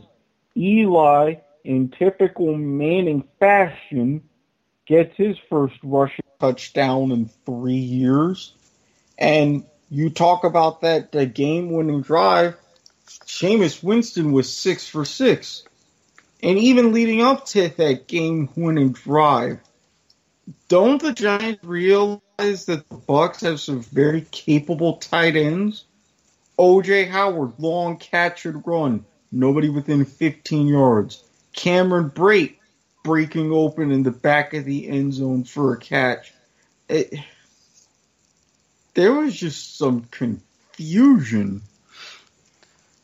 Eli, 0.56 1.36
in 1.64 1.90
typical 1.90 2.56
Manning 2.56 3.28
fashion, 3.40 4.24
gets 4.86 5.16
his 5.16 5.38
first 5.50 5.76
rushing 5.84 6.26
touchdown 6.40 7.12
in 7.12 7.30
three 7.46 7.76
years. 7.76 8.54
And 9.18 9.66
you 9.90 10.10
talk 10.10 10.44
about 10.44 10.82
that 10.82 11.12
game 11.34 11.72
winning 11.72 12.02
drive, 12.02 12.56
Jameis 13.26 13.84
Winston 13.84 14.32
was 14.32 14.56
six 14.56 14.88
for 14.88 15.06
six. 15.06 15.64
And 16.42 16.58
even 16.58 16.94
leading 16.94 17.22
up 17.22 17.46
to 17.48 17.70
that 17.70 18.08
game 18.08 18.50
winning 18.56 18.94
drive, 18.94 19.60
don't 20.68 21.02
the 21.02 21.14
Giants 21.14 21.64
realize 21.64 22.66
that 22.66 22.88
the 22.90 22.96
Bucks 22.96 23.42
have 23.42 23.60
some 23.60 23.82
very 23.82 24.22
capable 24.32 24.98
tight 24.98 25.36
ends? 25.36 25.84
OJ 26.58 27.10
Howard, 27.10 27.54
long 27.58 27.98
catch 27.98 28.46
and 28.46 28.66
run, 28.66 29.06
nobody 29.32 29.70
within 29.70 30.06
15 30.06 30.68
yards. 30.68 31.24
Cameron 31.54 32.10
Brate 32.10 32.56
breaking 33.04 33.52
open 33.52 33.92
in 33.92 34.04
the 34.04 34.12
back 34.12 34.54
of 34.54 34.66
the 34.66 34.88
end 34.88 35.14
zone 35.14 35.44
for 35.44 35.74
a 35.74 35.78
catch. 35.78 36.34
It, 36.88 37.14
there 38.94 39.14
was 39.14 39.36
just 39.36 39.78
some 39.78 40.04
confusion. 40.12 41.62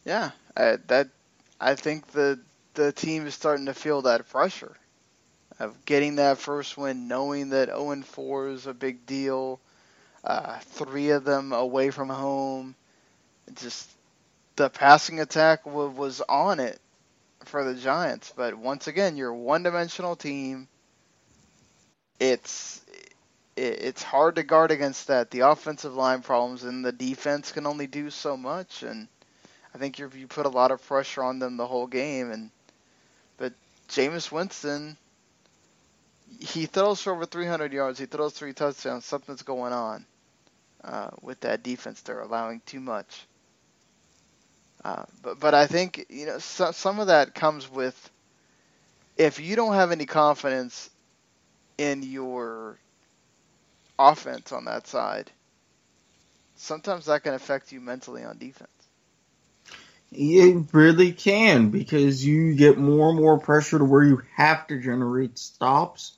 Yeah, 0.05 0.31
I, 0.55 0.77
that 0.87 1.09
I 1.59 1.75
think 1.75 2.07
the 2.07 2.39
the 2.73 2.91
team 2.91 3.25
is 3.25 3.33
starting 3.33 3.67
to 3.67 3.73
feel 3.73 4.01
that 4.03 4.29
pressure 4.29 4.75
of 5.59 5.85
getting 5.85 6.15
that 6.15 6.37
first 6.37 6.77
win, 6.77 7.07
knowing 7.07 7.49
that 7.49 7.69
0 7.69 8.01
4 8.01 8.47
is 8.49 8.67
a 8.67 8.73
big 8.73 9.05
deal. 9.05 9.59
Uh, 10.23 10.59
three 10.59 11.11
of 11.11 11.23
them 11.23 11.53
away 11.53 11.91
from 11.91 12.09
home. 12.09 12.75
Just 13.53 13.89
the 14.55 14.69
passing 14.69 15.19
attack 15.19 15.63
w- 15.65 15.89
was 15.89 16.21
on 16.27 16.59
it 16.59 16.79
for 17.45 17.63
the 17.63 17.75
Giants, 17.75 18.33
but 18.35 18.55
once 18.55 18.87
again, 18.87 19.17
you're 19.17 19.29
a 19.29 19.35
one-dimensional 19.35 20.15
team. 20.15 20.67
It's 22.19 22.81
it's 23.57 24.03
hard 24.03 24.35
to 24.35 24.43
guard 24.43 24.71
against 24.71 25.07
that. 25.07 25.31
The 25.31 25.41
offensive 25.41 25.95
line 25.95 26.21
problems 26.21 26.63
and 26.63 26.83
the 26.83 26.91
defense 26.91 27.51
can 27.51 27.65
only 27.65 27.87
do 27.87 28.09
so 28.09 28.35
much, 28.35 28.83
and 28.83 29.07
I 29.73 29.77
think 29.77 29.99
you 29.99 30.09
you 30.15 30.27
put 30.27 30.45
a 30.45 30.49
lot 30.49 30.71
of 30.71 30.85
pressure 30.85 31.23
on 31.23 31.39
them 31.39 31.57
the 31.57 31.67
whole 31.67 31.87
game. 31.87 32.31
And 32.31 32.51
but 33.37 33.53
Jameis 33.89 34.31
Winston, 34.31 34.97
he 36.39 36.65
throws 36.65 37.01
for 37.01 37.13
over 37.13 37.25
300 37.25 37.71
yards. 37.73 37.99
He 37.99 38.05
throws 38.05 38.33
three 38.33 38.53
touchdowns. 38.53 39.05
Something's 39.05 39.43
going 39.43 39.73
on 39.73 40.05
uh, 40.83 41.09
with 41.21 41.39
that 41.41 41.63
defense. 41.63 42.01
They're 42.01 42.21
allowing 42.21 42.61
too 42.65 42.79
much. 42.79 43.25
Uh, 44.85 45.03
but 45.23 45.39
but 45.39 45.55
I 45.55 45.65
think 45.65 46.05
you 46.09 46.27
know 46.27 46.37
so, 46.37 46.69
some 46.69 46.99
of 46.99 47.07
that 47.07 47.33
comes 47.33 47.69
with 47.69 48.11
if 49.17 49.39
you 49.39 49.55
don't 49.55 49.73
have 49.73 49.91
any 49.91 50.05
confidence 50.05 50.91
in 51.79 52.03
your 52.03 52.77
offense 53.97 54.51
on 54.51 54.65
that 54.65 54.85
side, 54.85 55.31
sometimes 56.55 57.05
that 57.05 57.23
can 57.23 57.33
affect 57.33 57.71
you 57.71 57.81
mentally 57.81 58.23
on 58.23 58.37
defense. 58.37 58.69
It 60.11 60.67
really 60.71 61.13
can 61.13 61.71
because 61.71 62.23
you 62.23 62.53
get 62.53 62.77
more 62.77 63.09
and 63.09 63.19
more 63.19 63.39
pressure 63.39 63.79
to 63.79 63.85
where 63.85 64.03
you 64.03 64.21
have 64.35 64.67
to 64.67 64.79
generate 64.79 65.39
stops. 65.39 66.15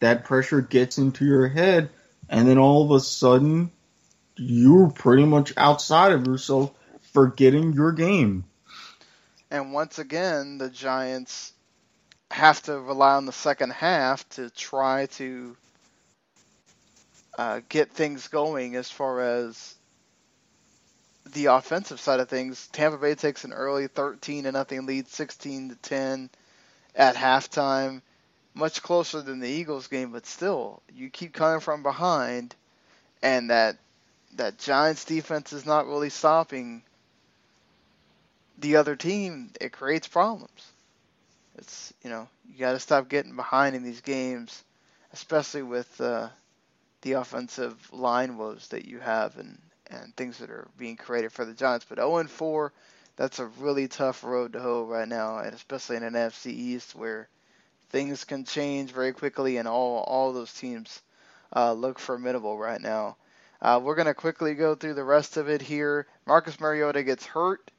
That 0.00 0.26
pressure 0.26 0.60
gets 0.60 0.98
into 0.98 1.24
your 1.24 1.48
head, 1.48 1.88
and 2.28 2.46
then 2.46 2.58
all 2.58 2.84
of 2.84 2.90
a 2.90 3.00
sudden, 3.00 3.70
you're 4.36 4.90
pretty 4.90 5.24
much 5.24 5.54
outside 5.56 6.12
of 6.12 6.26
yourself 6.26 6.70
forgetting 7.14 7.72
your 7.72 7.92
game. 7.92 8.44
And 9.50 9.72
once 9.72 9.98
again, 9.98 10.58
the 10.58 10.68
Giants 10.68 11.52
have 12.30 12.60
to 12.64 12.78
rely 12.78 13.14
on 13.14 13.26
the 13.26 13.32
second 13.32 13.70
half 13.70 14.28
to 14.30 14.50
try 14.50 15.06
to 15.06 15.56
uh, 17.38 17.60
get 17.68 17.92
things 17.92 18.28
going 18.28 18.74
as 18.74 18.90
far 18.90 19.20
as 19.20 19.76
the 21.32 21.46
offensive 21.46 22.00
side 22.00 22.20
of 22.20 22.28
things. 22.28 22.68
Tampa 22.72 22.98
Bay 22.98 23.14
takes 23.14 23.44
an 23.44 23.52
early 23.52 23.86
13 23.86 24.44
to 24.44 24.52
nothing 24.52 24.86
lead, 24.86 25.08
16 25.08 25.70
to 25.70 25.76
10 25.76 26.30
at 26.96 27.16
halftime, 27.16 28.02
much 28.54 28.82
closer 28.82 29.22
than 29.22 29.40
the 29.40 29.48
Eagles 29.48 29.86
game, 29.86 30.12
but 30.12 30.26
still, 30.26 30.82
you 30.92 31.10
keep 31.10 31.32
coming 31.32 31.60
from 31.60 31.82
behind, 31.82 32.54
and 33.22 33.50
that 33.50 33.76
that 34.36 34.58
Giants 34.58 35.04
defense 35.04 35.52
is 35.52 35.64
not 35.64 35.86
really 35.86 36.10
stopping 36.10 36.82
the 38.58 38.76
other 38.76 38.96
team, 38.96 39.50
it 39.60 39.72
creates 39.72 40.06
problems. 40.06 40.72
It's 41.56 41.92
you 42.02 42.10
know 42.10 42.28
you 42.48 42.58
got 42.58 42.72
to 42.72 42.80
stop 42.80 43.08
getting 43.08 43.36
behind 43.36 43.76
in 43.76 43.82
these 43.82 44.00
games, 44.00 44.64
especially 45.12 45.62
with 45.62 46.00
uh, 46.00 46.28
the 47.02 47.12
offensive 47.12 47.76
line 47.92 48.36
woes 48.36 48.68
that 48.68 48.86
you 48.86 48.98
have 49.00 49.36
and 49.38 49.58
and 49.88 50.14
things 50.16 50.38
that 50.38 50.50
are 50.50 50.68
being 50.78 50.96
created 50.96 51.32
for 51.32 51.44
the 51.44 51.52
Giants. 51.52 51.86
But 51.88 51.98
0 51.98 52.24
4, 52.24 52.72
that's 53.16 53.38
a 53.38 53.46
really 53.46 53.86
tough 53.86 54.24
road 54.24 54.54
to 54.54 54.60
hoe 54.60 54.84
right 54.84 55.06
now, 55.06 55.38
and 55.38 55.54
especially 55.54 55.96
in 55.96 56.02
an 56.02 56.14
NFC 56.14 56.46
East 56.46 56.94
where 56.94 57.28
things 57.90 58.24
can 58.24 58.44
change 58.44 58.90
very 58.90 59.12
quickly, 59.12 59.58
and 59.58 59.68
all 59.68 59.98
all 59.98 60.32
those 60.32 60.52
teams 60.52 61.02
uh, 61.54 61.72
look 61.72 61.98
formidable 61.98 62.58
right 62.58 62.80
now. 62.80 63.16
Uh, 63.62 63.80
we're 63.82 63.94
going 63.94 64.06
to 64.06 64.14
quickly 64.14 64.54
go 64.54 64.74
through 64.74 64.94
the 64.94 65.04
rest 65.04 65.36
of 65.36 65.48
it 65.48 65.62
here. 65.62 66.06
Marcus 66.26 66.60
Mariota 66.60 67.02
gets 67.02 67.24
hurt 67.24 67.70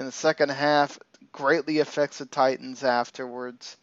in 0.00 0.06
the 0.06 0.12
second 0.12 0.48
half 0.48 0.98
greatly 1.30 1.78
affects 1.78 2.18
the 2.18 2.24
Titans 2.24 2.82
afterwards. 2.82 3.76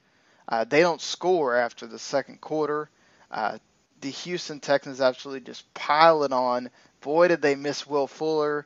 Uh, 0.49 0.63
they 0.63 0.81
don't 0.81 0.99
score 0.99 1.55
after 1.55 1.85
the 1.85 1.99
second 1.99 2.41
quarter. 2.41 2.89
Uh, 3.29 3.59
the 4.01 4.09
Houston 4.09 4.59
Texans 4.59 4.99
absolutely 4.99 5.41
just 5.41 5.71
pile 5.75 6.23
it 6.23 6.33
on. 6.33 6.71
Boy, 7.01 7.27
did 7.27 7.43
they 7.43 7.53
miss 7.53 7.85
Will 7.85 8.07
Fuller. 8.07 8.65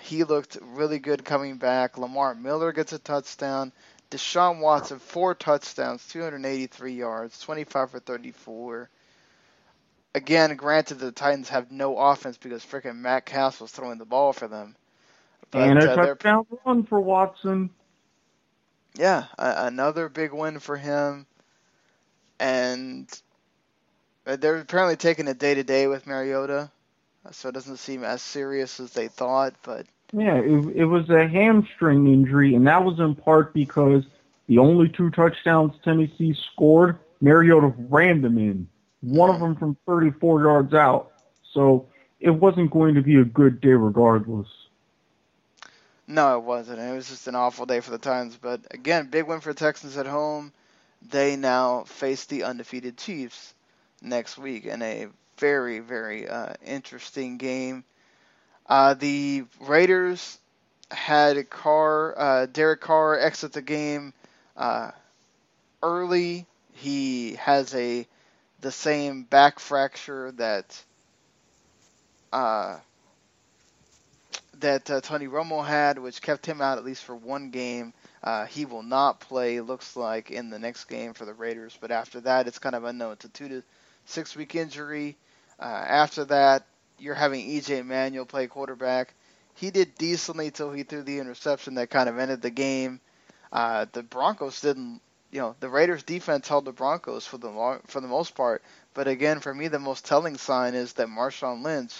He 0.00 0.22
looked 0.22 0.58
really 0.62 1.00
good 1.00 1.24
coming 1.24 1.56
back. 1.56 1.98
Lamar 1.98 2.36
Miller 2.36 2.70
gets 2.70 2.92
a 2.92 3.00
touchdown. 3.00 3.72
Deshaun 4.12 4.60
Watson, 4.60 5.00
four 5.00 5.34
touchdowns, 5.34 6.06
283 6.06 6.92
yards, 6.92 7.40
25 7.40 7.90
for 7.90 7.98
34. 7.98 8.88
Again, 10.14 10.54
granted, 10.54 11.00
the 11.00 11.10
Titans 11.10 11.48
have 11.48 11.72
no 11.72 11.98
offense 11.98 12.36
because 12.36 12.64
freaking 12.64 12.98
Matt 12.98 13.26
Cassel 13.26 13.64
was 13.64 13.72
throwing 13.72 13.98
the 13.98 14.04
ball 14.04 14.32
for 14.32 14.46
them. 14.46 14.76
But, 15.50 15.68
and 15.68 15.78
a 15.82 15.92
uh, 15.92 15.96
touchdown 15.96 16.46
run 16.64 16.84
for 16.84 17.00
Watson. 17.00 17.70
Yeah, 18.94 19.24
another 19.38 20.08
big 20.08 20.32
win 20.32 20.58
for 20.58 20.76
him. 20.76 21.26
And 22.38 23.08
uh, 24.26 24.36
they're 24.36 24.58
apparently 24.58 24.96
taking 24.96 25.28
it 25.28 25.38
day 25.38 25.54
to 25.54 25.62
day 25.62 25.86
with 25.86 26.06
Mariota, 26.06 26.70
so 27.30 27.48
it 27.48 27.52
doesn't 27.52 27.78
seem 27.78 28.04
as 28.04 28.22
serious 28.22 28.80
as 28.80 28.92
they 28.92 29.08
thought. 29.08 29.54
But 29.62 29.86
yeah, 30.12 30.36
it, 30.36 30.76
it 30.76 30.84
was 30.84 31.08
a 31.10 31.28
hamstring 31.28 32.06
injury, 32.06 32.54
and 32.54 32.66
that 32.66 32.84
was 32.84 32.98
in 32.98 33.14
part 33.14 33.52
because 33.52 34.04
the 34.46 34.58
only 34.58 34.88
two 34.88 35.10
touchdowns 35.10 35.74
Tennessee 35.84 36.36
scored, 36.52 36.98
Mariota 37.20 37.72
ran 37.88 38.22
them 38.22 38.38
in, 38.38 38.68
one 39.00 39.30
of 39.30 39.40
them 39.40 39.56
from 39.56 39.76
34 39.86 40.42
yards 40.42 40.74
out. 40.74 41.12
So 41.52 41.86
it 42.20 42.30
wasn't 42.30 42.70
going 42.70 42.94
to 42.94 43.02
be 43.02 43.16
a 43.16 43.24
good 43.24 43.60
day 43.60 43.70
regardless. 43.70 44.48
No, 46.10 46.36
it 46.36 46.42
wasn't. 46.42 46.80
It 46.80 46.92
was 46.92 47.08
just 47.08 47.28
an 47.28 47.36
awful 47.36 47.66
day 47.66 47.78
for 47.78 47.92
the 47.92 47.98
Titans. 47.98 48.36
But 48.36 48.62
again, 48.72 49.06
big 49.06 49.28
win 49.28 49.38
for 49.38 49.52
the 49.52 49.58
Texans 49.58 49.96
at 49.96 50.06
home. 50.06 50.52
They 51.08 51.36
now 51.36 51.84
face 51.84 52.24
the 52.24 52.42
undefeated 52.42 52.98
Chiefs 52.98 53.54
next 54.02 54.36
week 54.36 54.64
in 54.66 54.82
a 54.82 55.06
very, 55.38 55.78
very 55.78 56.28
uh, 56.28 56.54
interesting 56.66 57.36
game. 57.36 57.84
Uh, 58.66 58.94
the 58.94 59.44
Raiders 59.60 60.40
had 60.90 61.48
Carr, 61.48 62.18
uh, 62.18 62.46
Derek 62.46 62.80
Carr 62.80 63.16
exit 63.16 63.52
the 63.52 63.62
game 63.62 64.12
uh, 64.56 64.90
early. 65.80 66.44
He 66.72 67.34
has 67.36 67.72
a 67.76 68.04
the 68.60 68.72
same 68.72 69.22
back 69.22 69.60
fracture 69.60 70.32
that 70.32 70.82
uh, 72.32 72.78
that 74.60 74.90
uh, 74.90 75.00
Tony 75.00 75.26
Romo 75.26 75.64
had, 75.64 75.98
which 75.98 76.22
kept 76.22 76.46
him 76.46 76.60
out 76.60 76.78
at 76.78 76.84
least 76.84 77.04
for 77.04 77.14
one 77.14 77.50
game. 77.50 77.92
Uh, 78.22 78.46
he 78.46 78.64
will 78.64 78.82
not 78.82 79.20
play, 79.20 79.60
looks 79.60 79.96
like, 79.96 80.30
in 80.30 80.50
the 80.50 80.58
next 80.58 80.84
game 80.84 81.14
for 81.14 81.24
the 81.24 81.34
Raiders. 81.34 81.76
But 81.80 81.90
after 81.90 82.20
that, 82.22 82.46
it's 82.46 82.58
kind 82.58 82.74
of 82.74 82.84
unknown. 82.84 83.12
It's 83.12 83.24
a 83.24 83.28
two 83.28 83.48
to 83.48 83.62
six 84.06 84.36
week 84.36 84.54
injury. 84.54 85.16
Uh, 85.58 85.64
after 85.64 86.24
that, 86.26 86.66
you're 86.98 87.14
having 87.14 87.46
EJ 87.46 87.84
Manuel 87.84 88.26
play 88.26 88.46
quarterback. 88.46 89.14
He 89.54 89.70
did 89.70 89.96
decently 89.96 90.46
until 90.46 90.72
he 90.72 90.82
threw 90.84 91.02
the 91.02 91.18
interception 91.18 91.74
that 91.74 91.90
kind 91.90 92.08
of 92.08 92.18
ended 92.18 92.42
the 92.42 92.50
game. 92.50 93.00
Uh, 93.52 93.86
the 93.92 94.02
Broncos 94.02 94.60
didn't, 94.60 95.00
you 95.30 95.40
know, 95.40 95.54
the 95.60 95.68
Raiders 95.68 96.02
defense 96.02 96.48
held 96.48 96.64
the 96.64 96.72
Broncos 96.72 97.26
for 97.26 97.38
the 97.38 97.80
for 97.86 98.00
the 98.00 98.08
most 98.08 98.34
part. 98.34 98.62
But 98.94 99.08
again, 99.08 99.40
for 99.40 99.52
me, 99.52 99.68
the 99.68 99.78
most 99.78 100.04
telling 100.04 100.36
sign 100.36 100.74
is 100.74 100.94
that 100.94 101.08
Marshawn 101.08 101.62
Lynch 101.62 101.94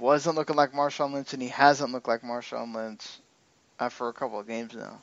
wasn't 0.00 0.36
looking 0.36 0.56
like 0.56 0.72
Marshawn 0.72 1.12
Lynch, 1.12 1.32
and 1.32 1.42
he 1.42 1.48
hasn't 1.48 1.92
looked 1.92 2.08
like 2.08 2.22
Marshawn 2.22 2.74
Lynch 2.74 3.06
for 3.90 4.08
a 4.08 4.12
couple 4.12 4.40
of 4.40 4.46
games 4.46 4.74
now. 4.74 5.00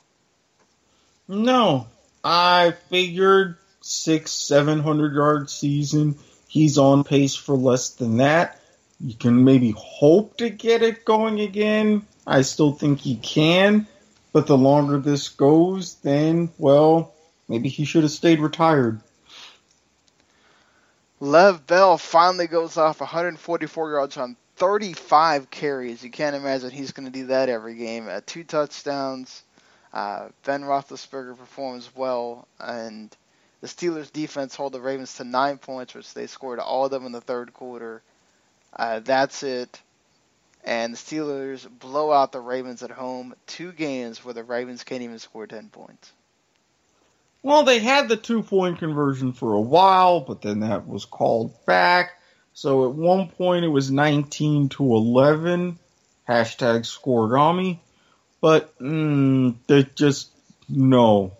No, 1.28 1.86
I 2.22 2.74
figured 2.88 3.56
six, 3.80 4.32
seven 4.32 4.80
hundred 4.80 5.14
yard 5.14 5.50
season. 5.50 6.16
He's 6.48 6.78
on 6.78 7.04
pace 7.04 7.34
for 7.34 7.56
less 7.56 7.90
than 7.90 8.18
that. 8.18 8.60
You 9.00 9.14
can 9.14 9.44
maybe 9.44 9.74
hope 9.76 10.38
to 10.38 10.48
get 10.48 10.82
it 10.82 11.04
going 11.04 11.40
again. 11.40 12.06
I 12.26 12.42
still 12.42 12.72
think 12.72 13.00
he 13.00 13.16
can, 13.16 13.86
but 14.32 14.46
the 14.46 14.56
longer 14.56 14.98
this 14.98 15.28
goes, 15.28 15.94
then, 15.96 16.50
well, 16.58 17.14
maybe 17.48 17.68
he 17.68 17.84
should 17.84 18.02
have 18.02 18.12
stayed 18.12 18.40
retired. 18.40 19.00
Le'Veon 21.20 21.66
Bell 21.66 21.98
finally 21.98 22.46
goes 22.46 22.76
off 22.76 23.00
144 23.00 23.90
yards 23.90 24.16
on 24.16 24.36
35 24.56 25.50
carries. 25.50 26.02
You 26.02 26.10
can't 26.10 26.36
imagine 26.36 26.70
he's 26.70 26.92
going 26.92 27.06
to 27.06 27.12
do 27.12 27.26
that 27.26 27.48
every 27.48 27.74
game. 27.74 28.08
Uh, 28.08 28.20
two 28.24 28.44
touchdowns. 28.44 29.42
Uh, 29.92 30.28
ben 30.44 30.62
Roethlisberger 30.62 31.38
performs 31.38 31.88
well, 31.94 32.46
and 32.60 33.14
the 33.60 33.66
Steelers' 33.66 34.12
defense 34.12 34.54
hold 34.54 34.72
the 34.72 34.80
Ravens 34.80 35.14
to 35.14 35.24
nine 35.24 35.56
points, 35.58 35.94
which 35.94 36.12
they 36.12 36.26
scored 36.26 36.58
all 36.58 36.84
of 36.84 36.90
them 36.90 37.06
in 37.06 37.12
the 37.12 37.20
third 37.20 37.54
quarter. 37.54 38.02
Uh, 38.74 39.00
that's 39.00 39.42
it. 39.42 39.80
And 40.64 40.92
the 40.92 40.98
Steelers 40.98 41.66
blow 41.78 42.12
out 42.12 42.32
the 42.32 42.40
Ravens 42.40 42.82
at 42.82 42.90
home. 42.90 43.34
Two 43.46 43.72
games 43.72 44.24
where 44.24 44.34
the 44.34 44.44
Ravens 44.44 44.84
can't 44.84 45.02
even 45.02 45.18
score 45.18 45.46
10 45.46 45.68
points. 45.70 46.12
Well, 47.42 47.62
they 47.62 47.78
had 47.78 48.08
the 48.08 48.16
two 48.16 48.42
point 48.42 48.80
conversion 48.80 49.32
for 49.32 49.54
a 49.54 49.60
while, 49.60 50.20
but 50.20 50.42
then 50.42 50.60
that 50.60 50.88
was 50.88 51.04
called 51.04 51.64
back. 51.64 52.20
So 52.56 52.88
at 52.88 52.94
one 52.94 53.28
point 53.28 53.66
it 53.66 53.68
was 53.68 53.90
19 53.90 54.70
to 54.70 54.82
11. 54.82 55.78
Hashtag 56.26 56.86
scorigami. 56.86 57.80
But 58.40 58.78
mm, 58.78 59.56
they 59.66 59.82
just 59.94 60.30
no. 60.66 61.36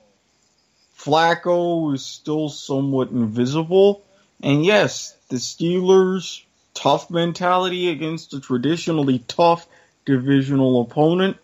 Flacco 0.95 1.95
is 1.95 2.05
still 2.05 2.51
somewhat 2.51 3.13
invisible. 3.13 4.05
And 4.43 4.63
yes, 4.63 5.17
the 5.31 5.37
Steelers 5.37 6.43
tough 6.75 7.09
mentality 7.11 7.89
against 7.89 8.35
a 8.35 8.41
traditionally 8.41 9.21
tough 9.21 9.67
divisional 10.05 10.83
opponent. 10.83 11.39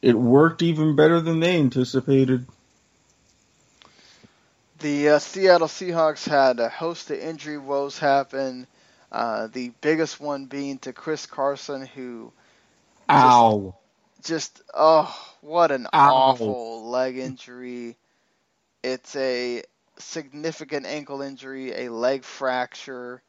It 0.00 0.14
worked 0.14 0.62
even 0.62 0.96
better 0.96 1.20
than 1.20 1.40
they 1.40 1.58
anticipated. 1.58 2.46
The 4.78 5.10
uh, 5.10 5.18
Seattle 5.18 5.68
Seahawks 5.68 6.26
had 6.26 6.60
a 6.60 6.70
host 6.70 7.10
of 7.10 7.18
injury 7.18 7.58
woes 7.58 7.98
happen. 7.98 8.66
Uh, 9.16 9.46
the 9.46 9.72
biggest 9.80 10.20
one 10.20 10.44
being 10.44 10.76
to 10.76 10.92
Chris 10.92 11.24
Carson, 11.24 11.86
who. 11.86 12.30
Ow. 13.08 13.74
Just, 14.18 14.56
just 14.56 14.62
oh, 14.74 15.32
what 15.40 15.70
an 15.70 15.86
Ow. 15.94 16.14
awful 16.14 16.90
leg 16.90 17.16
injury. 17.16 17.96
It's 18.82 19.16
a 19.16 19.62
significant 19.96 20.84
ankle 20.84 21.22
injury, 21.22 21.86
a 21.86 21.90
leg 21.90 22.24
fracture. 22.24 23.22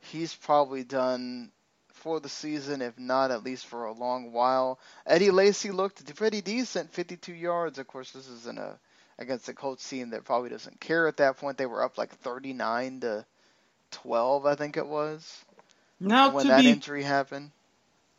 He's 0.00 0.34
probably 0.34 0.82
done 0.82 1.52
for 1.92 2.20
the 2.20 2.30
season, 2.30 2.80
if 2.80 2.98
not 2.98 3.30
at 3.30 3.44
least 3.44 3.66
for 3.66 3.84
a 3.84 3.92
long 3.92 4.32
while. 4.32 4.78
Eddie 5.04 5.30
Lacy 5.30 5.70
looked 5.70 6.16
pretty 6.16 6.40
decent, 6.40 6.94
52 6.94 7.34
yards. 7.34 7.78
Of 7.78 7.86
course, 7.86 8.12
this 8.12 8.30
isn't 8.30 8.58
a 8.58 8.78
against 9.18 9.50
a 9.50 9.52
Colts 9.52 9.86
team 9.86 10.08
that 10.10 10.24
probably 10.24 10.48
doesn't 10.48 10.80
care 10.80 11.06
at 11.06 11.18
that 11.18 11.36
point. 11.36 11.58
They 11.58 11.66
were 11.66 11.84
up 11.84 11.98
like 11.98 12.14
39 12.14 13.00
to 13.00 13.26
12, 13.90 14.46
I 14.46 14.54
think 14.54 14.76
it 14.76 14.86
was. 14.86 15.44
Now 16.00 16.30
when 16.30 16.44
to 16.44 16.48
that 16.48 16.60
be, 16.60 16.70
injury 16.70 17.02
happened. 17.02 17.50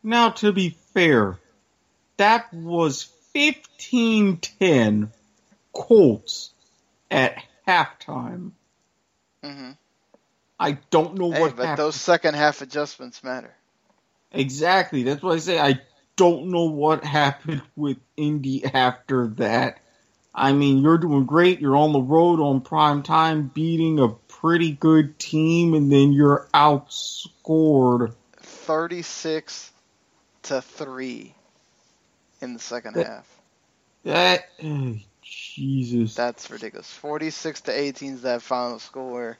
Now 0.03 0.29
to 0.31 0.51
be 0.51 0.75
fair, 0.93 1.39
that 2.17 2.53
was 2.53 3.09
15-10 3.35 5.09
Colts 5.73 6.51
at 7.09 7.41
halftime. 7.67 8.51
Mm-hmm. 9.43 9.71
I 10.59 10.77
don't 10.89 11.15
know 11.15 11.31
hey, 11.31 11.41
what 11.41 11.55
but 11.55 11.65
happened. 11.65 11.85
those 11.85 11.95
second 11.95 12.33
half 12.35 12.61
adjustments 12.61 13.23
matter. 13.23 13.53
Exactly. 14.31 15.03
That's 15.03 15.23
why 15.23 15.33
I 15.33 15.37
say 15.37 15.59
I 15.59 15.79
don't 16.17 16.47
know 16.47 16.65
what 16.65 17.03
happened 17.05 17.61
with 17.75 17.97
Indy 18.17 18.65
after 18.65 19.27
that. 19.37 19.79
I 20.35 20.51
mean, 20.53 20.79
you're 20.79 20.97
doing 20.97 21.25
great. 21.25 21.61
You're 21.61 21.77
on 21.77 21.93
the 21.93 22.01
road 22.01 22.39
on 22.39 22.61
prime 22.61 23.03
time, 23.03 23.49
beating 23.53 23.99
a 23.99 24.09
pretty 24.41 24.71
good 24.71 25.19
team, 25.19 25.73
and 25.73 25.91
then 25.91 26.13
you're 26.13 26.47
outscored 26.53 28.13
36 28.37 29.71
to 30.43 30.61
3 30.61 31.33
in 32.41 32.53
the 32.53 32.59
second 32.59 32.95
that, 32.95 33.07
half. 33.07 33.39
That 34.05 34.49
oh, 34.63 34.95
Jesus. 35.21 36.15
That's 36.15 36.49
ridiculous. 36.49 36.89
46 36.91 37.61
to 37.61 37.71
18 37.71 38.13
is 38.13 38.21
that 38.21 38.41
final 38.41 38.79
score. 38.79 39.37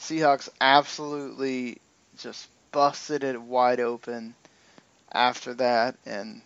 Seahawks 0.00 0.48
absolutely 0.60 1.78
just 2.18 2.48
busted 2.72 3.22
it 3.22 3.40
wide 3.40 3.78
open 3.78 4.34
after 5.12 5.54
that 5.54 5.94
and 6.04 6.42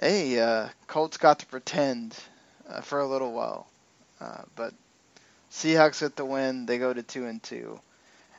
hey, 0.00 0.38
uh, 0.40 0.68
Colts 0.86 1.16
got 1.16 1.40
to 1.40 1.46
pretend 1.46 2.16
uh, 2.68 2.80
for 2.80 3.00
a 3.00 3.06
little 3.06 3.32
while. 3.32 3.66
Uh, 4.20 4.42
but 4.56 4.74
Seahawks 5.58 6.00
get 6.00 6.16
the 6.16 6.24
win. 6.24 6.66
They 6.66 6.78
go 6.78 6.92
to 6.92 7.02
2 7.02 7.26
and 7.26 7.42
2. 7.42 7.80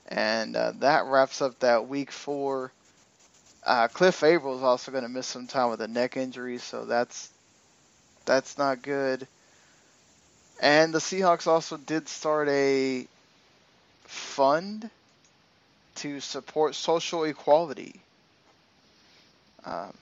And 0.07 0.55
uh, 0.55 0.73
that 0.79 1.05
wraps 1.05 1.41
up 1.41 1.59
that 1.59 1.87
week 1.87 2.11
4 2.11 2.71
uh, 3.65 3.87
Cliff 3.87 4.23
Avril 4.23 4.57
is 4.57 4.63
also 4.63 4.91
going 4.91 5.03
to 5.03 5.09
miss 5.09 5.27
some 5.27 5.47
time 5.47 5.69
with 5.69 5.81
a 5.81 5.87
neck 5.87 6.17
injury, 6.17 6.57
so 6.57 6.85
that's 6.85 7.29
that's 8.25 8.57
not 8.57 8.81
good. 8.81 9.27
And 10.61 10.93
the 10.93 10.99
Seahawks 10.99 11.47
also 11.47 11.77
did 11.77 12.09
start 12.09 12.49
a 12.49 13.07
fund 14.03 14.89
to 15.95 16.19
support 16.19 16.75
social 16.75 17.23
equality. 17.23 18.01
Um, 19.65 19.93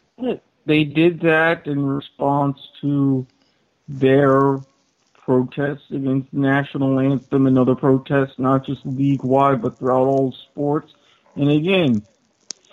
they 0.65 0.83
did 0.83 1.21
that 1.21 1.67
in 1.67 1.85
response 1.85 2.57
to 2.81 3.25
their 3.87 4.59
protests 5.27 5.91
against 5.91 6.31
the 6.31 6.39
national 6.39 7.01
anthem 7.01 7.47
and 7.47 7.59
other 7.59 7.75
protests, 7.75 8.39
not 8.39 8.65
just 8.65 8.85
league 8.85 9.25
wide, 9.25 9.61
but 9.61 9.77
throughout 9.77 10.07
all 10.07 10.31
sports. 10.31 10.93
And 11.35 11.51
again, 11.51 12.01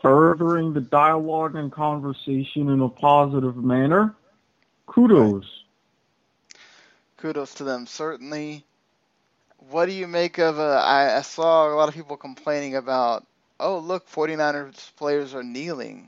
furthering 0.01 0.72
the 0.72 0.81
dialogue 0.81 1.56
and 1.56 1.72
conversation 1.72 2.68
in 2.68 2.81
a 2.81 2.89
positive 2.89 3.56
manner. 3.56 4.14
Kudos. 4.86 5.44
Kudos 7.16 7.55
to 7.55 7.64
them, 7.64 7.89
certainly. 7.89 8.64
What 9.70 9.86
do 9.86 9.93
you 9.93 10.06
make 10.06 10.39
of? 10.39 10.60
Uh, 10.60 10.81
I, 10.81 11.16
I 11.16 11.22
saw 11.22 11.66
a 11.66 11.74
lot 11.74 11.89
of 11.89 11.94
people 11.94 12.16
complaining 12.16 12.76
about, 12.76 13.26
oh, 13.59 13.81
look, 13.81 14.09
49ers 14.09 14.94
players 14.94 15.35
are 15.35 15.43
kneeling. 15.43 16.06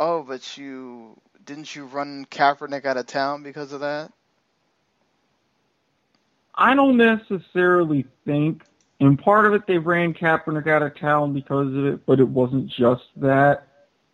Oh, 0.00 0.24
but 0.24 0.56
you 0.56 1.16
didn't 1.44 1.76
you 1.76 1.84
run 1.84 2.26
Kaepernick 2.28 2.84
out 2.84 2.96
of 2.96 3.06
town 3.06 3.44
because 3.44 3.72
of 3.72 3.80
that? 3.80 4.10
I 6.58 6.74
don't 6.74 6.96
necessarily 6.96 8.04
think 8.26 8.64
and 9.00 9.18
part 9.18 9.46
of 9.46 9.54
it, 9.54 9.66
they 9.66 9.78
ran 9.78 10.12
Kaepernick 10.12 10.66
out 10.66 10.82
of 10.82 10.98
town 10.98 11.32
because 11.32 11.68
of 11.68 11.86
it, 11.86 12.04
but 12.04 12.18
it 12.18 12.28
wasn't 12.28 12.68
just 12.68 13.04
that. 13.16 13.68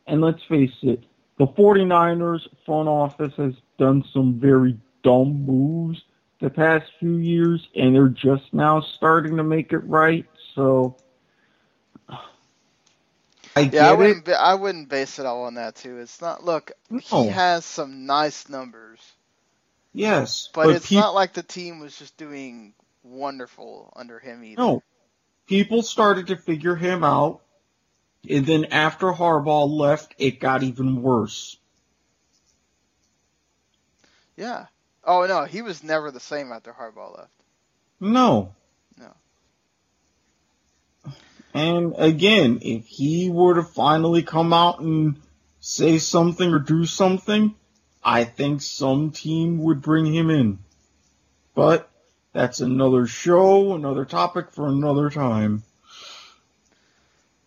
And 0.07 0.21
let's 0.21 0.43
face 0.45 0.75
it, 0.83 1.03
the 1.39 1.47
49ers 1.47 2.47
front 2.67 2.89
office 2.89 3.33
has 3.37 3.55
done 3.79 4.05
some 4.13 4.39
very 4.39 4.79
dumb 5.03 5.47
moves 5.47 6.03
the 6.41 6.51
past 6.51 6.85
few 7.01 7.17
years, 7.17 7.67
and 7.75 7.95
they're 7.95 8.09
just 8.09 8.53
now 8.53 8.81
starting 8.81 9.39
to 9.39 9.43
make 9.43 9.73
it 9.73 9.79
right. 9.79 10.27
So, 10.55 10.97
I 13.57 13.61
yeah, 13.61 13.89
I 13.89 13.93
wouldn't. 13.95 14.29
I 14.29 14.55
wouldn't 14.55 14.89
base 14.89 15.19
it 15.19 15.27
all 15.27 15.45
on 15.45 15.55
that 15.55 15.77
too. 15.77 15.99
It's 15.99 16.21
not. 16.21 16.45
Look, 16.45 16.73
no. 16.91 16.99
he 17.01 17.29
has 17.29 17.65
some 17.65 18.05
nice 18.05 18.49
numbers. 18.49 19.01
Yes, 19.95 20.51
but, 20.53 20.67
but 20.67 20.77
it's 20.77 20.89
pe- 20.89 20.97
not 20.97 21.15
like 21.15 21.35
the 21.35 21.45
team 21.45 21.79
was 21.79 21.97
just 21.97 22.17
doing 22.17 22.75
wonderful 23.05 23.93
under 23.95 24.19
him 24.19 24.43
either. 24.43 24.61
No. 24.61 24.83
People 25.47 25.83
started 25.83 26.27
to 26.27 26.37
figure 26.37 26.75
him 26.75 27.05
out, 27.05 27.43
and 28.29 28.45
then 28.45 28.67
after 28.67 29.13
Harbaugh 29.13 29.69
left, 29.71 30.15
it 30.19 30.41
got 30.41 30.65
even 30.65 31.01
worse. 31.01 31.57
Yeah. 34.37 34.67
Oh 35.05 35.27
no, 35.27 35.45
he 35.45 35.63
was 35.63 35.85
never 35.85 36.11
the 36.11 36.19
same 36.19 36.51
after 36.51 36.73
Harbaugh 36.73 37.17
left. 37.17 37.35
No. 38.01 38.53
No. 38.99 39.15
And 41.53 41.95
again, 41.99 42.59
if 42.63 42.87
he 42.87 43.31
were 43.31 43.55
to 43.55 43.63
finally 43.63 44.25
come 44.25 44.53
out 44.53 44.81
and 44.81 45.21
say 45.61 45.99
something 45.99 46.53
or 46.53 46.59
do 46.59 46.85
something, 46.85 47.55
I 48.05 48.25
think 48.25 48.61
some 48.61 49.11
team 49.11 49.59
would 49.63 49.81
bring 49.81 50.13
him 50.13 50.31
in. 50.31 50.59
But 51.55 51.89
that's 52.33 52.61
another 52.61 53.07
show, 53.07 53.75
another 53.75 54.05
topic 54.05 54.51
for 54.51 54.69
another 54.69 55.09
time. 55.09 55.63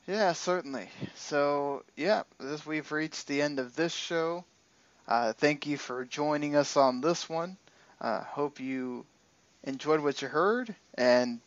Yeah, 0.07 0.31
certainly. 0.33 0.89
So, 1.15 1.83
yeah, 1.97 2.23
this 2.39 2.65
we've 2.65 2.91
reached 2.91 3.27
the 3.27 3.41
end 3.41 3.59
of 3.59 3.75
this 3.75 3.93
show. 3.93 4.45
Uh, 5.07 5.33
thank 5.33 5.67
you 5.67 5.77
for 5.77 6.05
joining 6.05 6.55
us 6.55 6.77
on 6.77 7.01
this 7.01 7.29
one. 7.29 7.57
Uh, 7.99 8.21
hope 8.21 8.59
you 8.59 9.05
enjoyed 9.63 9.99
what 9.99 10.21
you 10.21 10.27
heard, 10.29 10.73
and 10.95 11.39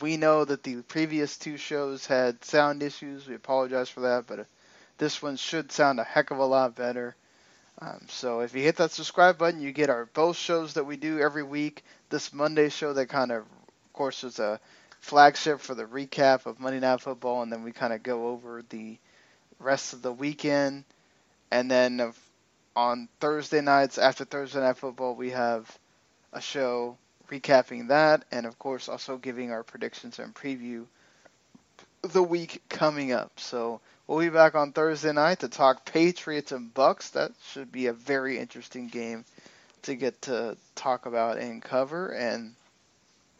we 0.00 0.16
know 0.16 0.44
that 0.44 0.62
the 0.62 0.82
previous 0.82 1.36
two 1.36 1.56
shows 1.56 2.06
had 2.06 2.44
sound 2.44 2.82
issues. 2.82 3.26
We 3.26 3.34
apologize 3.34 3.88
for 3.88 4.00
that, 4.00 4.26
but 4.26 4.46
this 4.98 5.20
one 5.20 5.36
should 5.36 5.72
sound 5.72 5.98
a 5.98 6.04
heck 6.04 6.30
of 6.30 6.38
a 6.38 6.44
lot 6.44 6.76
better. 6.76 7.16
Um, 7.84 8.00
so 8.08 8.40
if 8.40 8.54
you 8.54 8.62
hit 8.62 8.76
that 8.76 8.92
subscribe 8.92 9.36
button, 9.36 9.60
you 9.60 9.70
get 9.70 9.90
our 9.90 10.06
both 10.06 10.36
shows 10.36 10.74
that 10.74 10.84
we 10.84 10.96
do 10.96 11.18
every 11.18 11.42
week. 11.42 11.84
This 12.08 12.32
Monday 12.32 12.70
show 12.70 12.94
that 12.94 13.08
kind 13.08 13.30
of, 13.30 13.42
of 13.42 13.92
course, 13.92 14.24
is 14.24 14.38
a 14.38 14.58
flagship 15.00 15.60
for 15.60 15.74
the 15.74 15.84
recap 15.84 16.46
of 16.46 16.60
Monday 16.60 16.80
Night 16.80 17.02
Football, 17.02 17.42
and 17.42 17.52
then 17.52 17.62
we 17.62 17.72
kind 17.72 17.92
of 17.92 18.02
go 18.02 18.28
over 18.28 18.62
the 18.70 18.96
rest 19.58 19.92
of 19.92 20.00
the 20.00 20.12
weekend. 20.12 20.84
And 21.50 21.70
then 21.70 22.12
on 22.74 23.08
Thursday 23.20 23.60
nights 23.60 23.98
after 23.98 24.24
Thursday 24.24 24.60
Night 24.60 24.78
Football, 24.78 25.14
we 25.14 25.30
have 25.30 25.70
a 26.32 26.40
show 26.40 26.96
recapping 27.30 27.88
that, 27.88 28.24
and 28.32 28.46
of 28.46 28.58
course 28.58 28.88
also 28.88 29.18
giving 29.18 29.50
our 29.50 29.62
predictions 29.62 30.18
and 30.18 30.34
preview 30.34 30.86
the 32.00 32.22
week 32.22 32.62
coming 32.70 33.12
up. 33.12 33.32
So 33.38 33.80
we'll 34.06 34.20
be 34.20 34.28
back 34.28 34.54
on 34.54 34.72
Thursday 34.72 35.12
night 35.12 35.40
to 35.40 35.48
talk 35.48 35.84
Patriots 35.84 36.52
and 36.52 36.72
Bucks. 36.72 37.10
That 37.10 37.32
should 37.50 37.72
be 37.72 37.86
a 37.86 37.92
very 37.92 38.38
interesting 38.38 38.88
game 38.88 39.24
to 39.82 39.94
get 39.94 40.20
to 40.22 40.56
talk 40.74 41.06
about 41.06 41.38
and 41.38 41.62
cover, 41.62 42.08
and 42.08 42.54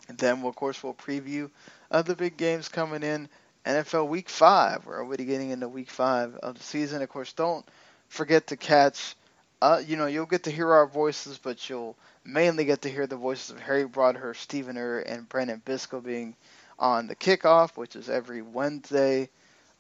then 0.09 0.43
of 0.45 0.57
course 0.57 0.83
we'll 0.83 0.95
preview 0.95 1.51
other 1.91 2.15
big 2.15 2.37
games 2.37 2.69
coming 2.69 3.03
in. 3.03 3.29
NFL 3.65 4.09
Week 4.09 4.29
Five. 4.29 4.85
We're 4.85 5.03
already 5.03 5.25
getting 5.25 5.51
into 5.51 5.69
Week 5.69 5.89
Five 5.89 6.37
of 6.37 6.57
the 6.57 6.63
season. 6.63 7.01
Of 7.01 7.09
course, 7.09 7.33
don't 7.33 7.65
forget 8.09 8.49
to 8.49 8.57
catch. 8.57 9.17
Uh, 9.63 9.81
you 9.87 9.97
know, 9.97 10.07
you'll 10.07 10.27
get 10.27 10.45
to 10.45 10.51
hear 10.51 10.71
our 10.71 10.87
voices, 10.87 11.39
but 11.39 11.71
you'll 11.71 11.97
mainly 12.27 12.67
get 12.67 12.83
to 12.83 12.91
hear 12.91 13.07
the 13.07 13.17
voices 13.17 13.51
of 13.51 13.61
Harry 13.61 13.87
Broadhurst, 13.87 14.43
Stephen 14.43 14.77
Err, 14.77 15.01
and 15.01 15.27
Brandon 15.29 15.63
Biscoe 15.65 16.05
being 16.05 16.35
on 16.79 17.07
the 17.07 17.17
kickoff, 17.17 17.77
which 17.77 17.97
is 17.97 18.11
every 18.11 18.43
Wednesday 18.43 19.31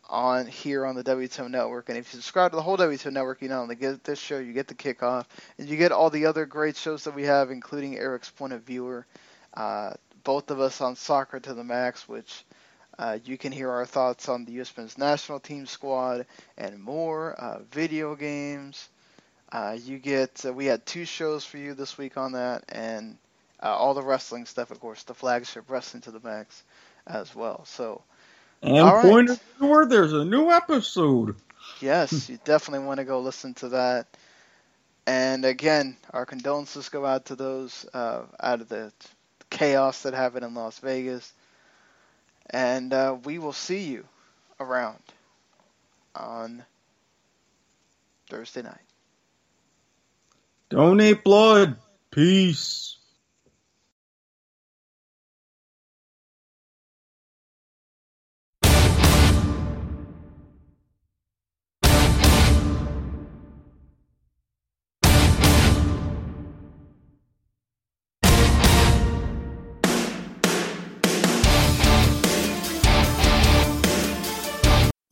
on 0.08 0.46
here 0.46 0.84
on 0.86 0.94
the 0.94 1.04
W2M 1.04 1.50
Network. 1.50 1.88
And 1.88 1.98
if 1.98 2.12
you 2.12 2.18
subscribe 2.18 2.52
to 2.52 2.56
the 2.56 2.62
whole 2.62 2.76
W2M 2.76 3.12
Network, 3.12 3.42
you 3.42 3.48
not 3.48 3.62
only 3.62 3.76
get 3.76 4.04
this 4.04 4.18
show, 4.18 4.38
you 4.38 4.52
get 4.52 4.68
the 4.68 4.74
kickoff, 4.74 5.26
and 5.58 5.68
you 5.68 5.76
get 5.76 5.92
all 5.92 6.10
the 6.10 6.26
other 6.26 6.46
great 6.46 6.76
shows 6.76 7.04
that 7.04 7.14
we 7.14 7.24
have, 7.24 7.50
including 7.50 7.96
Erik's 7.96 8.30
Point 8.30 8.52
of 8.52 8.62
Viewer, 8.62 9.06
uh, 9.54 9.92
both 10.22 10.50
of 10.50 10.60
us 10.60 10.80
on 10.80 10.96
Soccer 10.96 11.40
to 11.40 11.54
the 11.54 11.64
Max, 11.64 12.08
which 12.08 12.44
uh, 12.98 13.18
you 13.24 13.36
can 13.36 13.52
hear 13.52 13.70
our 13.70 13.86
thoughts 13.86 14.28
on 14.28 14.44
the 14.44 14.52
U.S. 14.52 14.72
men's 14.76 14.98
national 14.98 15.40
team 15.40 15.66
squad 15.66 16.26
and 16.56 16.80
more, 16.80 17.32
uh, 17.34 17.58
video 17.70 18.14
games, 18.14 18.88
uh, 19.54 19.76
you 19.84 19.98
get 19.98 20.44
uh, 20.44 20.52
we 20.52 20.66
had 20.66 20.84
two 20.84 21.04
shows 21.04 21.44
for 21.44 21.58
you 21.58 21.74
this 21.74 21.96
week 21.96 22.16
on 22.16 22.32
that, 22.32 22.64
and 22.68 23.16
uh, 23.62 23.68
all 23.68 23.94
the 23.94 24.02
wrestling 24.02 24.46
stuff, 24.46 24.72
of 24.72 24.80
course, 24.80 25.04
the 25.04 25.14
flagship 25.14 25.70
wrestling 25.70 26.02
to 26.02 26.10
the 26.10 26.18
max 26.20 26.64
as 27.06 27.32
well. 27.36 27.64
So, 27.64 28.02
and 28.64 29.02
point 29.02 29.28
right. 29.28 29.38
where 29.58 29.86
there's 29.86 30.12
a 30.12 30.24
new 30.24 30.50
episode. 30.50 31.36
Yes, 31.80 32.28
you 32.28 32.38
definitely 32.44 32.86
want 32.86 32.98
to 32.98 33.04
go 33.04 33.20
listen 33.20 33.54
to 33.54 33.70
that. 33.70 34.06
And 35.06 35.44
again, 35.44 35.96
our 36.10 36.24
condolences 36.24 36.88
go 36.88 37.04
out 37.04 37.26
to 37.26 37.36
those 37.36 37.84
uh, 37.92 38.22
out 38.40 38.60
of 38.62 38.68
the 38.68 38.90
chaos 39.50 40.02
that 40.02 40.14
happened 40.14 40.44
in 40.44 40.54
Las 40.54 40.78
Vegas. 40.78 41.30
And 42.48 42.92
uh, 42.92 43.16
we 43.24 43.38
will 43.38 43.52
see 43.52 43.84
you 43.84 44.04
around 44.58 45.02
on 46.14 46.64
Thursday 48.30 48.62
night. 48.62 48.78
Donate 50.70 51.22
blood. 51.22 51.76
Peace. 52.10 52.96